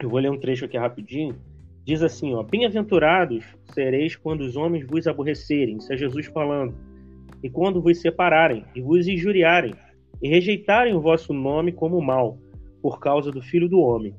eu 0.00 0.08
vou 0.08 0.18
ler 0.18 0.30
um 0.30 0.38
trecho 0.38 0.64
aqui 0.64 0.76
rapidinho, 0.76 1.36
diz 1.84 2.02
assim, 2.02 2.34
ó, 2.34 2.42
bem-aventurados 2.42 3.44
sereis 3.72 4.16
quando 4.16 4.40
os 4.40 4.56
homens 4.56 4.86
vos 4.86 5.06
aborrecerem, 5.06 5.76
isso 5.76 5.92
é 5.92 5.96
Jesus 5.96 6.26
falando, 6.26 6.74
e 7.42 7.48
quando 7.48 7.80
vos 7.80 8.00
separarem, 8.00 8.64
e 8.74 8.80
vos 8.80 9.06
injuriarem, 9.08 9.74
e 10.22 10.28
rejeitarem 10.28 10.94
o 10.94 11.00
vosso 11.00 11.32
nome 11.32 11.72
como 11.72 12.00
mal, 12.00 12.38
por 12.82 12.98
causa 12.98 13.30
do 13.30 13.42
Filho 13.42 13.68
do 13.68 13.80
Homem. 13.80 14.14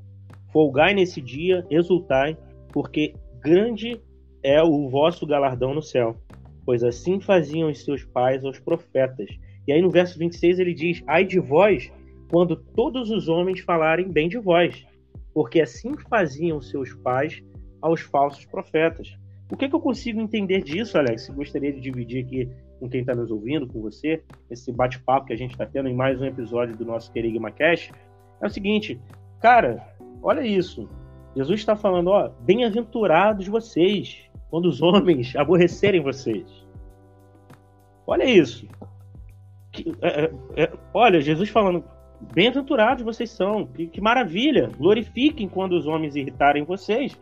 Folgai 0.51 0.93
nesse 0.93 1.21
dia, 1.21 1.65
exultai, 1.69 2.37
porque 2.71 3.13
grande 3.39 3.99
é 4.43 4.61
o 4.61 4.89
vosso 4.89 5.25
galardão 5.25 5.73
no 5.73 5.81
céu, 5.81 6.15
pois 6.71 6.85
assim 6.85 7.19
faziam 7.19 7.69
os 7.69 7.83
seus 7.83 8.05
pais 8.05 8.45
aos 8.45 8.57
profetas. 8.57 9.27
E 9.67 9.73
aí 9.73 9.81
no 9.81 9.89
verso 9.89 10.17
26 10.17 10.57
ele 10.57 10.73
diz: 10.73 11.03
Ai 11.05 11.25
de 11.25 11.37
vós, 11.37 11.91
quando 12.29 12.55
todos 12.55 13.11
os 13.11 13.27
homens 13.27 13.59
falarem 13.59 14.09
bem 14.09 14.29
de 14.29 14.37
vós, 14.37 14.87
porque 15.33 15.59
assim 15.59 15.97
faziam 16.09 16.61
seus 16.61 16.93
pais 16.93 17.43
aos 17.81 17.99
falsos 17.99 18.45
profetas. 18.45 19.13
O 19.51 19.57
que, 19.57 19.67
que 19.67 19.75
eu 19.75 19.81
consigo 19.81 20.21
entender 20.21 20.63
disso, 20.63 20.97
Alex? 20.97 21.27
Gostaria 21.27 21.73
de 21.73 21.81
dividir 21.81 22.23
aqui 22.23 22.49
com 22.79 22.87
quem 22.87 23.01
está 23.01 23.13
nos 23.13 23.29
ouvindo, 23.29 23.67
com 23.67 23.81
você, 23.81 24.23
esse 24.49 24.71
bate-papo 24.71 25.25
que 25.25 25.33
a 25.33 25.37
gente 25.37 25.51
está 25.51 25.65
tendo 25.65 25.89
em 25.89 25.93
mais 25.93 26.21
um 26.21 26.25
episódio 26.25 26.77
do 26.77 26.85
nosso 26.85 27.11
Querigma 27.11 27.51
Cash. 27.51 27.91
É 28.41 28.47
o 28.47 28.49
seguinte, 28.49 28.97
cara, 29.41 29.85
olha 30.23 30.39
isso. 30.39 30.87
Jesus 31.35 31.59
está 31.59 31.75
falando, 31.75 32.11
ó, 32.11 32.29
bem-aventurados 32.29 33.45
vocês, 33.45 34.31
quando 34.51 34.67
os 34.67 34.81
homens 34.81 35.35
aborrecerem 35.35 36.01
vocês. 36.01 36.60
Olha 38.05 38.23
isso. 38.23 38.67
Que, 39.71 39.95
é, 40.01 40.31
é, 40.55 40.63
é 40.63 40.73
olha, 40.93 41.21
Jesus 41.21 41.49
falando, 41.49 41.83
bem-aventurados 42.33 43.03
vocês 43.03 43.29
são, 43.29 43.65
que, 43.65 43.87
que 43.87 44.01
maravilha, 44.01 44.69
glorifiquem 44.77 45.47
quando 45.47 45.73
os 45.73 45.87
homens 45.87 46.15
irritarem 46.15 46.63
vocês. 46.63 47.17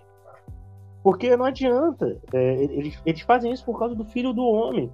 Porque 1.04 1.36
não 1.38 1.46
adianta, 1.46 2.20
é, 2.34 2.64
eles, 2.64 3.02
eles 3.06 3.22
fazem 3.22 3.52
isso 3.52 3.64
por 3.64 3.80
causa 3.80 3.96
do 3.96 4.04
filho 4.06 4.34
do 4.34 4.44
homem. 4.44 4.92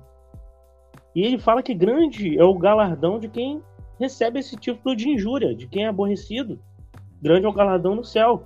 E 1.15 1.23
ele 1.23 1.39
fala 1.39 1.63
que 1.63 1.73
grande 1.73 2.37
é 2.37 2.43
o 2.43 2.57
galardão 2.57 3.17
de 3.17 3.29
quem 3.29 3.61
recebe 3.99 4.39
esse 4.39 4.55
título 4.55 4.95
de 4.95 5.09
injúria, 5.09 5.55
de 5.55 5.67
quem 5.67 5.85
é 5.85 5.87
aborrecido. 5.87 6.59
Grande 7.21 7.45
é 7.45 7.49
o 7.49 7.53
galardão 7.53 7.95
no 7.95 8.03
céu. 8.03 8.43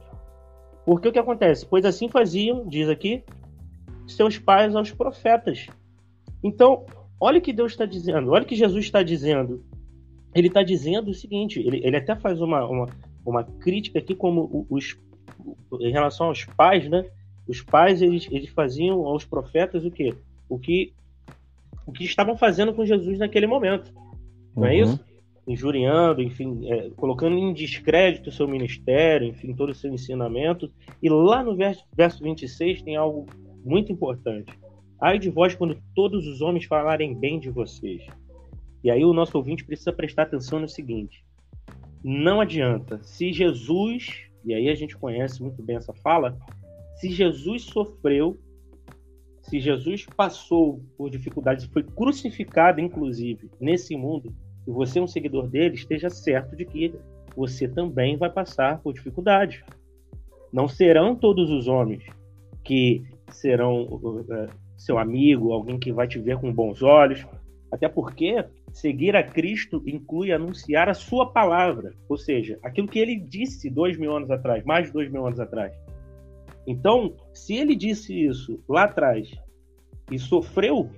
Porque 0.86 1.08
o 1.08 1.12
que 1.12 1.20
acontece? 1.20 1.66
Pois 1.66 1.84
assim 1.84 2.08
faziam, 2.08 2.66
diz 2.68 2.88
aqui, 2.88 3.24
seus 4.08 4.38
pais 4.38 4.76
aos 4.76 4.92
profetas. 4.92 5.68
Então, 6.44 6.86
olha 7.20 7.40
o 7.40 7.42
que 7.42 7.54
Deus 7.54 7.72
está 7.72 7.86
dizendo, 7.86 8.32
olha 8.32 8.44
o 8.44 8.48
que 8.48 8.56
Jesus 8.56 8.86
está 8.86 9.04
dizendo. 9.04 9.64
Ele 10.34 10.48
está 10.48 10.62
dizendo 10.64 11.10
o 11.10 11.14
seguinte: 11.14 11.60
ele, 11.60 11.82
ele 11.84 11.98
até 11.98 12.16
faz 12.16 12.40
uma, 12.40 12.66
uma, 12.66 12.86
uma 13.26 13.44
crítica 13.44 14.00
aqui, 14.00 14.14
como 14.14 14.66
os, 14.70 14.98
em 15.80 15.92
relação 15.92 16.28
aos 16.28 16.46
pais, 16.46 16.88
né? 16.90 17.06
Os 17.48 17.62
pais 17.62 18.02
eles, 18.02 18.28
eles 18.30 18.50
faziam 18.50 19.06
aos 19.08 19.26
profetas 19.26 19.84
o 19.84 19.92
quê? 19.92 20.14
O 20.48 20.60
que 20.60 20.94
o 21.90 21.92
que 21.92 22.04
estavam 22.04 22.38
fazendo 22.38 22.74
com 22.74 22.86
Jesus 22.86 23.18
naquele 23.18 23.48
momento. 23.48 23.92
Não 24.56 24.66
é 24.66 24.76
uhum. 24.76 24.84
isso? 24.84 25.06
Injuriando, 25.48 26.22
enfim, 26.22 26.72
é, 26.72 26.92
colocando 26.92 27.36
em 27.36 27.52
descrédito 27.52 28.30
o 28.30 28.32
seu 28.32 28.48
ministério, 28.48 29.28
enfim, 29.28 29.56
todo 29.56 29.72
o 29.72 29.76
seu 29.76 29.92
ensinamento. 29.92 30.72
E 31.02 31.10
lá 31.10 31.44
no 31.44 31.56
verso, 31.56 31.84
verso 31.96 32.24
26 32.24 32.84
tem 32.84 32.96
algo 32.96 33.26
muito 33.66 33.92
importante. 33.92 34.54
Ai 35.02 35.18
de 35.18 35.30
vós 35.30 35.56
quando 35.56 35.82
todos 35.96 36.28
os 36.28 36.42
homens 36.42 36.66
falarem 36.66 37.18
bem 37.18 37.40
de 37.40 37.50
vocês. 37.50 38.06
E 38.84 38.90
aí 38.90 39.04
o 39.04 39.14
nosso 39.14 39.38
ouvinte 39.38 39.66
precisa 39.66 39.94
prestar 39.94 40.24
atenção 40.24 40.60
no 40.60 40.68
seguinte: 40.68 41.24
não 42.04 42.42
adianta. 42.42 43.00
Se 43.04 43.32
Jesus, 43.32 44.26
e 44.46 44.54
aí 44.54 44.70
a 44.70 44.76
gente 44.76 44.98
conhece 44.98 45.42
muito 45.42 45.62
bem 45.64 45.78
essa 45.78 45.94
fala, 45.94 46.38
se 46.96 47.10
Jesus 47.12 47.64
sofreu 47.64 48.38
se 49.50 49.60
Jesus 49.60 50.06
passou 50.06 50.80
por 50.96 51.10
dificuldades, 51.10 51.66
foi 51.66 51.82
crucificado, 51.82 52.80
inclusive, 52.80 53.50
nesse 53.60 53.96
mundo, 53.98 54.32
e 54.68 54.70
você 54.70 55.00
é 55.00 55.02
um 55.02 55.08
seguidor 55.08 55.48
dele, 55.48 55.74
esteja 55.74 56.08
certo 56.08 56.56
de 56.56 56.66
que 56.66 56.94
você 57.36 57.68
também 57.68 58.16
vai 58.16 58.30
passar 58.30 58.80
por 58.80 58.94
dificuldades. 58.94 59.64
Não 60.54 60.68
serão 60.68 61.16
todos 61.16 61.50
os 61.50 61.68
homens 61.68 62.04
que 62.64 63.04
serão 63.32 63.86
uh, 63.86 64.48
seu 64.80 64.98
amigo, 64.98 65.52
alguém 65.52 65.78
que 65.78 65.92
vai 65.92 66.08
te 66.08 66.18
ver 66.18 66.38
com 66.40 66.52
bons 66.52 66.82
olhos, 66.82 67.28
até 67.72 67.88
porque 67.88 68.44
seguir 68.72 69.16
a 69.16 69.22
Cristo 69.22 69.84
inclui 69.86 70.32
anunciar 70.32 70.90
a 70.90 70.94
sua 70.94 71.32
palavra, 71.32 71.94
ou 72.08 72.18
seja, 72.18 72.58
aquilo 72.64 72.88
que 72.88 72.98
ele 72.98 73.20
disse 73.20 73.70
dois 73.70 73.98
mil 73.98 74.16
anos 74.16 74.32
atrás, 74.32 74.64
mais 74.64 74.88
de 74.88 74.94
dois 74.94 75.12
mil 75.12 75.28
anos 75.28 75.40
atrás. 75.40 75.74
Então, 76.66 77.14
se 77.34 77.56
ele 77.56 77.76
disse 77.76 78.14
isso 78.26 78.60
lá 78.68 78.84
atrás 78.84 79.30
e 80.10 80.18
sofreu, 80.18 80.90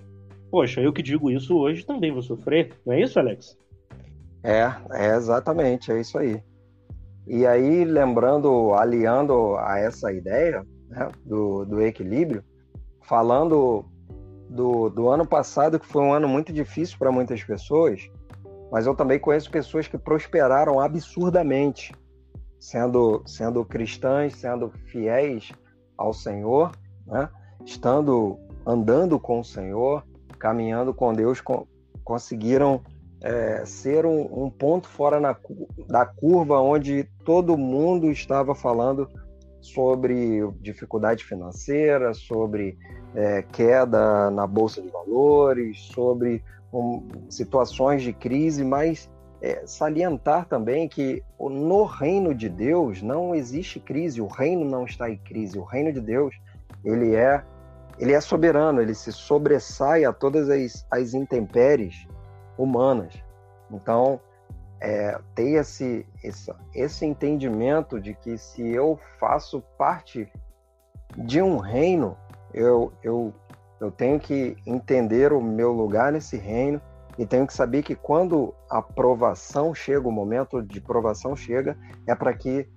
poxa, 0.50 0.80
eu 0.80 0.94
que 0.94 1.02
digo 1.02 1.32
isso 1.32 1.58
hoje 1.58 1.86
também 1.86 2.12
vou 2.12 2.22
sofrer. 2.22 2.74
Não 2.86 2.94
é 2.94 3.02
isso, 3.02 3.20
Alex? 3.20 3.58
É, 4.44 4.70
é 4.92 5.16
exatamente, 5.16 5.92
é 5.92 6.00
isso 6.00 6.18
aí. 6.18 6.42
E 7.28 7.46
aí, 7.46 7.86
lembrando, 7.86 8.74
aliando 8.74 9.56
a 9.58 9.80
essa 9.80 10.12
ideia 10.12 10.66
né, 10.90 11.10
do, 11.26 11.66
do 11.66 11.82
equilíbrio, 11.82 12.44
falando 13.12 13.84
do, 14.49 14.88
do 14.88 15.09
ano 15.09 15.28
passado, 15.28 15.78
que 15.78 15.86
foi 15.86 16.01
um 16.01 16.14
ano 16.14 16.30
muito 16.30 16.53
difícil 16.53 16.97
para 16.97 17.12
muitas 17.12 17.43
pessoas, 17.43 18.09
mas 18.72 18.88
eu 18.88 18.95
também 18.95 19.20
conheço 19.20 19.51
pessoas 19.51 19.86
que 19.86 19.97
prosperaram 19.97 20.80
absurdamente, 20.80 21.93
sendo, 22.57 23.22
sendo 23.26 23.66
cristãs, 23.66 24.38
sendo 24.38 24.72
fiéis 24.86 25.51
ao 25.97 26.14
Senhor, 26.14 26.72
né? 27.05 27.28
estando 27.66 28.39
andando 28.66 29.20
com 29.20 29.41
o 29.41 29.43
Senhor, 29.43 30.05
caminhando 30.39 30.93
com 30.93 31.14
Deus, 31.14 31.43
conseguiram 32.05 32.80
é, 33.22 33.66
ser 33.66 34.05
um, 34.05 34.45
um, 34.45 34.49
ponto 34.49 34.88
fora 34.88 35.20
na, 35.20 35.36
da 35.89 36.05
curva 36.05 36.62
onde 36.62 37.03
todo 37.26 37.57
mundo 37.57 38.09
estava 38.09 38.55
falando 38.55 39.09
sobre 39.62 40.41
dificuldade 40.59 41.24
financeira, 41.24 42.14
sobre 42.14 42.78
é, 43.16 43.43
queda 43.43 44.30
na 44.32 44.47
bolsa 44.47 44.82
de 44.82 44.89
valores, 44.89 45.80
sobre 45.80 46.43
um, 46.74 47.07
situações 47.30 48.01
de 48.01 48.12
crise, 48.12 48.64
mas 48.64 49.09
é, 49.41 49.66
salientar 49.66 50.47
também 50.47 50.88
que 50.88 51.24
no 51.39 51.84
reino 51.84 52.34
de 52.34 52.49
Deus 52.49 53.01
não 53.01 53.34
existe 53.34 53.80
crise, 53.80 54.22
o 54.22 54.28
reino 54.28 54.66
não 54.66 54.86
está 54.86 55.09
em 55.09 55.18
crise, 55.18 55.57
o 55.57 55.64
reino 55.64 55.91
de 55.91 56.01
Deus 56.01 56.36
ele 56.84 57.16
é 57.16 57.43
ele 57.99 58.14
é 58.14 58.22
soberano, 58.22 58.82
ele 58.82 58.95
se 58.95 59.12
sobressai 59.12 60.05
a 60.05 60.12
todas 60.12 60.49
as, 60.49 60.88
as 60.89 61.14
intempéries 61.14 62.07
humanas. 62.57 63.14
Então, 63.70 64.20
é, 64.82 65.18
ter 65.36 65.60
esse, 65.60 66.06
esse, 66.24 66.52
esse 66.74 67.06
entendimento 67.06 68.00
de 68.00 68.16
que 68.16 68.38
se 68.38 68.68
eu 68.68 69.00
faço 69.20 69.62
parte 69.78 70.28
de 71.16 71.40
um 71.42 71.58
reino, 71.58 72.18
eu, 72.52 72.92
eu, 73.04 73.34
eu 73.80 73.92
tenho 73.92 74.20
que 74.20 74.58
entender 74.66 75.32
o 75.32 75.42
meu 75.42 75.72
lugar 75.72 76.12
nesse 76.12 76.36
reino 76.36 76.82
e 77.18 77.26
tenho 77.26 77.46
que 77.46 77.54
saber 77.54 77.84
que 77.84 77.96
quando 77.96 78.56
a 78.70 78.82
provação 78.82 79.76
chega, 79.76 80.08
o 80.08 80.12
momento 80.12 80.64
de 80.64 80.82
provação 80.82 81.36
chega, 81.36 81.78
é 82.08 82.16
para 82.16 82.34
que 82.34 82.68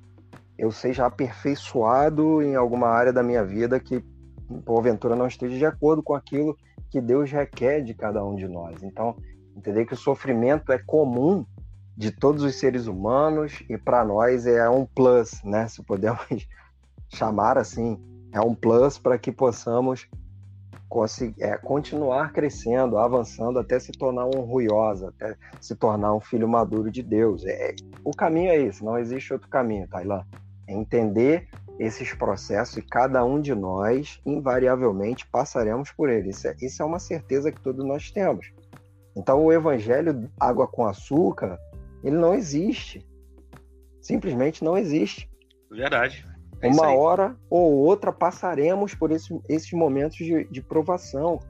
eu 0.58 0.70
seja 0.70 1.06
aperfeiçoado 1.06 2.42
em 2.42 2.54
alguma 2.54 2.88
área 2.88 3.12
da 3.12 3.22
minha 3.22 3.44
vida 3.44 3.80
que 3.80 4.04
porventura 4.64 5.16
não 5.16 5.26
esteja 5.26 5.56
de 5.56 5.64
acordo 5.64 6.02
com 6.02 6.14
aquilo 6.14 6.56
que 6.90 7.00
Deus 7.00 7.30
requer 7.30 7.80
de 7.80 7.94
cada 7.94 8.24
um 8.24 8.34
de 8.34 8.46
nós. 8.46 8.82
Então, 8.82 9.16
entender 9.56 9.86
que 9.86 9.94
o 9.94 9.96
sofrimento 9.96 10.70
é 10.70 10.78
comum 10.78 11.44
de 11.96 12.10
todos 12.10 12.42
os 12.42 12.56
seres 12.56 12.86
humanos 12.86 13.62
e 13.68 13.78
para 13.78 14.04
nós 14.04 14.46
é 14.46 14.68
um 14.68 14.84
plus, 14.84 15.42
né? 15.44 15.68
Se 15.68 15.82
podemos 15.82 16.26
chamar 17.08 17.56
assim, 17.56 17.98
é 18.32 18.40
um 18.40 18.54
plus 18.54 18.98
para 18.98 19.18
que 19.18 19.30
possamos 19.30 20.08
é, 21.40 21.56
continuar 21.56 22.32
crescendo, 22.32 22.98
avançando 22.98 23.58
até 23.58 23.78
se 23.80 23.90
tornar 23.92 24.26
um 24.26 24.40
ruiosa, 24.42 25.08
até 25.08 25.36
se 25.60 25.74
tornar 25.74 26.14
um 26.14 26.20
filho 26.20 26.48
maduro 26.48 26.90
de 26.90 27.02
Deus. 27.02 27.44
É, 27.44 27.74
o 28.04 28.12
caminho 28.12 28.50
é 28.50 28.58
esse, 28.58 28.84
não 28.84 28.98
existe 28.98 29.32
outro 29.32 29.48
caminho, 29.48 29.88
Tailã. 29.88 30.24
É 30.68 30.72
entender 30.72 31.48
esses 31.78 32.14
processos 32.14 32.76
e 32.76 32.82
cada 32.82 33.24
um 33.24 33.40
de 33.40 33.54
nós, 33.54 34.20
invariavelmente, 34.24 35.26
passaremos 35.26 35.90
por 35.90 36.08
eles. 36.08 36.36
Isso 36.36 36.48
é, 36.48 36.56
isso 36.60 36.82
é 36.82 36.86
uma 36.86 37.00
certeza 37.00 37.50
que 37.50 37.60
todos 37.60 37.84
nós 37.84 38.10
temos. 38.10 38.52
Então, 39.16 39.44
o 39.44 39.52
evangelho 39.52 40.28
água 40.38 40.66
com 40.66 40.86
açúcar, 40.86 41.58
ele 42.04 42.16
não 42.16 42.34
existe. 42.34 43.04
Simplesmente 44.00 44.62
não 44.62 44.76
existe. 44.76 45.28
Verdade. 45.70 46.24
É 46.60 46.68
Uma 46.68 46.94
hora 46.94 47.36
ou 47.50 47.72
outra 47.72 48.12
passaremos 48.12 48.94
por 48.94 49.10
esse, 49.10 49.38
esses 49.48 49.72
momentos 49.72 50.18
de, 50.18 50.44
de 50.44 50.62
provação. 50.62 51.40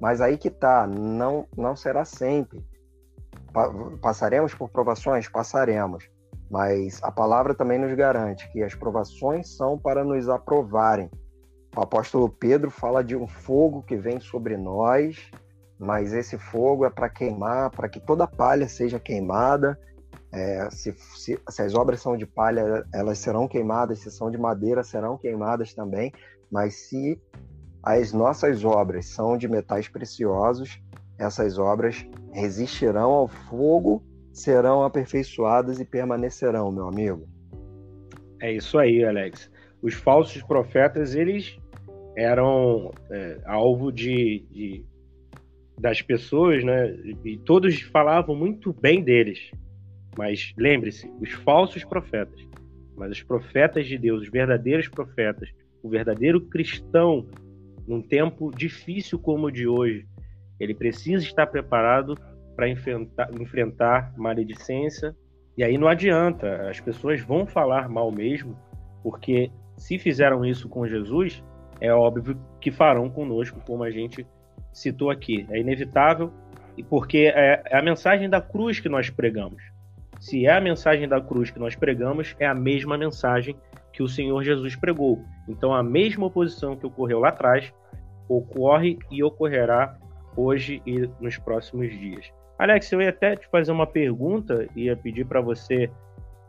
Mas 0.00 0.20
aí 0.20 0.36
que 0.36 0.50
tá, 0.50 0.86
não, 0.86 1.46
não 1.56 1.76
será 1.76 2.04
sempre. 2.04 2.64
Pa 3.52 3.70
passaremos 4.02 4.54
por 4.54 4.70
provações? 4.70 5.28
Passaremos. 5.28 6.08
Mas 6.50 7.02
a 7.02 7.10
palavra 7.10 7.54
também 7.54 7.78
nos 7.78 7.94
garante 7.94 8.50
que 8.52 8.62
as 8.62 8.74
provações 8.74 9.56
são 9.56 9.78
para 9.78 10.04
nos 10.04 10.28
aprovarem. 10.28 11.10
O 11.76 11.80
apóstolo 11.80 12.28
Pedro 12.28 12.70
fala 12.70 13.02
de 13.02 13.16
um 13.16 13.26
fogo 13.26 13.82
que 13.82 13.96
vem 13.96 14.20
sobre 14.20 14.56
nós, 14.56 15.30
mas 15.78 16.12
esse 16.12 16.38
fogo 16.38 16.84
é 16.84 16.90
para 16.90 17.08
queimar, 17.08 17.70
para 17.70 17.88
que 17.88 18.00
toda 18.00 18.26
palha 18.26 18.68
seja 18.68 18.98
queimada. 18.98 19.78
É, 20.32 20.68
se, 20.70 20.94
se, 20.96 21.38
se, 21.48 21.62
as 21.62 21.74
obras 21.74 22.00
são 22.00 22.16
de 22.16 22.26
palha, 22.26 22.84
elas 22.92 23.18
serão 23.18 23.46
queimadas, 23.46 24.00
se 24.00 24.10
são 24.10 24.30
de 24.30 24.38
madeira, 24.38 24.82
serão 24.82 25.16
queimadas 25.16 25.74
também. 25.74 26.12
Mas 26.50 26.88
se 26.88 27.20
as 27.82 28.12
nossas 28.12 28.64
obras 28.64 29.06
são 29.06 29.36
de 29.36 29.48
metais 29.48 29.88
preciosos, 29.88 30.80
essas 31.18 31.58
obras 31.58 32.04
resistirão 32.32 33.10
ao 33.10 33.28
fogo, 33.28 34.02
serão 34.32 34.82
aperfeiçoadas 34.82 35.78
e 35.78 35.84
permanecerão, 35.84 36.72
meu 36.72 36.88
amigo. 36.88 37.28
É 38.40 38.52
isso 38.52 38.78
aí, 38.78 39.04
Alex. 39.04 39.50
Os 39.80 39.94
falsos 39.94 40.42
profetas, 40.42 41.14
eles 41.14 41.56
eram 42.16 42.90
é, 43.10 43.40
alvo 43.46 43.92
de, 43.92 44.46
de, 44.50 44.84
das 45.78 46.00
pessoas, 46.00 46.64
né? 46.64 46.94
E 47.24 47.36
todos 47.38 47.80
falavam 47.80 48.34
muito 48.34 48.72
bem 48.72 49.02
deles. 49.02 49.50
Mas 50.16 50.52
lembre-se, 50.56 51.10
os 51.20 51.30
falsos 51.32 51.84
profetas, 51.84 52.40
mas 52.96 53.10
os 53.10 53.22
profetas 53.22 53.86
de 53.86 53.98
Deus, 53.98 54.22
os 54.22 54.30
verdadeiros 54.30 54.88
profetas, 54.88 55.50
o 55.82 55.88
verdadeiro 55.88 56.40
cristão, 56.40 57.28
num 57.86 58.00
tempo 58.00 58.50
difícil 58.56 59.18
como 59.18 59.46
o 59.46 59.50
de 59.50 59.66
hoje, 59.66 60.06
ele 60.58 60.74
precisa 60.74 61.24
estar 61.24 61.46
preparado 61.46 62.16
para 62.54 62.68
enfrentar, 62.68 63.28
enfrentar 63.40 64.14
maledicência. 64.16 65.14
E 65.56 65.64
aí 65.64 65.76
não 65.76 65.88
adianta, 65.88 66.68
as 66.68 66.80
pessoas 66.80 67.20
vão 67.20 67.46
falar 67.46 67.88
mal 67.88 68.10
mesmo, 68.10 68.56
porque 69.02 69.50
se 69.76 69.98
fizeram 69.98 70.44
isso 70.44 70.68
com 70.68 70.86
Jesus, 70.86 71.42
é 71.80 71.92
óbvio 71.92 72.38
que 72.60 72.70
farão 72.70 73.10
conosco, 73.10 73.60
como 73.66 73.82
a 73.82 73.90
gente 73.90 74.26
citou 74.74 75.10
aqui. 75.10 75.46
É 75.50 75.58
inevitável, 75.58 76.30
porque 76.90 77.32
é, 77.34 77.62
é 77.64 77.78
a 77.78 77.82
mensagem 77.82 78.28
da 78.28 78.40
cruz 78.40 78.80
que 78.80 78.88
nós 78.88 79.08
pregamos. 79.08 79.62
Se 80.20 80.46
é 80.46 80.52
a 80.52 80.60
mensagem 80.60 81.08
da 81.08 81.20
cruz 81.20 81.50
que 81.50 81.58
nós 81.58 81.74
pregamos, 81.74 82.34
é 82.38 82.46
a 82.46 82.54
mesma 82.54 82.98
mensagem 82.98 83.56
que 83.92 84.02
o 84.02 84.08
Senhor 84.08 84.42
Jesus 84.42 84.74
pregou. 84.74 85.24
Então, 85.48 85.72
a 85.72 85.82
mesma 85.82 86.26
oposição 86.26 86.76
que 86.76 86.84
ocorreu 86.84 87.20
lá 87.20 87.28
atrás 87.28 87.72
ocorre 88.28 88.98
e 89.10 89.22
ocorrerá 89.22 89.96
hoje 90.36 90.82
e 90.84 91.08
nos 91.20 91.38
próximos 91.38 91.90
dias. 91.90 92.32
Alex, 92.58 92.90
eu 92.92 93.02
ia 93.02 93.10
até 93.10 93.36
te 93.36 93.46
fazer 93.48 93.70
uma 93.70 93.86
pergunta, 93.86 94.66
ia 94.74 94.96
pedir 94.96 95.26
para 95.26 95.40
você 95.40 95.90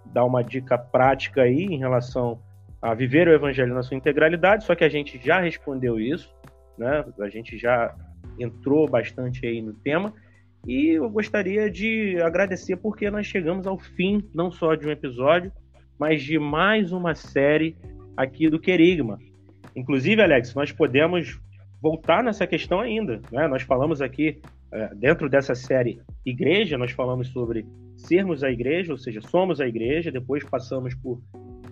dar 0.05 0.23
uma 0.23 0.43
dica 0.43 0.77
prática 0.77 1.41
aí 1.41 1.65
em 1.65 1.77
relação 1.77 2.39
a 2.81 2.93
viver 2.93 3.27
o 3.27 3.33
evangelho 3.33 3.73
na 3.73 3.83
sua 3.83 3.97
integralidade, 3.97 4.63
só 4.63 4.75
que 4.75 4.83
a 4.83 4.89
gente 4.89 5.19
já 5.23 5.39
respondeu 5.39 5.99
isso, 5.99 6.33
né? 6.77 7.03
A 7.19 7.29
gente 7.29 7.57
já 7.57 7.93
entrou 8.39 8.87
bastante 8.87 9.45
aí 9.45 9.61
no 9.61 9.73
tema. 9.73 10.13
E 10.67 10.97
eu 10.97 11.09
gostaria 11.09 11.69
de 11.69 12.19
agradecer 12.21 12.75
porque 12.77 13.09
nós 13.11 13.27
chegamos 13.27 13.67
ao 13.67 13.77
fim 13.77 14.23
não 14.33 14.51
só 14.51 14.75
de 14.75 14.87
um 14.87 14.91
episódio, 14.91 15.51
mas 15.99 16.23
de 16.23 16.39
mais 16.39 16.91
uma 16.91 17.13
série 17.13 17.75
aqui 18.17 18.49
do 18.49 18.59
Querigma. 18.59 19.19
Inclusive, 19.75 20.21
Alex, 20.21 20.53
nós 20.55 20.71
podemos 20.71 21.39
voltar 21.81 22.23
nessa 22.23 22.47
questão 22.47 22.79
ainda. 22.79 23.21
Né? 23.31 23.47
Nós 23.47 23.61
falamos 23.61 24.01
aqui, 24.01 24.41
é, 24.71 24.95
dentro 24.95 25.29
dessa 25.29 25.53
série 25.53 26.01
Igreja, 26.25 26.77
nós 26.77 26.91
falamos 26.91 27.27
sobre 27.27 27.65
sermos 27.95 28.43
a 28.43 28.51
igreja, 28.51 28.91
ou 28.91 28.97
seja, 28.97 29.21
somos 29.21 29.61
a 29.61 29.67
igreja, 29.67 30.11
depois 30.11 30.43
passamos 30.43 30.93
por 30.95 31.21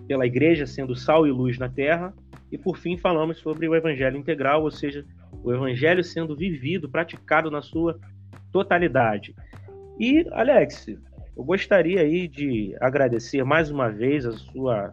pela 0.06 0.26
igreja 0.26 0.66
sendo 0.66 0.94
sal 0.94 1.26
e 1.26 1.30
luz 1.30 1.58
na 1.58 1.68
terra, 1.68 2.12
e 2.52 2.58
por 2.58 2.76
fim 2.76 2.96
falamos 2.96 3.38
sobre 3.38 3.66
o 3.66 3.74
evangelho 3.74 4.18
integral, 4.18 4.62
ou 4.62 4.70
seja, 4.70 5.04
o 5.42 5.52
evangelho 5.52 6.04
sendo 6.04 6.36
vivido, 6.36 6.88
praticado 6.88 7.50
na 7.50 7.62
sua 7.62 7.98
totalidade. 8.52 9.34
E, 9.98 10.26
Alex, 10.32 10.86
eu 11.36 11.44
gostaria 11.44 12.00
aí 12.00 12.28
de 12.28 12.76
agradecer 12.80 13.42
mais 13.44 13.70
uma 13.70 13.90
vez 13.90 14.26
a 14.26 14.32
sua 14.32 14.92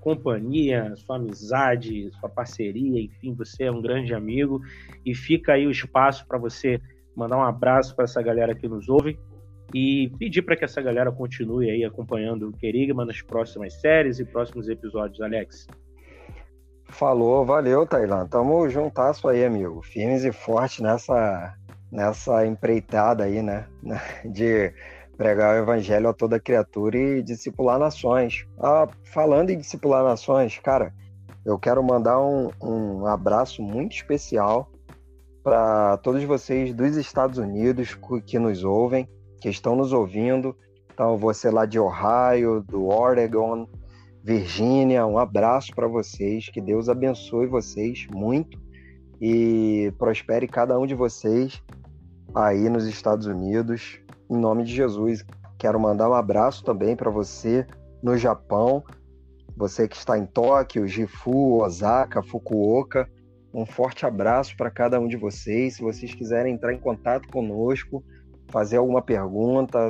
companhia, 0.00 0.94
sua 0.96 1.16
amizade, 1.16 2.10
sua 2.18 2.28
parceria, 2.28 3.00
enfim, 3.00 3.34
você 3.34 3.64
é 3.64 3.70
um 3.70 3.82
grande 3.82 4.14
amigo 4.14 4.60
e 5.04 5.14
fica 5.14 5.52
aí 5.52 5.66
o 5.66 5.70
espaço 5.70 6.26
para 6.26 6.38
você 6.38 6.80
mandar 7.14 7.36
um 7.36 7.42
abraço 7.42 7.94
para 7.94 8.04
essa 8.04 8.22
galera 8.22 8.54
que 8.54 8.66
nos 8.66 8.88
ouve 8.88 9.18
e 9.74 10.10
pedir 10.18 10.42
para 10.42 10.56
que 10.56 10.64
essa 10.64 10.80
galera 10.80 11.12
continue 11.12 11.70
aí 11.70 11.84
acompanhando 11.84 12.48
o 12.48 12.52
Querigma 12.52 13.04
nas 13.04 13.20
próximas 13.22 13.74
séries 13.80 14.18
e 14.18 14.24
próximos 14.24 14.68
episódios, 14.68 15.20
Alex. 15.20 15.66
Falou, 16.90 17.44
valeu, 17.44 17.86
Tailan. 17.86 18.26
Tamo 18.26 18.68
juntasso 18.68 19.28
aí, 19.28 19.44
amigo. 19.44 19.82
Firmes 19.82 20.24
e 20.24 20.32
fortes 20.32 20.80
nessa, 20.80 21.54
nessa 21.90 22.46
empreitada 22.46 23.24
aí, 23.24 23.42
né? 23.42 23.66
De 24.24 24.72
pregar 25.16 25.54
o 25.54 25.58
evangelho 25.58 26.08
a 26.08 26.14
toda 26.14 26.40
criatura 26.40 26.96
e 26.96 27.22
discipular 27.22 27.78
nações. 27.78 28.46
Ah, 28.58 28.88
falando 29.12 29.50
em 29.50 29.58
discipular 29.58 30.02
nações, 30.02 30.58
cara, 30.58 30.92
eu 31.44 31.58
quero 31.58 31.82
mandar 31.82 32.20
um, 32.20 32.50
um 32.62 33.06
abraço 33.06 33.62
muito 33.62 33.94
especial 33.94 34.70
para 35.42 35.96
todos 35.98 36.22
vocês 36.24 36.74
dos 36.74 36.96
Estados 36.96 37.38
Unidos 37.38 37.96
que 38.26 38.38
nos 38.38 38.64
ouvem, 38.64 39.08
que 39.40 39.48
estão 39.48 39.74
nos 39.76 39.92
ouvindo. 39.92 40.56
Então, 40.92 41.16
você 41.16 41.50
lá 41.50 41.64
de 41.64 41.78
Ohio, 41.78 42.62
do 42.62 42.88
Oregon, 42.88 43.66
Virgínia, 44.22 45.06
um 45.06 45.18
abraço 45.18 45.74
para 45.74 45.86
vocês. 45.86 46.48
Que 46.48 46.60
Deus 46.60 46.88
abençoe 46.88 47.46
vocês 47.46 48.06
muito 48.12 48.60
e 49.20 49.92
prospere 49.98 50.46
cada 50.46 50.78
um 50.78 50.86
de 50.86 50.94
vocês 50.94 51.62
aí 52.34 52.68
nos 52.68 52.86
Estados 52.86 53.26
Unidos 53.26 54.00
em 54.30 54.36
nome 54.36 54.62
de 54.62 54.72
Jesus. 54.72 55.24
Quero 55.58 55.78
mandar 55.78 56.08
um 56.08 56.14
abraço 56.14 56.64
também 56.64 56.94
para 56.94 57.10
você 57.10 57.66
no 58.02 58.16
Japão, 58.16 58.82
você 59.56 59.88
que 59.88 59.96
está 59.96 60.16
em 60.16 60.24
Tóquio, 60.24 60.86
Gifu, 60.86 61.60
Osaka, 61.62 62.22
Fukuoka. 62.22 63.10
Um 63.52 63.66
forte 63.66 64.06
abraço 64.06 64.56
para 64.56 64.70
cada 64.70 65.00
um 65.00 65.08
de 65.08 65.16
vocês. 65.16 65.74
Se 65.74 65.82
vocês 65.82 66.14
quiserem 66.14 66.54
entrar 66.54 66.72
em 66.72 66.78
contato 66.78 67.28
conosco, 67.28 68.02
fazer 68.48 68.76
alguma 68.76 69.02
pergunta, 69.02 69.88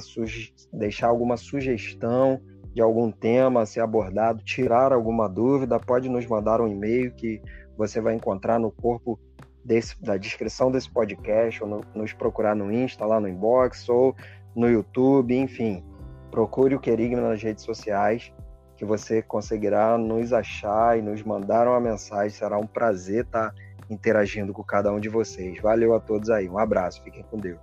deixar 0.72 1.08
alguma 1.08 1.36
sugestão 1.36 2.40
de 2.74 2.80
algum 2.80 3.10
tema 3.10 3.62
a 3.62 3.66
ser 3.66 3.80
abordado, 3.80 4.42
tirar 4.42 4.92
alguma 4.92 5.28
dúvida, 5.28 5.78
pode 5.78 6.08
nos 6.08 6.26
mandar 6.26 6.60
um 6.60 6.68
e-mail 6.68 7.12
que 7.12 7.40
você 7.76 8.00
vai 8.00 8.14
encontrar 8.14 8.58
no 8.58 8.70
corpo 8.70 9.18
desse, 9.64 10.00
da 10.02 10.16
descrição 10.16 10.70
desse 10.70 10.90
podcast, 10.90 11.62
ou 11.62 11.68
no, 11.68 11.80
nos 11.94 12.12
procurar 12.12 12.54
no 12.54 12.72
Insta, 12.72 13.04
lá 13.04 13.20
no 13.20 13.28
inbox, 13.28 13.88
ou 13.88 14.14
no 14.54 14.68
YouTube, 14.68 15.36
enfim. 15.36 15.82
Procure 16.30 16.74
o 16.74 16.80
Querigma 16.80 17.20
nas 17.20 17.42
redes 17.42 17.64
sociais, 17.64 18.32
que 18.76 18.84
você 18.84 19.20
conseguirá 19.20 19.98
nos 19.98 20.32
achar 20.32 20.98
e 20.98 21.02
nos 21.02 21.22
mandar 21.22 21.66
uma 21.66 21.80
mensagem. 21.80 22.30
Será 22.30 22.56
um 22.58 22.66
prazer 22.66 23.24
estar 23.24 23.52
interagindo 23.90 24.52
com 24.52 24.62
cada 24.62 24.92
um 24.92 25.00
de 25.00 25.08
vocês. 25.08 25.60
Valeu 25.60 25.94
a 25.94 26.00
todos 26.00 26.30
aí. 26.30 26.48
Um 26.48 26.58
abraço. 26.58 27.02
Fiquem 27.02 27.24
com 27.24 27.36
Deus. 27.36 27.60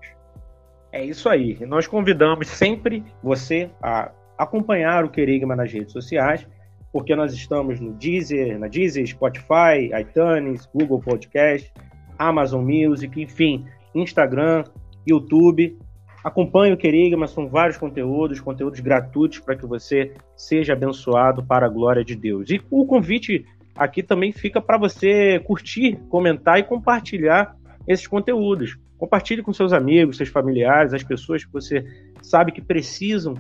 É 0.92 1.04
isso 1.04 1.30
aí. 1.30 1.58
Nós 1.66 1.88
convidamos 1.88 2.48
sempre 2.48 3.04
você 3.24 3.70
a 3.82 4.12
acompanhar 4.38 5.04
o 5.04 5.10
Querigma 5.10 5.56
nas 5.56 5.72
redes 5.72 5.92
sociais 5.92 6.48
porque 6.92 7.16
nós 7.16 7.34
estamos 7.34 7.80
no 7.80 7.94
Deezer, 7.94 8.58
na 8.58 8.68
Deezer, 8.68 9.06
Spotify, 9.06 9.92
iTunes, 10.00 10.68
Google 10.74 11.00
Podcast, 11.00 11.72
Amazon 12.18 12.66
Music, 12.66 13.22
enfim, 13.22 13.66
Instagram, 13.94 14.64
YouTube. 15.06 15.78
Acompanhe 16.24 16.74
o 16.74 16.78
Querigma, 16.78 17.28
são 17.28 17.48
vários 17.48 17.78
conteúdos, 17.78 18.40
conteúdos 18.40 18.80
gratuitos 18.80 19.40
para 19.40 19.56
que 19.56 19.66
você 19.66 20.14
seja 20.36 20.74
abençoado 20.74 21.46
para 21.46 21.68
a 21.68 21.70
glória 21.70 22.04
de 22.04 22.16
Deus. 22.16 22.50
E 22.50 22.60
o 22.72 22.86
convite 22.86 23.46
aqui 23.76 24.02
também 24.02 24.32
fica 24.32 24.60
para 24.60 24.78
você 24.78 25.40
curtir, 25.42 25.98
comentar 26.10 26.60
e 26.60 26.64
compartilhar 26.64 27.56
esses 27.88 28.08
conteúdos. 28.08 28.76
Compartilhe 28.98 29.44
com 29.44 29.54
seus 29.54 29.72
amigos, 29.72 30.18
seus 30.18 30.30
familiares, 30.30 30.94
as 30.94 31.04
pessoas 31.04 31.46
que 31.46 31.54
você 31.54 31.86
sabe 32.24 32.52
que 32.52 32.62
precisam 32.62 33.36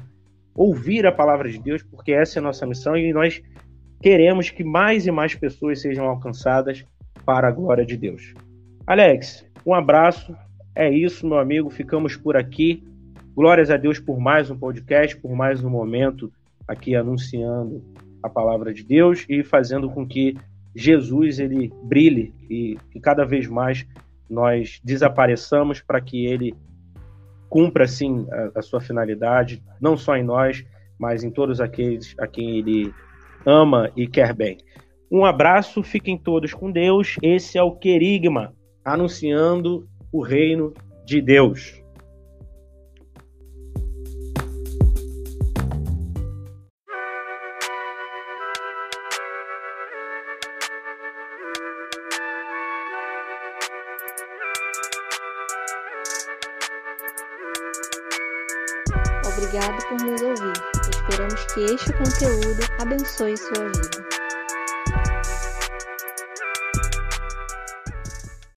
ouvir 0.57 1.05
a 1.05 1.11
palavra 1.11 1.49
de 1.49 1.59
Deus, 1.59 1.83
porque 1.83 2.11
essa 2.11 2.39
é 2.39 2.41
a 2.41 2.43
nossa 2.43 2.65
missão 2.65 2.97
e 2.97 3.13
nós 3.13 3.41
queremos 4.01 4.49
que 4.49 4.63
mais 4.63 5.05
e 5.05 5.11
mais 5.11 5.35
pessoas 5.35 5.79
sejam 5.79 6.05
alcançadas 6.05 6.83
para 7.23 7.47
a 7.47 7.51
glória 7.51 7.85
de 7.85 7.95
Deus. 7.95 8.33
Alex, 8.87 9.45
um 9.63 9.73
abraço. 9.73 10.35
É 10.73 10.89
isso, 10.89 11.27
meu 11.27 11.37
amigo. 11.37 11.69
Ficamos 11.69 12.17
por 12.17 12.35
aqui. 12.35 12.83
Glórias 13.35 13.69
a 13.69 13.77
Deus 13.77 13.99
por 13.99 14.19
mais 14.19 14.49
um 14.49 14.57
podcast, 14.57 15.15
por 15.17 15.35
mais 15.35 15.63
um 15.63 15.69
momento 15.69 16.31
aqui 16.67 16.95
anunciando 16.95 17.83
a 18.23 18.29
palavra 18.29 18.73
de 18.73 18.83
Deus 18.83 19.25
e 19.29 19.43
fazendo 19.43 19.89
com 19.89 20.07
que 20.07 20.35
Jesus 20.75 21.39
ele 21.39 21.71
brilhe 21.83 22.33
e 22.49 22.77
que 22.91 22.99
cada 22.99 23.23
vez 23.25 23.47
mais 23.47 23.85
nós 24.29 24.81
desapareçamos 24.83 25.81
para 25.81 26.01
que 26.01 26.25
ele 26.25 26.55
cumpra 27.49 27.85
assim 27.85 28.25
a, 28.31 28.59
a, 28.59 28.61
sua 28.61 28.81
finalidade, 28.81 29.63
não 29.79 29.97
só 29.97 30.15
em 30.15 30.23
nós, 30.23 30.65
mas 30.99 31.23
em 31.23 31.29
todos 31.29 31.61
aqueles 31.61 32.15
a 32.19 32.27
quem 32.27 32.57
ele 32.57 32.93
ama 33.45 33.91
e 33.95 34.07
quer 34.07 34.33
bem. 34.33 34.57
Um 35.11 35.25
abraço, 35.25 35.81
fiquem 35.83 36.17
todos 36.17 36.53
com 36.53 36.71
Deus. 36.71 37.15
Esse 37.21 37.57
é 37.57 37.63
o 37.63 37.71
Querigma, 37.71 38.53
anunciando 38.83 39.87
o 40.11 40.21
reino 40.21 40.73
de 41.05 41.21
Deus. 41.21 41.76
Obrigado 63.07 63.49
por 63.53 63.77
nos 63.77 64.06